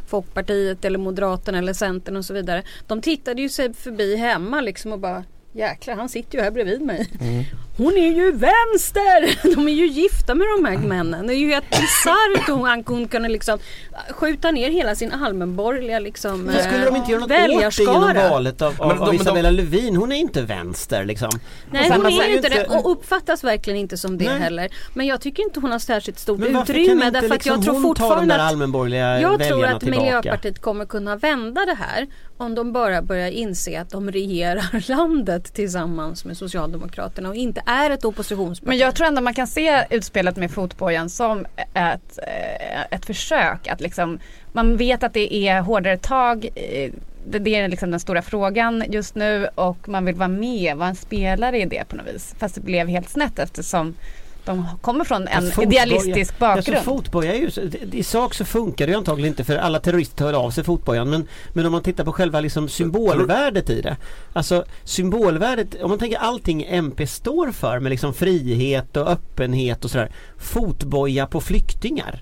Folkpartiet 0.07 0.85
eller 0.85 0.99
Moderaterna 0.99 1.57
eller 1.57 1.73
Centern 1.73 2.17
och 2.17 2.25
så 2.25 2.33
vidare. 2.33 2.63
De 2.87 3.01
tittade 3.01 3.41
ju 3.41 3.49
sig 3.49 3.73
förbi 3.73 4.15
hemma 4.15 4.61
liksom 4.61 4.91
och 4.91 4.99
bara 4.99 5.23
Jäklar 5.51 5.95
han 5.95 6.09
sitter 6.09 6.37
ju 6.37 6.43
här 6.43 6.51
bredvid 6.51 6.81
mig. 6.81 7.07
Hon 7.79 7.97
är 7.97 8.11
ju 8.11 8.31
vänster! 8.31 9.49
De 9.55 9.67
är 9.67 9.73
ju 9.73 9.87
gifta 9.87 10.35
med 10.35 10.47
de 10.57 10.65
här 10.65 10.77
männen. 10.77 11.27
Det 11.27 11.33
är 11.33 11.37
ju 11.37 11.49
helt 11.53 11.69
bisarrt 11.69 12.49
om 12.49 12.61
han 12.61 12.83
hon 12.87 13.07
kunde 13.07 13.29
liksom 13.29 13.59
skjuta 14.09 14.51
ner 14.51 14.69
hela 14.69 14.95
sin 14.95 15.11
allmänborgerliga 15.11 15.99
liksom 15.99 16.41
Men 16.43 16.63
skulle 16.63 16.85
de 16.85 16.95
inte 16.95 17.11
göra 17.11 17.19
något 17.19 17.31
åt 17.31 17.35
det 17.37 17.41
väljarskara. 17.41 18.13
genom 18.13 18.29
valet 18.29 18.61
av, 18.61 18.81
av, 18.81 18.87
Men 18.87 18.97
de- 18.97 19.01
av 19.03 19.07
de- 19.09 19.15
Isabella 19.15 19.51
Lövin? 19.51 19.95
Hon 19.95 20.11
är 20.11 20.15
inte 20.15 20.41
vänster 20.41 21.05
liksom. 21.05 21.29
Nej 21.71 21.89
hon 21.91 22.05
är 22.05 22.27
ju 22.27 22.35
inte 22.35 22.49
det 22.49 22.65
och 22.65 22.91
uppfattas 22.91 23.43
verkligen 23.43 23.79
inte 23.79 23.97
som 23.97 24.17
det 24.17 24.25
Nej. 24.29 24.39
heller. 24.39 24.69
Men 24.93 25.07
jag 25.07 25.21
tycker 25.21 25.43
inte 25.43 25.59
hon 25.59 25.71
har 25.71 25.79
särskilt 25.79 26.19
stort 26.19 26.39
Men 26.39 26.53
varför 26.53 26.73
utrymme 26.73 26.87
kan 27.01 27.07
inte 27.07 27.21
därför 27.21 27.35
att 27.35 27.45
jag 27.45 27.57
liksom 27.57 27.73
tror 27.73 27.81
fortfarande 27.81 28.35
att 28.35 28.41
allmänborgerliga 28.41 29.21
jag 29.21 29.47
tror 29.47 29.65
att 29.65 29.79
tillbaka? 29.79 30.01
Miljöpartiet 30.03 30.61
kommer 30.61 30.85
kunna 30.85 31.15
vända 31.15 31.65
det 31.65 31.73
här 31.79 32.07
om 32.37 32.55
de 32.55 32.73
bara 32.73 33.01
börjar 33.01 33.29
inse 33.31 33.81
att 33.81 33.89
de 33.89 34.11
regerar 34.11 34.87
landet 34.89 35.53
tillsammans 35.53 36.25
med 36.25 36.37
Socialdemokraterna 36.37 37.29
och 37.29 37.35
inte 37.35 37.61
är 37.69 37.89
ett 37.89 38.05
oppositionsparti. 38.05 38.67
Men 38.67 38.77
jag 38.77 38.95
tror 38.95 39.07
ändå 39.07 39.21
man 39.21 39.33
kan 39.33 39.47
se 39.47 39.85
utspelet 39.89 40.35
med 40.35 40.51
fotbojan 40.51 41.09
som 41.09 41.45
ett, 41.73 42.19
eh, 42.27 42.81
ett 42.91 43.05
försök 43.05 43.67
att 43.67 43.81
liksom 43.81 44.19
man 44.51 44.77
vet 44.77 45.03
att 45.03 45.13
det 45.13 45.33
är 45.33 45.61
hårdare 45.61 45.97
tag 45.97 46.49
det 47.25 47.39
det 47.39 47.55
är 47.55 47.67
liksom 47.67 47.91
den 47.91 47.99
stora 47.99 48.21
frågan 48.21 48.83
just 48.89 49.15
nu 49.15 49.47
och 49.55 49.89
man 49.89 50.05
vill 50.05 50.15
vara 50.15 50.27
med, 50.27 50.77
vara 50.77 50.89
en 50.89 50.95
spelare 50.95 51.61
i 51.61 51.65
det 51.65 51.83
på 51.87 51.95
något 51.95 52.07
vis. 52.07 52.35
Fast 52.39 52.55
det 52.55 52.61
blev 52.61 52.87
helt 52.87 53.09
snett 53.09 53.39
eftersom 53.39 53.95
de 54.49 54.65
kommer 54.81 55.05
från 55.05 55.27
en 55.27 55.51
Fotboja- 55.51 55.63
idealistisk 55.63 56.39
bakgrund. 56.39 56.77
Alltså 56.77 56.91
fotboja 56.91 57.35
är 57.35 57.39
ju, 57.39 57.51
i 57.91 58.03
sak 58.03 58.33
så 58.33 58.45
funkar 58.45 58.85
det 58.87 58.91
ju 58.91 58.97
antagligen 58.97 59.27
inte 59.33 59.43
för 59.43 59.55
alla 59.55 59.79
terrorister 59.79 60.15
tar 60.17 60.33
av 60.33 60.51
sig 60.51 60.63
fotbojan 60.63 61.09
men, 61.09 61.27
men 61.53 61.65
om 61.65 61.71
man 61.71 61.83
tittar 61.83 62.03
på 62.05 62.11
själva 62.11 62.39
liksom 62.39 62.69
symbolvärdet 62.69 63.69
i 63.69 63.81
det. 63.81 63.97
Alltså 64.33 64.65
symbolvärdet, 64.83 65.81
om 65.81 65.89
man 65.89 65.99
tänker 65.99 66.17
allting 66.17 66.63
MP 66.69 67.07
står 67.07 67.51
för 67.51 67.79
med 67.79 67.89
liksom 67.89 68.13
frihet 68.13 68.97
och 68.97 69.07
öppenhet 69.09 69.85
och 69.85 69.91
sådär. 69.91 70.11
Fotboja 70.37 71.25
på 71.27 71.41
flyktingar. 71.41 72.21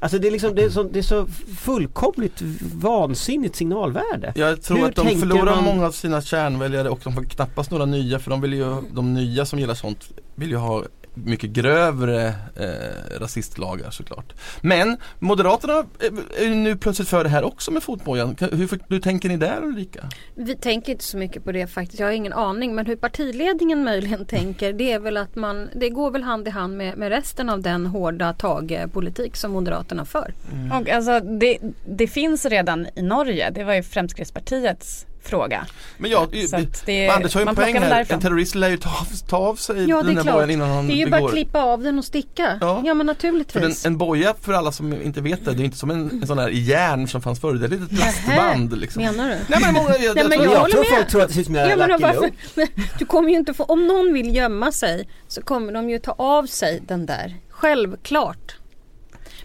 Alltså 0.00 0.18
det 0.18 0.26
är 0.28 0.32
liksom, 0.32 0.54
det 0.54 0.62
är 0.64 0.70
så, 0.70 0.82
det 0.82 0.98
är 0.98 1.02
så 1.02 1.26
fullkomligt 1.58 2.42
vansinnigt 2.74 3.56
signalvärde. 3.56 4.32
Jag 4.36 4.62
tror 4.62 4.76
Hur 4.78 4.84
att 4.88 4.96
de 4.96 5.02
tänker 5.02 5.20
förlorar 5.20 5.54
man- 5.54 5.64
många 5.64 5.86
av 5.86 5.90
sina 5.92 6.20
kärnväljare 6.22 6.88
och 6.88 7.00
de 7.04 7.12
får 7.14 7.24
knappast 7.24 7.70
några 7.70 7.84
nya 7.84 8.18
för 8.18 8.30
de 8.30 8.40
vill 8.40 8.52
ju, 8.54 8.76
de 8.92 9.14
nya 9.14 9.46
som 9.46 9.58
gillar 9.58 9.74
sånt 9.74 10.08
vill 10.34 10.50
ju 10.50 10.56
ha 10.56 10.82
mycket 11.14 11.50
grövre 11.50 12.26
eh, 12.56 13.18
rasistlagar 13.20 13.90
såklart. 13.90 14.32
Men 14.60 14.96
Moderaterna 15.18 15.72
är, 15.72 16.44
är 16.44 16.54
nu 16.54 16.76
plötsligt 16.76 17.08
för 17.08 17.24
det 17.24 17.30
här 17.30 17.44
också 17.44 17.70
med 17.70 17.82
fotbojan. 17.82 18.36
Hur, 18.40 18.78
hur 18.88 19.00
tänker 19.00 19.28
ni 19.28 19.36
där 19.36 19.64
Ulrika? 19.64 20.08
Vi 20.34 20.56
tänker 20.56 20.92
inte 20.92 21.04
så 21.04 21.16
mycket 21.16 21.44
på 21.44 21.52
det 21.52 21.66
faktiskt. 21.66 22.00
Jag 22.00 22.06
har 22.06 22.12
ingen 22.12 22.32
aning. 22.32 22.74
Men 22.74 22.86
hur 22.86 22.96
partiledningen 22.96 23.84
möjligen 23.84 24.26
tänker 24.26 24.72
det 24.72 24.92
är 24.92 24.98
väl 24.98 25.16
att 25.16 25.36
man, 25.36 25.68
det 25.74 25.90
går 25.90 26.10
väl 26.10 26.22
hand 26.22 26.48
i 26.48 26.50
hand 26.50 26.76
med, 26.76 26.98
med 26.98 27.08
resten 27.08 27.48
av 27.48 27.62
den 27.62 27.86
hårda 27.86 28.32
tagpolitik 28.32 29.36
som 29.36 29.52
Moderaterna 29.52 30.04
för. 30.04 30.34
Och 30.72 30.88
alltså, 30.88 31.20
det, 31.20 31.58
det 31.86 32.06
finns 32.06 32.46
redan 32.46 32.86
i 32.94 33.02
Norge, 33.02 33.50
det 33.50 33.64
var 33.64 33.74
ju 33.74 33.82
Fremskrittspartiets 33.82 35.06
fråga. 35.24 35.66
Men 35.98 36.10
ja, 36.10 36.28
Så 36.50 36.56
att 36.56 36.86
det- 36.86 37.06
men 37.06 37.16
Anders 37.16 37.34
har 37.34 37.40
ju 37.40 37.42
en 37.42 37.46
man 37.46 37.54
poäng 37.54 37.78
här. 37.78 37.90
därifrån. 37.90 38.14
En 38.14 38.20
terrorist 38.20 38.54
lär 38.54 38.68
ju 38.68 38.76
ta 38.76 38.88
av, 38.90 39.06
ta 39.28 39.36
av 39.36 39.54
sig 39.56 39.88
Ja 39.88 40.02
den 40.02 40.14
bojan 40.14 40.50
innan 40.50 40.70
han 40.70 40.86
Det 40.86 40.92
är 40.92 40.96
ju 40.96 41.04
bara 41.06 41.16
begår. 41.16 41.28
att 41.28 41.32
klippa 41.34 41.62
av 41.62 41.82
den 41.82 41.98
och 41.98 42.04
sticka. 42.04 42.58
Ja. 42.60 42.82
Ja, 42.86 42.94
men 42.94 42.98
För 42.98 43.04
naturligtvis. 43.04 43.84
en, 43.86 43.92
en 43.92 43.98
boja 43.98 44.34
för 44.40 44.52
alla 44.52 44.72
som 44.72 44.92
inte 45.02 45.20
vet 45.20 45.44
det, 45.44 45.52
det 45.54 45.62
är 45.62 45.64
inte 45.64 45.76
som 45.78 45.90
en, 45.90 46.10
en 46.22 46.26
sån 46.26 46.38
här 46.38 46.48
i 46.48 46.58
järn 46.58 47.08
som 47.08 47.22
fanns 47.22 47.40
förr. 47.40 47.54
Det 47.54 47.60
är 47.62 47.64
ett 47.64 47.70
litet 47.80 47.90
plastband 47.98 48.78
liksom. 48.78 49.02
Menar 49.02 49.28
du? 49.28 49.36
Nej 49.48 49.58
men 49.60 49.74
många, 49.74 49.96
jag, 49.96 50.14
Nej, 50.16 50.24
men 50.28 50.38
tror- 50.38 50.44
jag 50.44 50.52
jag 50.54 50.60
håller 50.60 50.72
tror 50.74 50.82
med. 50.90 50.98
folk 50.98 51.08
tror 51.08 51.22
att 51.22 51.28
det 51.28 51.34
ser 51.34 51.40
ut 51.40 51.46
som 51.46 51.54
en 51.56 51.68
Ja, 51.70 51.76
men 51.76 52.00
varför? 52.00 52.30
Men 52.54 52.66
Du 52.98 53.04
kommer 53.06 53.30
ju 53.30 53.36
inte 53.36 53.54
få, 53.54 53.64
om 53.64 53.86
någon 53.86 54.12
vill 54.12 54.36
gömma 54.36 54.72
sig 54.72 55.08
så 55.28 55.42
kommer 55.42 55.72
de 55.72 55.90
ju 55.90 55.98
ta 55.98 56.12
av 56.12 56.46
sig 56.46 56.82
den 56.86 57.06
där. 57.06 57.34
Självklart. 57.48 58.54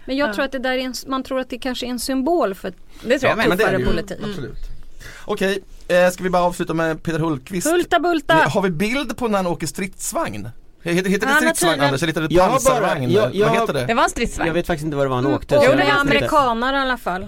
Men 0.04 0.16
jag 0.16 0.28
Ja. 0.28 0.34
tror 0.34 0.44
att 0.44 0.52
det 0.52 0.58
där 0.58 0.72
är 0.72 0.78
en, 0.78 0.94
man 1.06 1.22
tror 1.22 1.40
att 1.40 1.50
det 1.50 1.58
kanske 1.58 1.86
är 1.86 1.90
en 1.90 1.98
symbol 1.98 2.54
för 2.54 2.72
Det 3.04 3.18
tror 3.18 3.28
jag 3.30 3.36
med. 3.36 3.48
men 3.48 3.58
det 3.58 3.64
är 3.64 3.72
det 3.72 3.78
ju. 3.78 3.86
politik. 3.86 4.18
Absolut. 4.24 4.58
Okej, 5.24 5.58
eh, 5.88 6.10
ska 6.10 6.22
vi 6.24 6.30
bara 6.30 6.42
avsluta 6.42 6.74
med 6.74 7.02
Peter 7.02 7.18
Hultqvist. 7.18 7.66
Hulta 7.70 7.98
bulta! 8.00 8.34
Har 8.34 8.62
vi 8.62 8.70
bild 8.70 9.16
på 9.16 9.28
när 9.28 9.36
han 9.36 9.46
åker 9.46 9.66
stridsvagn? 9.66 10.48
Heter, 10.82 11.10
heter 11.10 11.26
det 11.26 11.32
Han 11.32 11.34
har 11.34 11.40
stridsvagn 11.40 11.70
tydligen- 11.72 11.84
Anders 11.88 12.02
eller 12.02 12.10
heter 12.12 12.20
det 12.28 12.34
Jag 12.34 12.42
har 12.42 12.50
bara- 12.50 12.58
pansarvagn? 12.58 13.10
jag- 13.10 13.34
jag 13.34 13.46
Vad 13.46 13.54
har- 13.56 13.60
heter 13.60 13.74
det? 13.74 13.86
Det 13.86 13.94
var 13.94 14.02
en 14.04 14.10
stridsvagn. 14.10 14.46
Jag 14.46 14.54
vet 14.54 14.66
faktiskt 14.66 14.84
inte 14.84 14.96
var 14.96 15.04
det 15.04 15.08
var 15.08 15.16
han 15.16 15.26
åkte. 15.26 15.54
Jo, 15.54 15.60
så 15.60 15.66
jag 15.66 15.76
det 15.76 15.82
är 15.82 15.86
vet 15.86 15.88
inte. 15.88 16.00
amerikanare 16.00 16.76
i 16.76 16.80
alla 16.80 16.96
fall. 16.96 17.26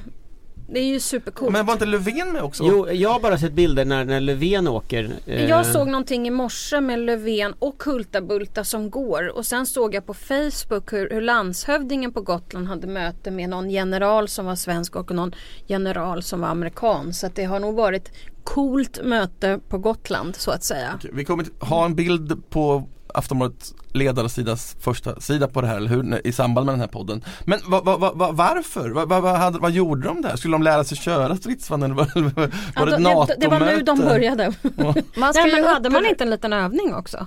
Det 0.73 0.81
är 0.81 0.85
ju 0.85 1.01
supercoolt. 1.01 1.53
Men 1.53 1.67
var 1.67 1.73
inte 1.73 1.87
Löfven 1.87 2.33
med 2.33 2.43
också? 2.43 2.65
Jo, 2.67 2.91
jag 2.91 3.11
har 3.11 3.21
bara 3.21 3.39
sett 3.39 3.53
bilder 3.53 3.85
när, 3.85 4.05
när 4.05 4.21
Löfven 4.21 4.69
åker. 4.69 5.11
eh, 5.27 5.45
Jag 5.49 5.67
såg 5.67 5.87
någonting 5.89 6.27
i 6.27 6.31
morse 6.31 6.81
med 6.81 6.99
Löfven 6.99 7.55
och 7.59 7.83
Hulta-Bulta 7.83 8.65
som 8.65 8.91
går 8.91 9.37
och 9.37 9.47
sen 9.47 9.67
såg 9.67 9.95
jag 9.95 10.07
på 10.07 10.15
Facebook 10.15 10.93
hur, 10.93 11.11
hur 11.11 11.21
landshövdingen 11.21 12.13
på 12.13 12.21
Gotland 12.21 12.67
hade 12.69 12.87
möte 12.87 13.31
med 13.31 13.49
någon 13.49 13.71
general 13.71 14.29
som 14.29 14.47
var 14.47 14.57
svensk 14.57 14.97
och 14.97 15.11
någon 15.15 15.35
general 15.67 16.23
som 16.23 16.41
var 16.41 16.49
amerikan. 16.49 17.13
Så 17.15 17.27
att 17.27 17.35
det 17.35 17.45
har 17.45 17.61
nog 17.61 17.75
varit 17.75 18.11
coolt 18.45 19.01
möte 19.05 19.61
på 19.69 19.79
Gotland 19.79 20.37
så 20.37 20.51
att 20.51 20.65
säga. 20.65 20.93
Okej, 20.97 21.11
Vi 21.15 21.25
kommer 21.25 21.47
ha 21.65 21.85
en 21.85 21.95
bild 21.95 22.43
på 22.51 22.89
Aftonbladets 23.15 23.75
ledarsidas 23.93 24.77
första 24.81 25.21
sida 25.21 25.49
på 25.49 25.61
det 25.61 25.67
här, 25.67 25.77
eller 25.77 25.89
hur? 25.91 26.27
I 26.27 26.33
samband 26.33 26.67
med 26.67 26.73
den 26.73 26.81
här 26.81 26.89
podden. 26.89 27.25
Men 27.45 27.59
va, 27.67 27.81
va, 27.85 27.97
va, 27.97 28.13
va, 28.15 28.31
varför? 28.33 28.91
Va, 28.91 29.05
va, 29.05 29.21
vad 29.21 29.37
hade, 29.37 29.59
vad 29.59 29.71
gjorde 29.73 30.07
de 30.09 30.23
där? 30.23 30.37
Skulle 30.37 30.55
de 30.55 30.63
lära 30.63 30.85
sig 30.85 30.97
köra 30.99 31.37
stridsvagn 31.37 31.83
eller 31.83 31.95
var, 31.95 32.07
var 32.35 32.51
Ja, 32.77 32.85
det 32.85 32.95
ett 32.95 33.01
NATO-möte? 33.01 33.35
det, 33.39 33.41
det 33.41 33.49
var 33.49 33.61
nu 33.67 33.83
de 33.83 33.99
började. 33.99 34.53
Man 35.17 35.35
ska 35.35 35.45
Nej, 35.45 35.63
hade 35.65 35.91
man 35.91 36.07
inte 36.07 36.25
en 36.25 36.31
liten 36.31 36.53
övning 36.53 36.95
också? 36.95 37.27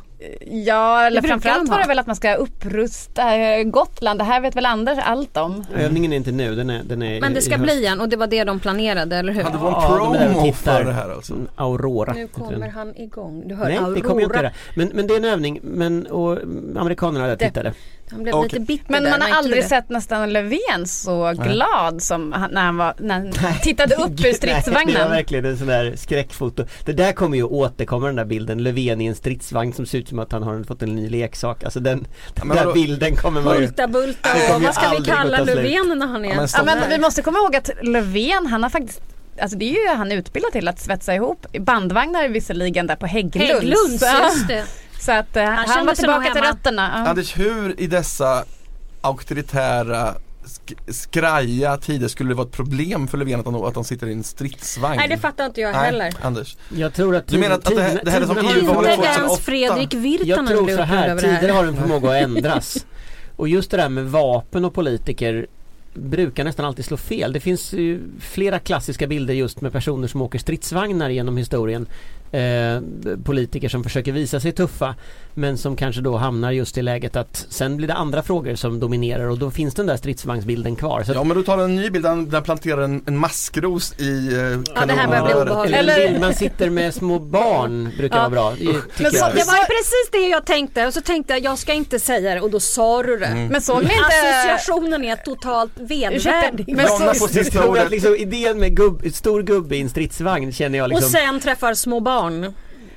Ja, 0.51 1.01
eller 1.05 1.21
framförallt 1.21 1.69
var 1.69 1.79
det 1.79 1.87
väl 1.87 1.99
att 1.99 2.07
man 2.07 2.15
ska 2.15 2.35
upprusta 2.35 3.35
eh, 3.35 3.63
Gotland. 3.63 4.19
Det 4.19 4.23
här 4.23 4.41
vet 4.41 4.55
väl 4.55 4.65
Anders 4.65 4.97
allt 5.03 5.37
om. 5.37 5.65
Övningen 5.75 6.13
är 6.13 6.17
inte 6.17 6.31
nu, 6.31 6.55
den 6.55 6.69
är, 6.69 6.83
den 6.83 7.01
är 7.03 7.21
Men 7.21 7.33
det 7.33 7.41
ska 7.41 7.57
bli 7.57 7.85
en 7.85 8.01
och 8.01 8.09
det 8.09 8.15
var 8.17 8.27
det 8.27 8.43
de 8.43 8.59
planerade, 8.59 9.15
eller 9.17 9.33
hur? 9.33 9.43
Hade 9.43 9.57
de 9.57 9.65
en 9.67 9.73
Ja, 9.73 9.97
de 9.97 10.07
och 10.07 10.33
promo 10.33 10.53
för 10.53 10.83
det 10.83 10.91
här 10.93 11.09
alltså? 11.09 11.33
Mm, 11.33 11.47
Aurora. 11.55 12.13
Nu 12.13 12.27
kommer 12.27 12.69
han 12.69 12.95
igång. 12.95 13.43
Du 13.47 13.55
hör 13.55 13.65
Nej, 13.65 13.77
Aurora. 13.77 13.93
det 13.95 14.01
kommer 14.01 14.21
jag 14.21 14.27
inte 14.29 14.37
göra. 14.37 14.51
Men, 14.75 14.87
men 14.93 15.07
det 15.07 15.13
är 15.13 15.17
en 15.17 15.25
övning, 15.25 15.59
men 15.63 16.07
och 16.07 16.37
amerikanerna 16.77 17.27
där 17.27 17.35
Det- 17.35 17.47
tittade. 17.47 17.73
Han 18.11 18.23
blev 18.23 18.35
Okej. 18.35 18.49
lite 18.49 18.59
bitter 18.65 18.91
Men 18.91 19.03
där 19.03 19.11
man 19.11 19.21
har 19.21 19.29
aldrig 19.37 19.55
klev. 19.63 19.69
sett 19.69 19.89
nästan 19.89 20.33
Löfven 20.33 20.85
så 20.87 21.33
glad 21.33 22.01
som 22.01 22.31
han, 22.31 22.51
när 22.51 22.61
han, 22.65 22.77
var, 22.77 22.93
när 22.99 23.13
han 23.15 23.31
tittade 23.63 23.95
upp 23.95 24.01
ur 24.01 24.07
Nej, 24.23 24.37
det 24.41 24.47
var 24.47 24.61
stridsvagnen. 24.61 25.09
verkligen 25.09 25.45
en 25.45 25.57
sån 25.57 25.67
där 25.67 25.93
skräckfoto. 25.95 26.65
Det 26.85 26.93
där 26.93 27.11
kommer 27.11 27.37
ju 27.37 27.43
återkomma 27.43 28.05
den 28.07 28.15
där 28.15 28.25
bilden, 28.25 28.63
Löfven 28.63 29.01
i 29.01 29.05
en 29.05 29.15
stridsvagn 29.15 29.73
som 29.73 29.85
ser 29.85 29.97
ut 29.97 30.09
som 30.09 30.19
att 30.19 30.31
han 30.31 30.43
har 30.43 30.63
fått 30.63 30.81
en 30.81 30.95
ny 30.95 31.09
leksak. 31.09 31.63
Alltså 31.63 31.79
den, 31.79 32.07
den 32.35 32.47
där 32.49 32.73
bilden 32.73 33.15
kommer 33.15 33.41
man 33.41 33.53
ju... 33.53 33.59
Bulta 33.59 33.87
Bulta 33.87 34.29
Det 34.33 34.55
och 34.55 34.61
vad 34.61 34.73
ska 34.75 34.89
vi 34.99 35.05
kalla. 35.05 35.37
Löfven 35.43 35.99
när 35.99 36.07
han 36.07 36.25
är 36.25 36.29
Ja, 36.29 36.35
men 36.35 36.47
Ja, 36.53 36.63
men 36.75 36.89
vi 36.89 36.97
måste 36.99 37.21
komma 37.21 37.37
ihåg 37.39 37.55
att 37.55 37.69
Löfven 37.81 38.47
han 38.47 38.63
har 38.63 38.69
faktiskt 38.69 39.01
Alltså 39.41 39.57
det 39.57 39.65
är 39.65 39.91
ju 39.91 39.95
han 39.97 40.11
utbildad 40.11 40.51
till 40.51 40.67
att 40.67 40.79
svetsa 40.79 41.15
ihop 41.15 41.45
bandvagnar 41.59 42.27
visserligen 42.27 42.87
där 42.87 42.95
på 42.95 43.05
Hägglunds. 43.05 43.51
Hägglunds, 43.53 43.91
just 44.01 44.47
det. 44.47 44.63
Så 44.99 45.11
att 45.11 45.35
eh, 45.35 45.43
han, 45.45 45.67
kände 45.67 45.85
var 45.85 45.95
tillbaka 45.95 46.33
till 46.33 46.41
rötterna. 46.41 46.91
Ja. 47.05 47.09
Anders, 47.09 47.37
hur 47.37 47.79
i 47.79 47.87
dessa 47.87 48.43
auktoritära 49.01 50.15
sk- 50.45 50.91
skraja 50.91 51.77
tider 51.77 52.07
skulle 52.07 52.29
det 52.29 52.35
vara 52.35 52.47
ett 52.47 52.53
problem 52.53 53.07
för 53.07 53.17
Löfven 53.17 53.39
att 53.39 53.45
han, 53.45 53.55
att 53.55 53.75
han 53.75 53.83
sitter 53.83 54.07
i 54.07 54.13
en 54.13 54.23
stridsvagn? 54.23 54.97
Nej 54.97 55.07
det 55.07 55.17
fattar 55.17 55.45
inte 55.45 55.61
jag 55.61 55.71
Nej, 55.73 55.85
heller. 55.85 56.13
Anders. 56.21 56.57
Jag 56.75 56.93
tror 56.93 57.15
att 57.15 57.27
Du 57.27 57.37
menar 57.37 57.55
att 57.55 57.65
det 57.65 57.81
här- 57.81 58.01
det 58.03 58.11
här 58.11 58.21
är 58.21 58.25
som 58.25 58.35
tiderna 58.35 58.49
har 58.51 58.57
EU 58.59 58.73
var 58.73 58.81
ju- 58.81 58.87
det 58.87 58.93
Inte 58.93 59.05
ens 59.07 59.17
2008. 59.17 59.41
Fredrik 59.43 59.93
Jag 59.93 59.99
Virtanen 59.99 60.47
tror 60.47 60.69
så 60.69 60.81
här, 60.81 61.07
över 61.09 61.21
det 61.21 61.39
tider 61.39 61.53
har 61.53 61.63
en 61.65 61.75
förmåga 61.77 62.09
att 62.09 62.23
ändras. 62.23 62.85
Och 63.35 63.47
just 63.47 63.71
det 63.71 63.77
där 63.77 63.89
med 63.89 64.05
vapen 64.11 64.65
och 64.65 64.73
politiker 64.73 65.47
brukar 65.93 66.43
nästan 66.43 66.65
alltid 66.65 66.85
slå 66.85 66.97
fel. 66.97 67.33
Det 67.33 67.39
finns 67.39 67.73
ju 67.73 68.01
flera 68.19 68.59
klassiska 68.59 69.07
bilder 69.07 69.33
just 69.33 69.61
med 69.61 69.71
personer 69.71 70.07
som 70.07 70.21
åker 70.21 70.39
stridsvagnar 70.39 71.09
genom 71.09 71.37
historien. 71.37 71.87
Eh, 72.31 72.81
politiker 73.23 73.69
som 73.69 73.83
försöker 73.83 74.11
visa 74.11 74.39
sig 74.39 74.51
tuffa 74.51 74.95
men 75.33 75.57
som 75.57 75.75
kanske 75.75 76.01
då 76.01 76.17
hamnar 76.17 76.51
just 76.51 76.77
i 76.77 76.81
läget 76.81 77.15
att 77.15 77.45
sen 77.49 77.77
blir 77.77 77.87
det 77.87 77.93
andra 77.93 78.23
frågor 78.23 78.55
som 78.55 78.79
dominerar 78.79 79.29
och 79.29 79.37
då 79.37 79.51
finns 79.51 79.73
den 79.73 79.85
där 79.85 79.97
stridsvagnsbilden 79.97 80.75
kvar. 80.75 81.03
Ja 81.13 81.23
men 81.23 81.37
du 81.37 81.43
tar 81.43 81.57
en 81.57 81.75
ny 81.75 81.89
bild, 81.89 82.05
där 82.05 82.41
planterar 82.41 82.81
en, 82.81 83.03
en 83.07 83.17
maskros 83.17 83.93
i 83.99 84.27
eh, 84.33 84.39
Ja, 84.39 84.85
det 84.85 84.93
här 84.93 85.07
börjar 85.07 85.23
bli 85.23 85.31
kanonröret. 85.33 85.41
obehagligt. 85.51 85.77
Eller, 85.77 86.19
man 86.19 86.33
sitter 86.33 86.69
med 86.69 86.93
små 86.93 87.19
barn 87.37 87.89
brukar 87.97 88.15
Ja. 88.17 88.21
vara 88.21 88.29
bra. 88.29 88.53
Men 88.59 89.11
så- 89.11 89.17
jag. 89.17 89.31
Det 89.35 89.43
var 89.43 89.65
precis 89.65 90.09
det 90.11 90.27
jag 90.27 90.45
tänkte 90.45 90.87
och 90.87 90.93
så 90.93 91.01
tänkte 91.01 91.33
jag 91.33 91.43
jag 91.43 91.57
ska 91.59 91.73
inte 91.73 91.99
säga 91.99 92.35
det 92.35 92.41
och 92.41 92.51
då 92.51 92.59
sa 92.59 93.03
du 93.03 93.17
det. 93.17 93.25
Mm. 93.25 93.47
Men 93.47 93.61
såg 93.61 93.77
ni 93.77 93.83
inte... 93.93 94.05
Associationen 94.05 95.03
är 95.05 95.15
totalt 95.15 95.71
vedervärdig. 95.75 96.65
Men 96.75 96.87
så, 97.15 97.27
sista 97.27 97.67
ordet. 97.67 97.91
liksom 97.91 98.15
idén 98.15 98.59
med 98.59 98.75
gubb, 98.75 99.03
stor 99.13 99.43
gubbe 99.43 99.75
i 99.75 99.81
en 99.81 99.89
stridsvagn 99.89 100.51
känner 100.53 100.77
jag 100.77 100.85
Och 100.85 100.89
liksom 100.89 101.09
sen 101.11 101.39
träffar 101.39 101.73
små 101.73 101.99
barn. 101.99 102.14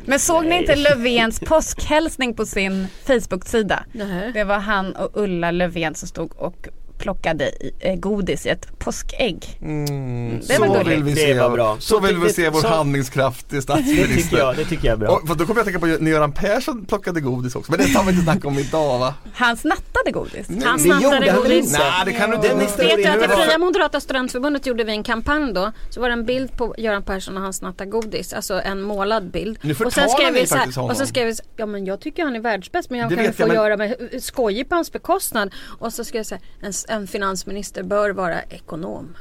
Men 0.04 0.18
såg 0.18 0.46
ni 0.46 0.56
inte 0.56 0.76
Löfvens 0.76 1.40
påskhälsning 1.40 2.34
på 2.34 2.46
sin 2.46 2.86
Facebook-sida? 3.06 3.84
Nej. 3.92 4.32
Det 4.32 4.44
var 4.44 4.58
han 4.58 4.96
och 4.96 5.10
Ulla 5.14 5.50
Löfven 5.50 5.94
som 5.94 6.08
stod 6.08 6.32
och 6.36 6.68
plockade 6.98 7.44
i, 7.48 7.72
eh, 7.80 7.94
godis 7.94 8.46
i 8.46 8.48
ett 8.48 8.78
påskägg. 8.78 9.58
Mm, 9.62 10.40
Det 10.48 10.58
var 10.58 10.66
så 10.66 10.72
gulligt. 10.72 10.88
vill 10.88 11.02
vi 11.04 11.10
Det 11.10 11.16
se, 11.20 11.34
var 11.40 11.50
bra. 11.50 11.76
Så 11.80 12.00
vill 12.00 12.16
vi 12.18 12.26
Det- 12.26 12.32
se 12.32 12.48
vår 12.50 12.60
så- 12.60 12.68
handlingskraftig 12.68 13.58
Det 13.58 13.62
statsminister. 13.62 14.14
tycker 14.22 14.38
jag, 14.38 14.56
det 14.56 14.64
tycker 14.64 14.86
jag 14.86 14.92
är 14.92 14.96
bra. 14.96 15.08
Och, 15.10 15.28
för 15.28 15.34
då 15.34 15.46
kommer 15.46 15.58
jag 15.58 15.64
tänka 15.64 15.80
på 15.80 15.86
när 15.86 16.10
Göran 16.10 16.32
Persson 16.32 16.84
plockade 16.84 17.20
godis 17.20 17.54
också, 17.56 17.72
men 17.72 17.80
det 17.80 17.86
tar 17.94 18.02
vi 18.04 18.10
inte 18.10 18.22
snacka 18.22 18.48
om 18.48 18.58
idag 18.58 18.98
va? 18.98 19.14
Han 19.34 19.56
snattade 19.56 20.10
godis. 20.12 20.46
Han 20.48 20.56
Det 20.58 20.62
gjorde 20.64 20.80
snattade 21.00 21.30
han 21.30 21.42
väl 21.42 21.52
godis. 21.52 21.72
Nej 21.72 22.02
det 22.04 22.12
kan 22.12 22.30
du 22.30 22.36
inte. 22.36 22.48
Den 22.48 22.58
Vet 22.58 22.76
du 22.76 23.08
att 23.08 23.20
det 23.20 23.28
Fria 23.46 23.58
Moderata 23.58 24.00
Studentförbundet 24.00 24.66
gjorde 24.66 24.84
vi 24.84 24.92
en 24.92 25.02
kampanj 25.02 25.52
då 25.52 25.72
så 25.90 26.00
var 26.00 26.08
det 26.08 26.12
en 26.12 26.24
bild 26.24 26.56
på 26.56 26.74
Göran 26.78 27.02
Persson 27.02 27.34
när 27.34 27.40
han 27.40 27.52
snattar 27.52 27.84
godis, 27.84 28.32
alltså 28.32 28.60
en 28.60 28.82
målad 28.82 29.30
bild. 29.30 29.58
Nu 29.62 29.74
och 29.84 29.92
sen 29.92 30.08
skrev 30.08 30.32
vi 30.34 30.46
så 30.46 30.54
faktiskt 30.56 30.76
här, 30.76 30.82
honom. 30.82 30.90
och 30.90 30.96
så 30.96 31.06
skrev 31.06 31.26
vi 31.26 31.34
så, 31.34 31.42
ja 31.56 31.66
men 31.66 31.86
jag 31.86 32.00
tycker 32.00 32.24
han 32.24 32.36
är 32.36 32.40
världsbäst 32.40 32.90
men 32.90 32.98
jag 33.00 33.08
Det 33.08 33.14
kan 33.16 33.24
ju 33.24 33.32
få 33.32 33.42
jag, 33.42 33.48
men- 33.48 33.56
göra 33.56 33.76
med 33.76 33.94
skojig 34.20 34.68
på 34.68 34.74
hans 34.74 34.92
bekostnad. 34.92 35.54
Och 35.78 35.92
så 35.92 36.04
skrev 36.04 36.18
jag 36.18 36.26
så 36.26 36.34
här, 36.34 36.42
en, 36.62 36.72
en 36.88 37.06
finansminister 37.06 37.82
bör 37.82 38.10
vara 38.10 38.42
ekonom. 38.42 39.16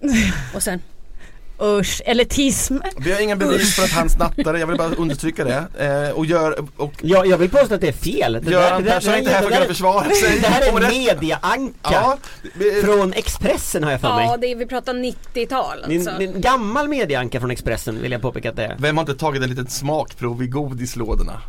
och 0.54 0.62
sen, 0.62 0.80
Usch, 1.62 2.02
elitism. 2.04 2.76
Vi 2.98 3.12
har 3.12 3.20
inga 3.20 3.36
bevis 3.36 3.76
för 3.76 3.82
att 3.82 3.90
han 3.90 4.10
snattade, 4.10 4.58
jag 4.58 4.66
vill 4.66 4.76
bara 4.76 4.94
understryka 4.94 5.44
det. 5.44 5.64
Eh, 6.08 6.10
och 6.16 6.26
gör, 6.26 6.64
och 6.76 6.92
Ja, 7.02 7.24
jag 7.24 7.38
vill 7.38 7.50
påstå 7.50 7.74
att 7.74 7.80
det 7.80 7.88
är 7.88 7.92
fel. 7.92 8.32
Det 8.42 8.50
Göran 8.50 8.84
Persson 8.84 9.14
är 9.14 9.18
inte 9.18 9.30
här 9.30 9.40
för 9.42 9.46
att 9.48 9.54
kunna 9.54 9.66
försvara 9.66 10.10
sig. 10.10 10.40
Det 10.40 10.46
här 10.46 10.62
är 10.62 10.82
en 10.82 10.88
mediaanka 10.98 11.74
Ja, 11.82 12.18
från 12.84 13.12
Expressen 13.12 13.84
har 13.84 13.90
jag 13.90 14.00
för 14.00 14.08
ja 14.08 14.16
mig. 14.16 14.36
det 14.40 14.46
är, 14.46 14.56
vi 14.56 14.66
pratar 14.66 14.94
90-tal 14.94 15.84
Det 15.88 15.94
är 15.94 15.96
alltså. 15.96 16.10
en, 16.10 16.18
det 16.18 16.24
är 16.24 16.34
en 16.34 16.40
gammal 16.40 16.88
mediaanka 16.88 17.40
från 17.40 17.50
Expressen 17.50 18.02
vill 18.02 18.12
jag 18.12 18.22
påpeka 18.22 18.50
att 18.50 18.56
det 18.56 18.64
är. 18.64 18.76
Vem 18.78 18.96
har 18.96 19.02
inte 19.02 19.14
tagit 19.14 19.42
ett 19.42 19.48
litet 19.48 19.70
smakprov 19.70 20.42
i 20.42 20.46
godislådorna? 20.46 21.42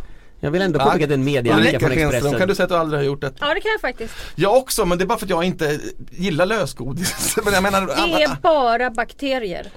Jag 0.43 0.51
vill 0.51 0.61
ändå 0.61 0.79
påpeka 0.79 1.03
att 1.03 1.09
det 1.09 1.13
är 1.13 1.17
en 1.17 1.23
mediaanka 1.23 1.67
Ulrika 1.67 1.79
från 1.79 1.91
Expressen. 1.91 2.39
kan 2.39 2.47
du 2.47 2.55
säga 2.55 2.63
att 2.63 2.69
du 2.69 2.75
aldrig 2.75 2.99
har 2.99 3.05
gjort 3.05 3.21
det? 3.21 3.33
Ja 3.39 3.53
det 3.53 3.61
kan 3.61 3.71
jag 3.71 3.81
faktiskt. 3.81 4.13
Jag 4.35 4.57
också, 4.57 4.85
men 4.85 4.97
det 4.97 5.03
är 5.03 5.05
bara 5.05 5.17
för 5.17 5.25
att 5.25 5.29
jag 5.29 5.43
inte 5.43 5.79
gillar 6.11 6.45
lösgodis. 6.45 7.37
men 7.43 7.53
jag 7.53 7.63
menar, 7.63 7.81
Det 7.85 8.23
är 8.23 8.37
bara 8.41 8.89
bakterier. 8.89 9.67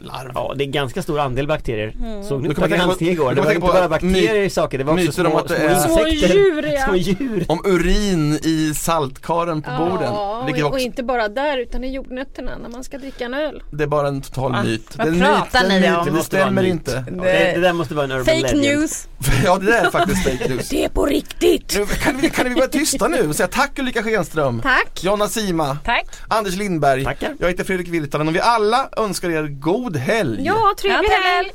Larv. 0.00 0.30
Ja, 0.34 0.54
det 0.56 0.64
är 0.64 0.66
ganska 0.66 1.02
stor 1.02 1.18
andel 1.20 1.46
bakterier. 1.46 1.94
Mm. 2.00 2.22
Såg 2.24 2.42
ni 2.42 2.48
Nu 2.48 2.54
kommer 2.54 2.66
Uppdrag 2.66 2.70
jag 2.70 2.70
tänka 2.70 2.82
på- 2.82 2.86
granskning 2.88 3.10
igår? 3.10 3.34
Det 3.34 3.40
var 3.40 3.50
inte 3.52 3.60
bara 3.66 3.88
bakterier 3.88 4.34
i 4.42 4.50
saker, 4.50 4.78
det 4.78 4.84
var 4.84 4.94
också 4.94 5.12
små, 5.12 5.38
att 5.38 5.48
det 5.48 5.56
små 5.56 5.66
är- 5.68 5.74
Små 5.96 6.06
insekter. 6.06 6.34
djur, 6.36 6.66
ja. 6.74 6.84
Små 6.84 6.96
djur. 6.96 7.44
Om 7.48 7.60
urin 7.64 8.32
i 8.42 8.72
saltkaren 8.76 9.62
på 9.62 9.70
borden. 9.70 10.02
Ja, 10.02 10.38
och, 10.50 10.58
och 10.60 10.66
också, 10.66 10.78
inte 10.78 11.02
bara 11.02 11.28
där 11.28 11.58
utan 11.58 11.84
i 11.84 11.92
jordnötterna 11.94 12.58
när 12.62 12.68
man 12.68 12.84
ska 12.84 12.98
dricka 12.98 13.24
en 13.24 13.34
öl. 13.34 13.62
det 13.70 13.82
är 13.84 13.88
bara 13.88 14.08
en 14.08 14.20
total 14.22 14.52
Va? 14.52 14.62
myt. 14.62 14.94
Vad 14.98 15.18
pratar 15.20 15.68
myt, 15.68 15.80
ni 15.82 15.96
om? 16.10 16.16
Det 16.16 16.22
stämmer 16.22 16.62
inte. 16.62 17.04
Ja, 17.16 17.22
det, 17.22 17.52
det 17.54 17.60
där 17.60 17.72
måste 17.72 17.94
vara 17.94 18.04
en 18.04 18.10
urban 18.12 18.24
Fake 18.24 18.40
legend. 18.56 18.60
news. 18.80 19.06
Ja 19.44 19.58
det 19.58 19.66
där 19.66 19.84
är 19.86 19.90
faktiskt 19.90 20.24
fake 20.24 20.48
news. 20.48 20.68
Det 20.68 20.84
är 20.84 20.88
på 20.88 21.06
riktigt! 21.06 21.76
Nu, 21.78 21.86
kan, 21.86 22.16
vi, 22.20 22.30
kan 22.30 22.48
vi 22.48 22.54
vara 22.54 22.66
tysta 22.66 23.08
nu 23.08 23.28
och 23.28 23.36
säga 23.36 23.46
tack 23.48 23.78
Ulrika 23.78 24.02
Schenström, 24.02 24.60
Tack! 24.62 25.04
Jonna 25.04 25.28
Sima, 25.28 25.78
Tack. 25.84 26.06
Anders 26.28 26.56
Lindberg, 26.56 27.04
Tackar. 27.04 27.34
jag 27.38 27.48
heter 27.48 27.64
Fredrik 27.64 27.88
Virtanen 27.88 28.28
och 28.28 28.34
vi 28.34 28.40
alla 28.40 28.88
önskar 28.96 29.30
er 29.30 29.42
god 29.48 29.89
helg. 29.98 30.40
Ja, 30.44 30.72
trevlig 30.76 31.22
helg. 31.22 31.52